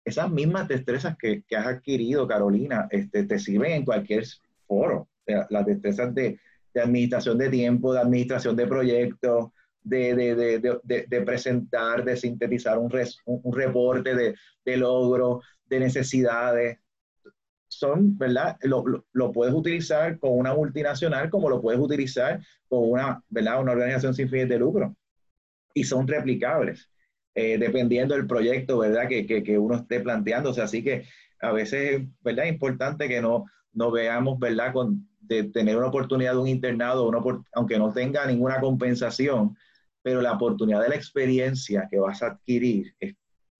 esas 0.03 0.31
mismas 0.31 0.67
destrezas 0.67 1.15
que, 1.17 1.43
que 1.47 1.55
has 1.55 1.67
adquirido, 1.67 2.27
Carolina, 2.27 2.87
este, 2.89 3.23
te 3.25 3.37
sirven 3.37 3.73
en 3.73 3.85
cualquier 3.85 4.25
foro. 4.67 5.07
las 5.49 5.65
destrezas 5.65 6.13
de, 6.15 6.39
de 6.73 6.81
administración 6.81 7.37
de 7.37 7.49
tiempo, 7.49 7.93
de 7.93 8.01
administración 8.01 8.55
de 8.55 8.67
proyectos, 8.67 9.51
de, 9.83 11.23
presentar, 11.25 12.03
de 12.03 12.15
sintetizar 12.17 12.77
un, 12.77 12.91
un, 13.25 13.53
reporte 13.53 14.15
de, 14.15 14.77
logro, 14.77 15.41
de 15.65 15.79
necesidades. 15.79 16.79
Son, 17.67 18.17
¿verdad? 18.17 18.57
Lo, 18.63 18.83
lo, 19.13 19.31
puedes 19.31 19.53
utilizar 19.53 20.19
con 20.19 20.37
una 20.37 20.53
multinacional 20.53 21.29
como 21.29 21.49
lo 21.49 21.61
puedes 21.61 21.79
utilizar 21.79 22.41
con 22.67 22.89
una, 22.91 23.23
¿verdad? 23.29 23.61
Una 23.61 23.71
organización 23.71 24.13
sin 24.13 24.29
fines 24.29 24.49
de 24.49 24.59
lucro. 24.59 24.95
Y 25.73 25.85
son 25.85 26.05
replicables, 26.05 26.89
eh, 27.33 27.57
dependiendo 27.57 28.13
del 28.13 28.27
proyecto, 28.27 28.79
¿verdad? 28.79 29.07
Que, 29.07 29.25
que, 29.25 29.41
que, 29.41 29.57
uno 29.57 29.75
esté 29.75 30.01
planteándose. 30.01 30.61
Así 30.61 30.83
que 30.83 31.05
a 31.39 31.53
veces, 31.53 32.01
¿verdad? 32.19 32.45
Es 32.45 32.51
importante 32.51 33.07
que 33.07 33.21
no, 33.21 33.45
no 33.71 33.89
veamos, 33.89 34.37
¿verdad? 34.37 34.73
Con, 34.73 35.07
de 35.21 35.43
tener 35.45 35.77
una 35.77 35.87
oportunidad 35.87 36.33
de 36.33 36.39
un 36.39 36.47
internado, 36.49 37.09
aunque 37.53 37.79
no 37.79 37.93
tenga 37.93 38.25
ninguna 38.25 38.59
compensación, 38.59 39.55
pero 40.01 40.21
la 40.21 40.33
oportunidad 40.33 40.81
de 40.81 40.89
la 40.89 40.95
experiencia 40.95 41.87
que 41.89 41.99
vas 41.99 42.21
a 42.21 42.27
adquirir 42.27 42.93
es 42.99 43.15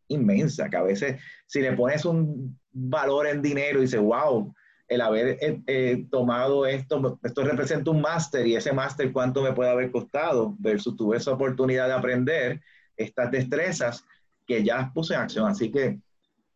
inmensa, 0.08 0.70
que 0.70 0.78
a 0.78 0.84
veces 0.84 1.22
si 1.46 1.62
le 1.62 1.74
pones 1.74 2.06
un 2.06 2.60
valor 2.72 3.28
en 3.28 3.42
dinero 3.42 3.80
y 3.80 3.84
dices, 3.84 4.00
wow, 4.00 4.54
el 4.88 5.02
haber 5.02 5.38
eh, 5.42 5.62
eh, 5.68 6.06
tomado 6.12 6.66
esto, 6.66 7.18
esto 7.24 7.44
representa 7.46 7.92
un 7.92 8.02
máster 8.02 8.46
y 8.46 8.56
ese 8.56 8.74
máster 8.74 9.12
cuánto 9.14 9.42
me 9.42 9.54
puede 9.54 9.70
haber 9.70 9.90
costado 9.90 10.54
versus 10.60 10.98
tuve 10.98 11.18
esa 11.18 11.32
oportunidad 11.32 11.88
de 11.88 11.94
aprender 11.94 12.62
estas 12.98 13.32
destrezas 13.32 14.04
que 14.46 14.64
ya 14.64 14.92
puse 14.94 15.14
en 15.14 15.22
acción. 15.22 15.48
Así 15.48 15.72
que, 15.72 16.00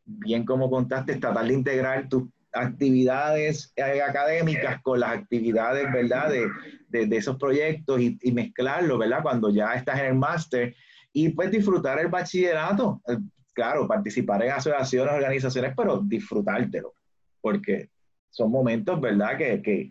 bien 0.06 0.46
como 0.46 0.70
contaste, 0.70 1.16
tratar 1.16 1.48
de 1.48 1.54
integrar 1.54 2.10
tus 2.10 2.24
actividades 2.56 3.74
eh, 3.76 4.02
académicas 4.02 4.82
con 4.82 5.02
las 5.02 5.12
actividades, 5.12 5.92
¿verdad? 5.92 6.30
De, 6.30 7.06
de, 7.06 7.18
esos 7.18 7.38
proyectos 7.38 8.00
y, 8.00 8.18
y, 8.22 8.32
mezclarlo, 8.32 8.98
¿verdad? 8.98 9.22
Cuando 9.22 9.50
ya 9.50 9.74
estás 9.74 10.00
en 10.00 10.06
el 10.06 10.16
máster 10.16 10.74
y 11.12 11.30
pues 11.30 11.52
disfrutar 11.52 12.00
el 12.00 12.08
bachillerato. 12.08 13.02
Eh, 13.08 13.18
claro, 13.54 13.88
participar 13.88 14.44
en 14.44 14.52
asociaciones, 14.52 15.14
organizaciones, 15.14 15.74
pero 15.76 16.00
disfrutártelo, 16.00 16.94
porque 17.42 17.90
son 18.30 18.52
momentos, 18.52 19.00
¿verdad? 19.00 19.38
Que, 19.38 19.62
que, 19.62 19.90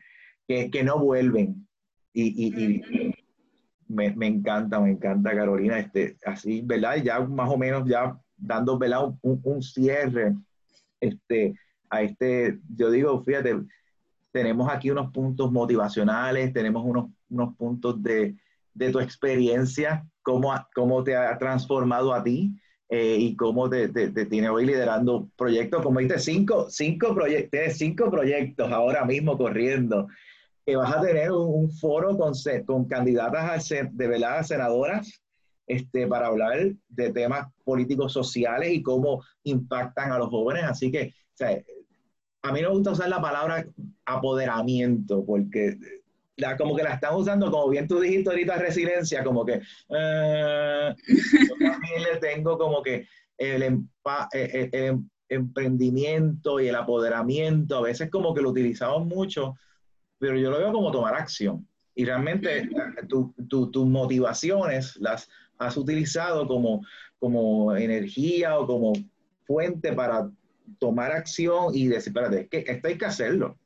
que, 0.48 0.70
que 0.70 0.82
no 0.82 0.98
vuelven. 0.98 1.66
Y, 2.12 2.46
y, 2.46 2.64
y 2.64 3.14
me, 3.88 4.14
me, 4.14 4.26
encanta, 4.26 4.80
me 4.80 4.90
encanta, 4.92 5.34
Carolina, 5.34 5.78
este, 5.78 6.16
así, 6.24 6.62
¿verdad? 6.64 6.96
Ya 7.02 7.20
más 7.20 7.50
o 7.50 7.58
menos 7.58 7.88
ya 7.88 8.18
dando, 8.36 8.78
¿verdad? 8.78 9.08
Un, 9.22 9.40
un 9.42 9.62
cierre, 9.62 10.34
este, 11.00 11.54
a 11.94 12.02
este, 12.02 12.58
yo 12.76 12.90
digo, 12.90 13.22
fíjate, 13.22 13.56
tenemos 14.32 14.68
aquí 14.68 14.90
unos 14.90 15.12
puntos 15.12 15.52
motivacionales, 15.52 16.52
tenemos 16.52 16.84
unos, 16.84 17.10
unos 17.30 17.54
puntos 17.56 18.02
de, 18.02 18.34
de 18.74 18.90
tu 18.90 18.98
experiencia, 18.98 20.04
cómo, 20.22 20.52
cómo 20.74 21.04
te 21.04 21.16
ha 21.16 21.38
transformado 21.38 22.12
a 22.12 22.24
ti 22.24 22.52
eh, 22.88 23.16
y 23.18 23.36
cómo 23.36 23.70
te, 23.70 23.88
te, 23.88 24.26
tiene 24.26 24.48
hoy 24.48 24.66
liderando 24.66 25.28
proyectos. 25.36 25.82
Como 25.82 26.00
viste, 26.00 26.18
cinco, 26.18 26.66
cinco, 26.68 27.14
proyectos, 27.14 27.76
cinco 27.76 28.10
proyectos 28.10 28.72
ahora 28.72 29.04
mismo 29.04 29.38
corriendo. 29.38 30.08
Que 30.66 30.76
vas 30.76 30.94
a 30.94 31.00
tener 31.00 31.30
un, 31.30 31.70
foro 31.70 32.16
con, 32.16 32.32
con 32.66 32.86
candidatas 32.86 33.70
a, 33.70 33.88
de 33.90 34.08
veladas 34.08 34.48
senadoras 34.48 35.22
este, 35.66 36.06
para 36.06 36.26
hablar 36.26 36.72
de 36.88 37.12
temas 37.12 37.46
políticos 37.64 38.12
sociales 38.12 38.72
y 38.72 38.82
cómo 38.82 39.22
impactan 39.44 40.10
a 40.10 40.18
los 40.18 40.28
jóvenes. 40.28 40.64
Así 40.64 40.90
que 40.90 41.12
o 41.34 41.36
sea, 41.36 41.60
a 42.44 42.52
mí 42.52 42.60
me 42.60 42.68
gusta 42.68 42.90
usar 42.90 43.08
la 43.08 43.22
palabra 43.22 43.66
apoderamiento, 44.04 45.24
porque 45.24 45.78
la, 46.36 46.58
como 46.58 46.76
que 46.76 46.82
la 46.82 46.94
están 46.94 47.14
usando, 47.14 47.50
como 47.50 47.70
bien 47.70 47.88
tú 47.88 47.98
dijiste 47.98 48.28
ahorita, 48.28 48.56
resiliencia, 48.56 49.24
como 49.24 49.46
que 49.46 49.62
eh, 49.88 50.94
yo 51.08 51.54
también 51.58 52.02
le 52.02 52.16
tengo 52.20 52.58
como 52.58 52.82
que 52.82 53.08
el, 53.38 53.62
eh, 53.62 53.80
eh, 54.34 54.98
emprendimiento 55.30 56.60
y 56.60 56.68
el 56.68 56.74
apoderamiento, 56.74 57.78
a 57.78 57.82
veces 57.82 58.10
como 58.10 58.34
que 58.34 58.42
lo 58.42 58.50
utilizamos 58.50 59.06
mucho, 59.06 59.54
pero 60.18 60.36
yo 60.36 60.50
lo 60.50 60.58
veo 60.58 60.72
como 60.72 60.92
tomar 60.92 61.14
acción. 61.14 61.66
Y 61.94 62.04
realmente 62.04 62.68
tus 63.08 63.86
motivaciones 63.86 64.96
las 64.96 65.30
has 65.56 65.78
utilizado 65.78 66.46
como, 66.46 66.84
como 67.18 67.74
energía 67.74 68.58
o 68.58 68.66
como 68.66 68.92
fuente 69.46 69.94
para 69.94 70.28
tomar 70.78 71.12
acción 71.12 71.74
y 71.74 71.86
decir, 71.88 72.08
espérate, 72.08 72.48
que 72.48 72.64
esto 72.66 72.88
hay 72.88 72.98
que 72.98 73.04
hacerlo. 73.04 73.58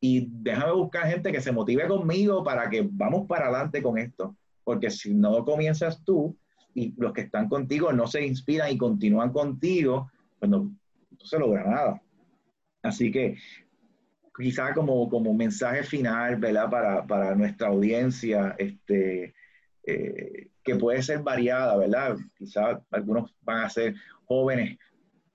Y 0.00 0.26
déjame 0.28 0.72
buscar 0.72 1.06
gente 1.06 1.30
que 1.30 1.40
se 1.40 1.52
motive 1.52 1.86
conmigo 1.86 2.42
para 2.42 2.68
que 2.68 2.86
vamos 2.90 3.26
para 3.26 3.46
adelante 3.46 3.82
con 3.82 3.98
esto. 3.98 4.36
Porque 4.64 4.90
si 4.90 5.14
no 5.14 5.44
comienzas 5.44 6.02
tú 6.04 6.36
y 6.74 6.94
los 6.96 7.12
que 7.12 7.22
están 7.22 7.48
contigo 7.48 7.92
no 7.92 8.06
se 8.06 8.24
inspiran 8.24 8.70
y 8.70 8.78
continúan 8.78 9.32
contigo, 9.32 10.10
pues 10.38 10.50
no, 10.50 10.74
se 11.22 11.38
logra 11.38 11.64
nada. 11.64 12.02
Así 12.82 13.12
que 13.12 13.36
quizá 14.36 14.74
como, 14.74 15.08
como 15.08 15.32
mensaje 15.34 15.82
final, 15.84 16.36
¿verdad? 16.36 16.70
Para, 16.70 17.06
para 17.06 17.34
nuestra 17.34 17.68
audiencia, 17.68 18.56
este, 18.58 19.34
eh, 19.84 20.48
que 20.64 20.76
puede 20.76 21.02
ser 21.02 21.20
variada, 21.20 21.76
¿verdad? 21.76 22.16
Quizá 22.36 22.82
algunos 22.90 23.34
van 23.42 23.64
a 23.64 23.70
ser 23.70 23.94
jóvenes 24.24 24.78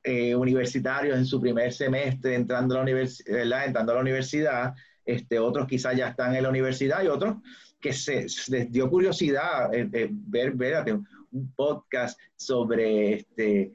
eh, 0.10 0.34
universitarios 0.34 1.18
en 1.18 1.26
su 1.26 1.42
primer 1.42 1.74
semestre 1.74 2.34
entrando 2.34 2.76
a 2.76 2.78
la, 2.78 4.00
universidad, 4.00 4.74
este, 5.04 5.38
otros 5.38 5.68
quizás 5.68 5.98
ya 5.98 6.08
están 6.08 6.34
en 6.34 6.44
la 6.44 6.50
universidad 6.50 7.04
y 7.04 7.08
otros 7.08 7.36
que 7.82 7.92
se, 7.92 8.26
les 8.48 8.72
dio 8.72 8.90
curiosidad 8.90 9.74
eh, 9.74 10.08
ver, 10.10 10.54
ver 10.54 10.98
un 11.30 11.52
podcast 11.54 12.18
sobre 12.38 13.16
este, 13.16 13.74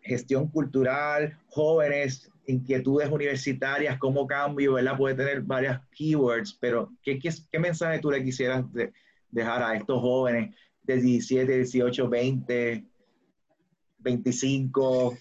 gestión 0.00 0.48
cultural, 0.48 1.38
jóvenes, 1.46 2.28
inquietudes 2.48 3.08
universitarias, 3.08 3.98
cómo 3.98 4.26
cambio, 4.26 4.72
¿verdad? 4.72 4.96
Puede 4.96 5.14
tener 5.14 5.42
varias 5.42 5.80
keywords, 5.92 6.58
pero 6.60 6.90
¿qué, 7.04 7.20
qué, 7.20 7.58
mensaje 7.60 8.00
tú 8.00 8.10
le 8.10 8.24
quisieras 8.24 8.64
dejar 9.30 9.62
a 9.62 9.76
estos 9.76 10.00
jóvenes 10.00 10.56
de 10.82 10.96
17, 10.96 11.56
18, 11.56 12.08
20, 12.08 12.84
25, 13.98 15.16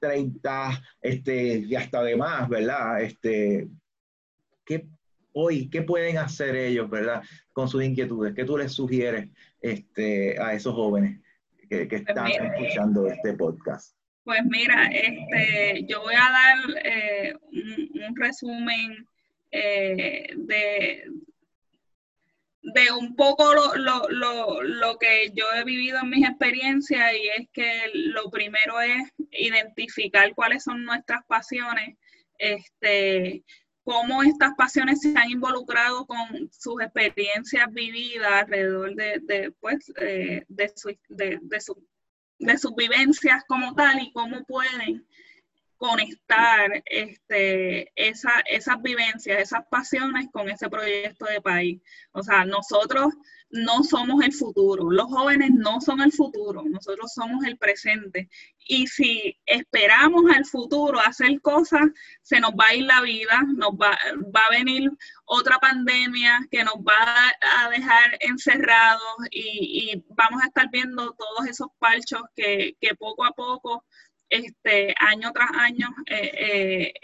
30, 0.00 0.82
este, 1.00 1.58
y 1.58 1.74
hasta 1.74 2.02
demás, 2.02 2.48
¿verdad? 2.48 3.02
Este, 3.02 3.68
¿qué, 4.64 4.86
hoy, 5.32 5.68
¿qué 5.68 5.82
pueden 5.82 6.18
hacer 6.18 6.56
ellos, 6.56 6.90
¿verdad? 6.90 7.22
Con 7.52 7.68
sus 7.68 7.82
inquietudes, 7.84 8.34
¿qué 8.34 8.44
tú 8.44 8.56
les 8.56 8.72
sugieres 8.72 9.30
este, 9.60 10.40
a 10.40 10.54
esos 10.54 10.74
jóvenes 10.74 11.20
que, 11.68 11.88
que 11.88 11.96
están 11.96 12.28
escuchando 12.28 13.06
este 13.06 13.34
podcast? 13.34 13.96
Pues 14.24 14.44
mira, 14.44 14.86
este, 14.86 15.84
yo 15.88 16.00
voy 16.02 16.14
a 16.14 16.30
dar 16.30 16.58
eh, 16.84 17.34
un, 17.42 18.14
resumen 18.14 19.04
eh, 19.50 20.32
de, 20.36 21.04
de 22.62 22.92
un 22.92 23.16
poco 23.16 23.52
lo, 23.52 24.98
que 24.98 25.32
yo 25.34 25.44
he 25.56 25.64
vivido 25.64 25.98
en 26.00 26.10
mis 26.10 26.28
experiencias 26.28 27.12
y 27.14 27.40
es 27.40 27.48
que 27.52 27.90
lo 27.91 27.91
primero 28.42 28.80
es 28.80 29.12
identificar 29.30 30.34
cuáles 30.34 30.64
son 30.64 30.84
nuestras 30.84 31.24
pasiones, 31.26 31.96
este, 32.38 33.44
cómo 33.84 34.22
estas 34.22 34.54
pasiones 34.56 35.00
se 35.00 35.16
han 35.16 35.30
involucrado 35.30 36.06
con 36.06 36.50
sus 36.50 36.82
experiencias 36.82 37.72
vividas 37.72 38.42
alrededor 38.42 38.94
de, 38.96 39.52
pues, 39.60 39.92
eh, 40.00 40.44
de, 40.48 40.72
su, 40.74 40.96
de, 41.08 41.60
su 41.60 41.86
de 42.38 42.58
sus 42.58 42.74
vivencias 42.74 43.44
como 43.46 43.74
tal 43.74 44.00
y 44.00 44.12
cómo 44.12 44.44
pueden 44.44 45.06
conectar 45.82 46.80
este, 46.86 47.90
esa, 47.96 48.30
esas 48.46 48.80
vivencias, 48.80 49.40
esas 49.40 49.66
pasiones 49.68 50.28
con 50.32 50.48
ese 50.48 50.70
proyecto 50.70 51.24
de 51.24 51.40
país. 51.40 51.82
O 52.12 52.22
sea, 52.22 52.44
nosotros 52.44 53.12
no 53.50 53.82
somos 53.82 54.24
el 54.24 54.32
futuro, 54.32 54.92
los 54.92 55.06
jóvenes 55.06 55.50
no 55.50 55.80
son 55.80 56.00
el 56.00 56.12
futuro, 56.12 56.62
nosotros 56.64 57.12
somos 57.12 57.44
el 57.44 57.58
presente. 57.58 58.28
Y 58.58 58.86
si 58.86 59.36
esperamos 59.44 60.22
al 60.32 60.44
futuro 60.44 61.00
hacer 61.00 61.40
cosas, 61.40 61.82
se 62.22 62.38
nos 62.38 62.52
va 62.52 62.68
a 62.68 62.74
ir 62.76 62.84
la 62.84 63.00
vida, 63.00 63.42
nos 63.56 63.72
va, 63.72 63.98
va 64.34 64.40
a 64.48 64.56
venir 64.56 64.88
otra 65.24 65.58
pandemia 65.58 66.46
que 66.48 66.62
nos 66.62 66.76
va 66.76 67.32
a 67.40 67.70
dejar 67.70 68.18
encerrados 68.20 69.16
y, 69.32 70.04
vamos 70.10 70.42
a 70.42 70.46
estar 70.46 70.70
viendo 70.70 71.12
todos 71.14 71.48
esos 71.48 71.66
palchos 71.80 72.22
que, 72.36 72.76
poco 73.00 73.24
a 73.24 73.32
poco, 73.32 73.84
este, 74.32 74.94
año 74.98 75.32
tras 75.32 75.50
año, 75.54 75.88
eh, 76.06 76.30
eh, 76.34 76.94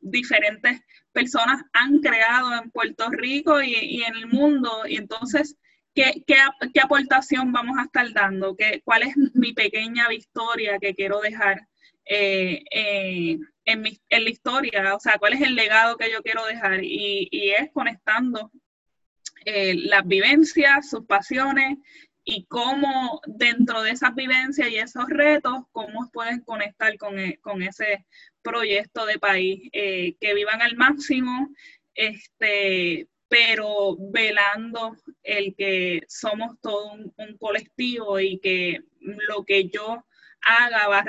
diferentes 0.00 0.80
personas 1.12 1.62
han 1.72 2.00
creado 2.00 2.54
en 2.54 2.70
Puerto 2.70 3.10
Rico 3.10 3.62
y, 3.62 3.74
y 3.74 4.02
en 4.02 4.16
el 4.16 4.26
mundo. 4.26 4.82
Y 4.86 4.96
entonces 4.96 5.56
¿Qué, 6.26 6.80
aportación 6.80 7.50
vamos 7.50 7.76
a 7.76 7.84
estar 7.84 8.12
dando? 8.12 8.54
¿Qué, 8.54 8.82
¿Cuál 8.84 9.02
es 9.02 9.16
mi 9.34 9.52
pequeña 9.52 10.08
victoria 10.08 10.78
que 10.78 10.94
quiero 10.94 11.20
dejar 11.20 11.66
eh, 12.04 12.62
eh, 12.70 13.38
en, 13.64 13.82
la 13.82 14.30
historia? 14.30 14.94
O 14.94 15.00
sea, 15.00 15.18
¿cuál 15.18 15.32
es 15.32 15.40
el 15.40 15.56
legado 15.56 15.96
que 15.96 16.10
yo 16.12 16.22
quiero 16.22 16.46
dejar? 16.46 16.84
Y, 16.84 17.52
es 17.58 17.70
conectando 17.72 18.52
las 19.44 20.06
vivencias, 20.06 20.90
sus 20.90 21.06
pasiones 21.06 21.78
y 22.30 22.44
cómo 22.44 23.22
dentro 23.26 23.80
de 23.80 23.92
esas 23.92 24.14
vivencias 24.14 24.68
y 24.68 24.76
esos 24.76 25.08
retos, 25.08 25.62
cómo 25.72 26.10
pueden 26.12 26.42
conectar 26.42 26.98
con, 26.98 27.16
con 27.40 27.62
ese 27.62 28.04
proyecto 28.42 29.06
de 29.06 29.18
país, 29.18 29.70
que 29.72 30.34
vivan 30.34 30.60
al 30.60 30.76
máximo, 30.76 31.48
este, 31.94 33.08
pero 33.28 33.96
velando 33.98 34.94
el 35.22 35.54
que 35.56 36.02
somos 36.06 36.60
todo 36.60 36.92
un, 36.92 37.38
colectivo 37.38 38.20
y 38.20 38.38
que 38.40 38.80
lo 39.00 39.44
que 39.44 39.70
yo 39.70 40.04
haga 40.42 40.86
va 40.86 40.98
a 40.98 41.06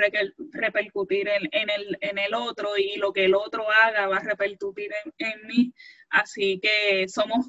repercutir 0.52 1.28
en, 1.28 2.18
el, 2.18 2.34
otro 2.34 2.78
y 2.78 2.96
lo 2.96 3.12
que 3.12 3.26
el 3.26 3.34
otro 3.34 3.70
haga 3.70 4.06
va 4.06 4.16
a 4.16 4.24
repercutir 4.24 4.90
en, 5.18 5.46
mí. 5.46 5.74
Así 6.08 6.58
que 6.60 7.08
somos, 7.08 7.46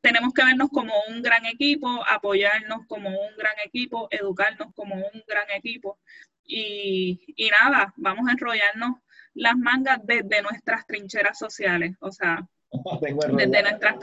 tenemos 0.00 0.32
que 0.32 0.44
vernos 0.44 0.68
como 0.70 0.92
un 1.08 1.22
gran 1.22 1.46
equipo, 1.46 2.04
apoyarnos 2.08 2.86
como 2.86 3.08
un 3.08 3.36
gran 3.36 3.54
equipo, 3.64 4.08
educarnos 4.10 4.74
como 4.74 4.94
un 4.94 5.22
gran 5.26 5.50
equipo. 5.56 5.98
Y, 6.44 7.34
y 7.36 7.50
nada, 7.50 7.92
vamos 7.96 8.28
a 8.28 8.32
enrollarnos 8.32 8.96
las 9.34 9.56
mangas 9.56 10.00
desde 10.04 10.42
nuestras 10.42 10.86
trincheras 10.86 11.38
sociales. 11.38 11.96
O 12.00 12.10
sea, 12.10 12.46
desde 13.00 13.62
nuestras, 13.62 13.96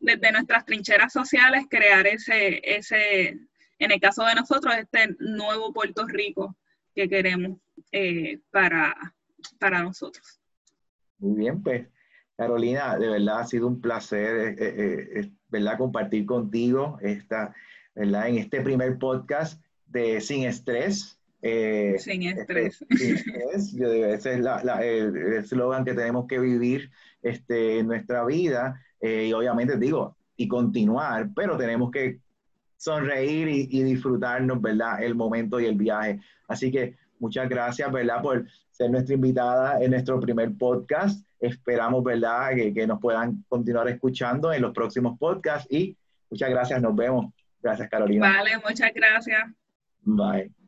desde 0.00 0.32
nuestras 0.32 0.64
trincheras 0.64 1.12
sociales, 1.12 1.66
crear 1.70 2.06
ese, 2.06 2.60
ese, 2.64 3.28
en 3.78 3.90
el 3.90 4.00
caso 4.00 4.24
de 4.24 4.34
nosotros, 4.34 4.74
este 4.76 5.14
nuevo 5.18 5.72
Puerto 5.72 6.06
Rico 6.06 6.56
que 6.94 7.08
queremos 7.08 7.58
eh, 7.90 8.40
para, 8.50 8.94
para 9.58 9.82
nosotros. 9.82 10.40
Muy 11.18 11.36
bien, 11.36 11.62
pues 11.62 11.86
Carolina, 12.36 12.98
de 12.98 13.08
verdad 13.08 13.40
ha 13.40 13.46
sido 13.46 13.66
un 13.66 13.80
placer, 13.80 14.56
eh, 14.58 15.10
eh, 15.20 15.30
¿verdad? 15.48 15.78
Compartir 15.78 16.26
contigo 16.26 16.98
esta, 17.02 17.54
¿verdad? 17.94 18.28
En 18.28 18.38
este 18.38 18.60
primer 18.60 18.98
podcast 18.98 19.62
de 19.86 20.20
Sin 20.20 20.44
Estrés. 20.44 21.18
sin 21.42 22.22
estrés. 22.22 22.84
sin 22.90 23.16
estrés. 23.16 23.74
ese 23.74 24.14
es 24.14 24.26
el 24.26 24.46
eslogan 25.34 25.84
que 25.84 25.94
tenemos 25.94 26.26
que 26.26 26.38
vivir 26.38 26.90
este, 27.22 27.78
en 27.78 27.88
nuestra 27.88 28.24
vida 28.24 28.80
eh, 29.02 29.26
y 29.26 29.32
obviamente 29.32 29.76
digo, 29.76 30.16
y 30.36 30.46
continuar, 30.48 31.30
pero 31.34 31.58
tenemos 31.58 31.90
que 31.90 32.20
sonreír 32.76 33.48
y, 33.48 33.82
disfrutarnos, 33.82 34.60
¿verdad? 34.62 35.02
El 35.02 35.14
momento 35.14 35.60
y 35.60 35.66
el 35.66 35.76
viaje. 35.76 36.20
Así 36.48 36.70
que 36.70 36.96
muchas 37.18 37.48
gracias, 37.48 37.90
¿verdad? 37.92 38.22
Por 38.22 38.46
ser 38.70 38.90
nuestra 38.90 39.14
invitada 39.14 39.82
en 39.82 39.90
nuestro 39.90 40.18
primer 40.20 40.56
podcast. 40.56 41.24
Esperamos, 41.42 42.04
¿verdad? 42.04 42.54
Que, 42.54 42.72
que 42.72 42.86
nos 42.86 43.00
puedan 43.00 43.44
continuar 43.48 43.88
escuchando 43.88 44.52
en 44.52 44.62
los 44.62 44.72
próximos 44.72 45.18
podcasts 45.18 45.66
y 45.70 45.96
muchas 46.30 46.50
gracias, 46.50 46.80
nos 46.80 46.94
vemos. 46.94 47.32
Gracias, 47.60 47.88
Carolina. 47.88 48.32
Vale, 48.36 48.58
muchas 48.64 48.92
gracias. 48.94 49.44
Bye. 50.02 50.61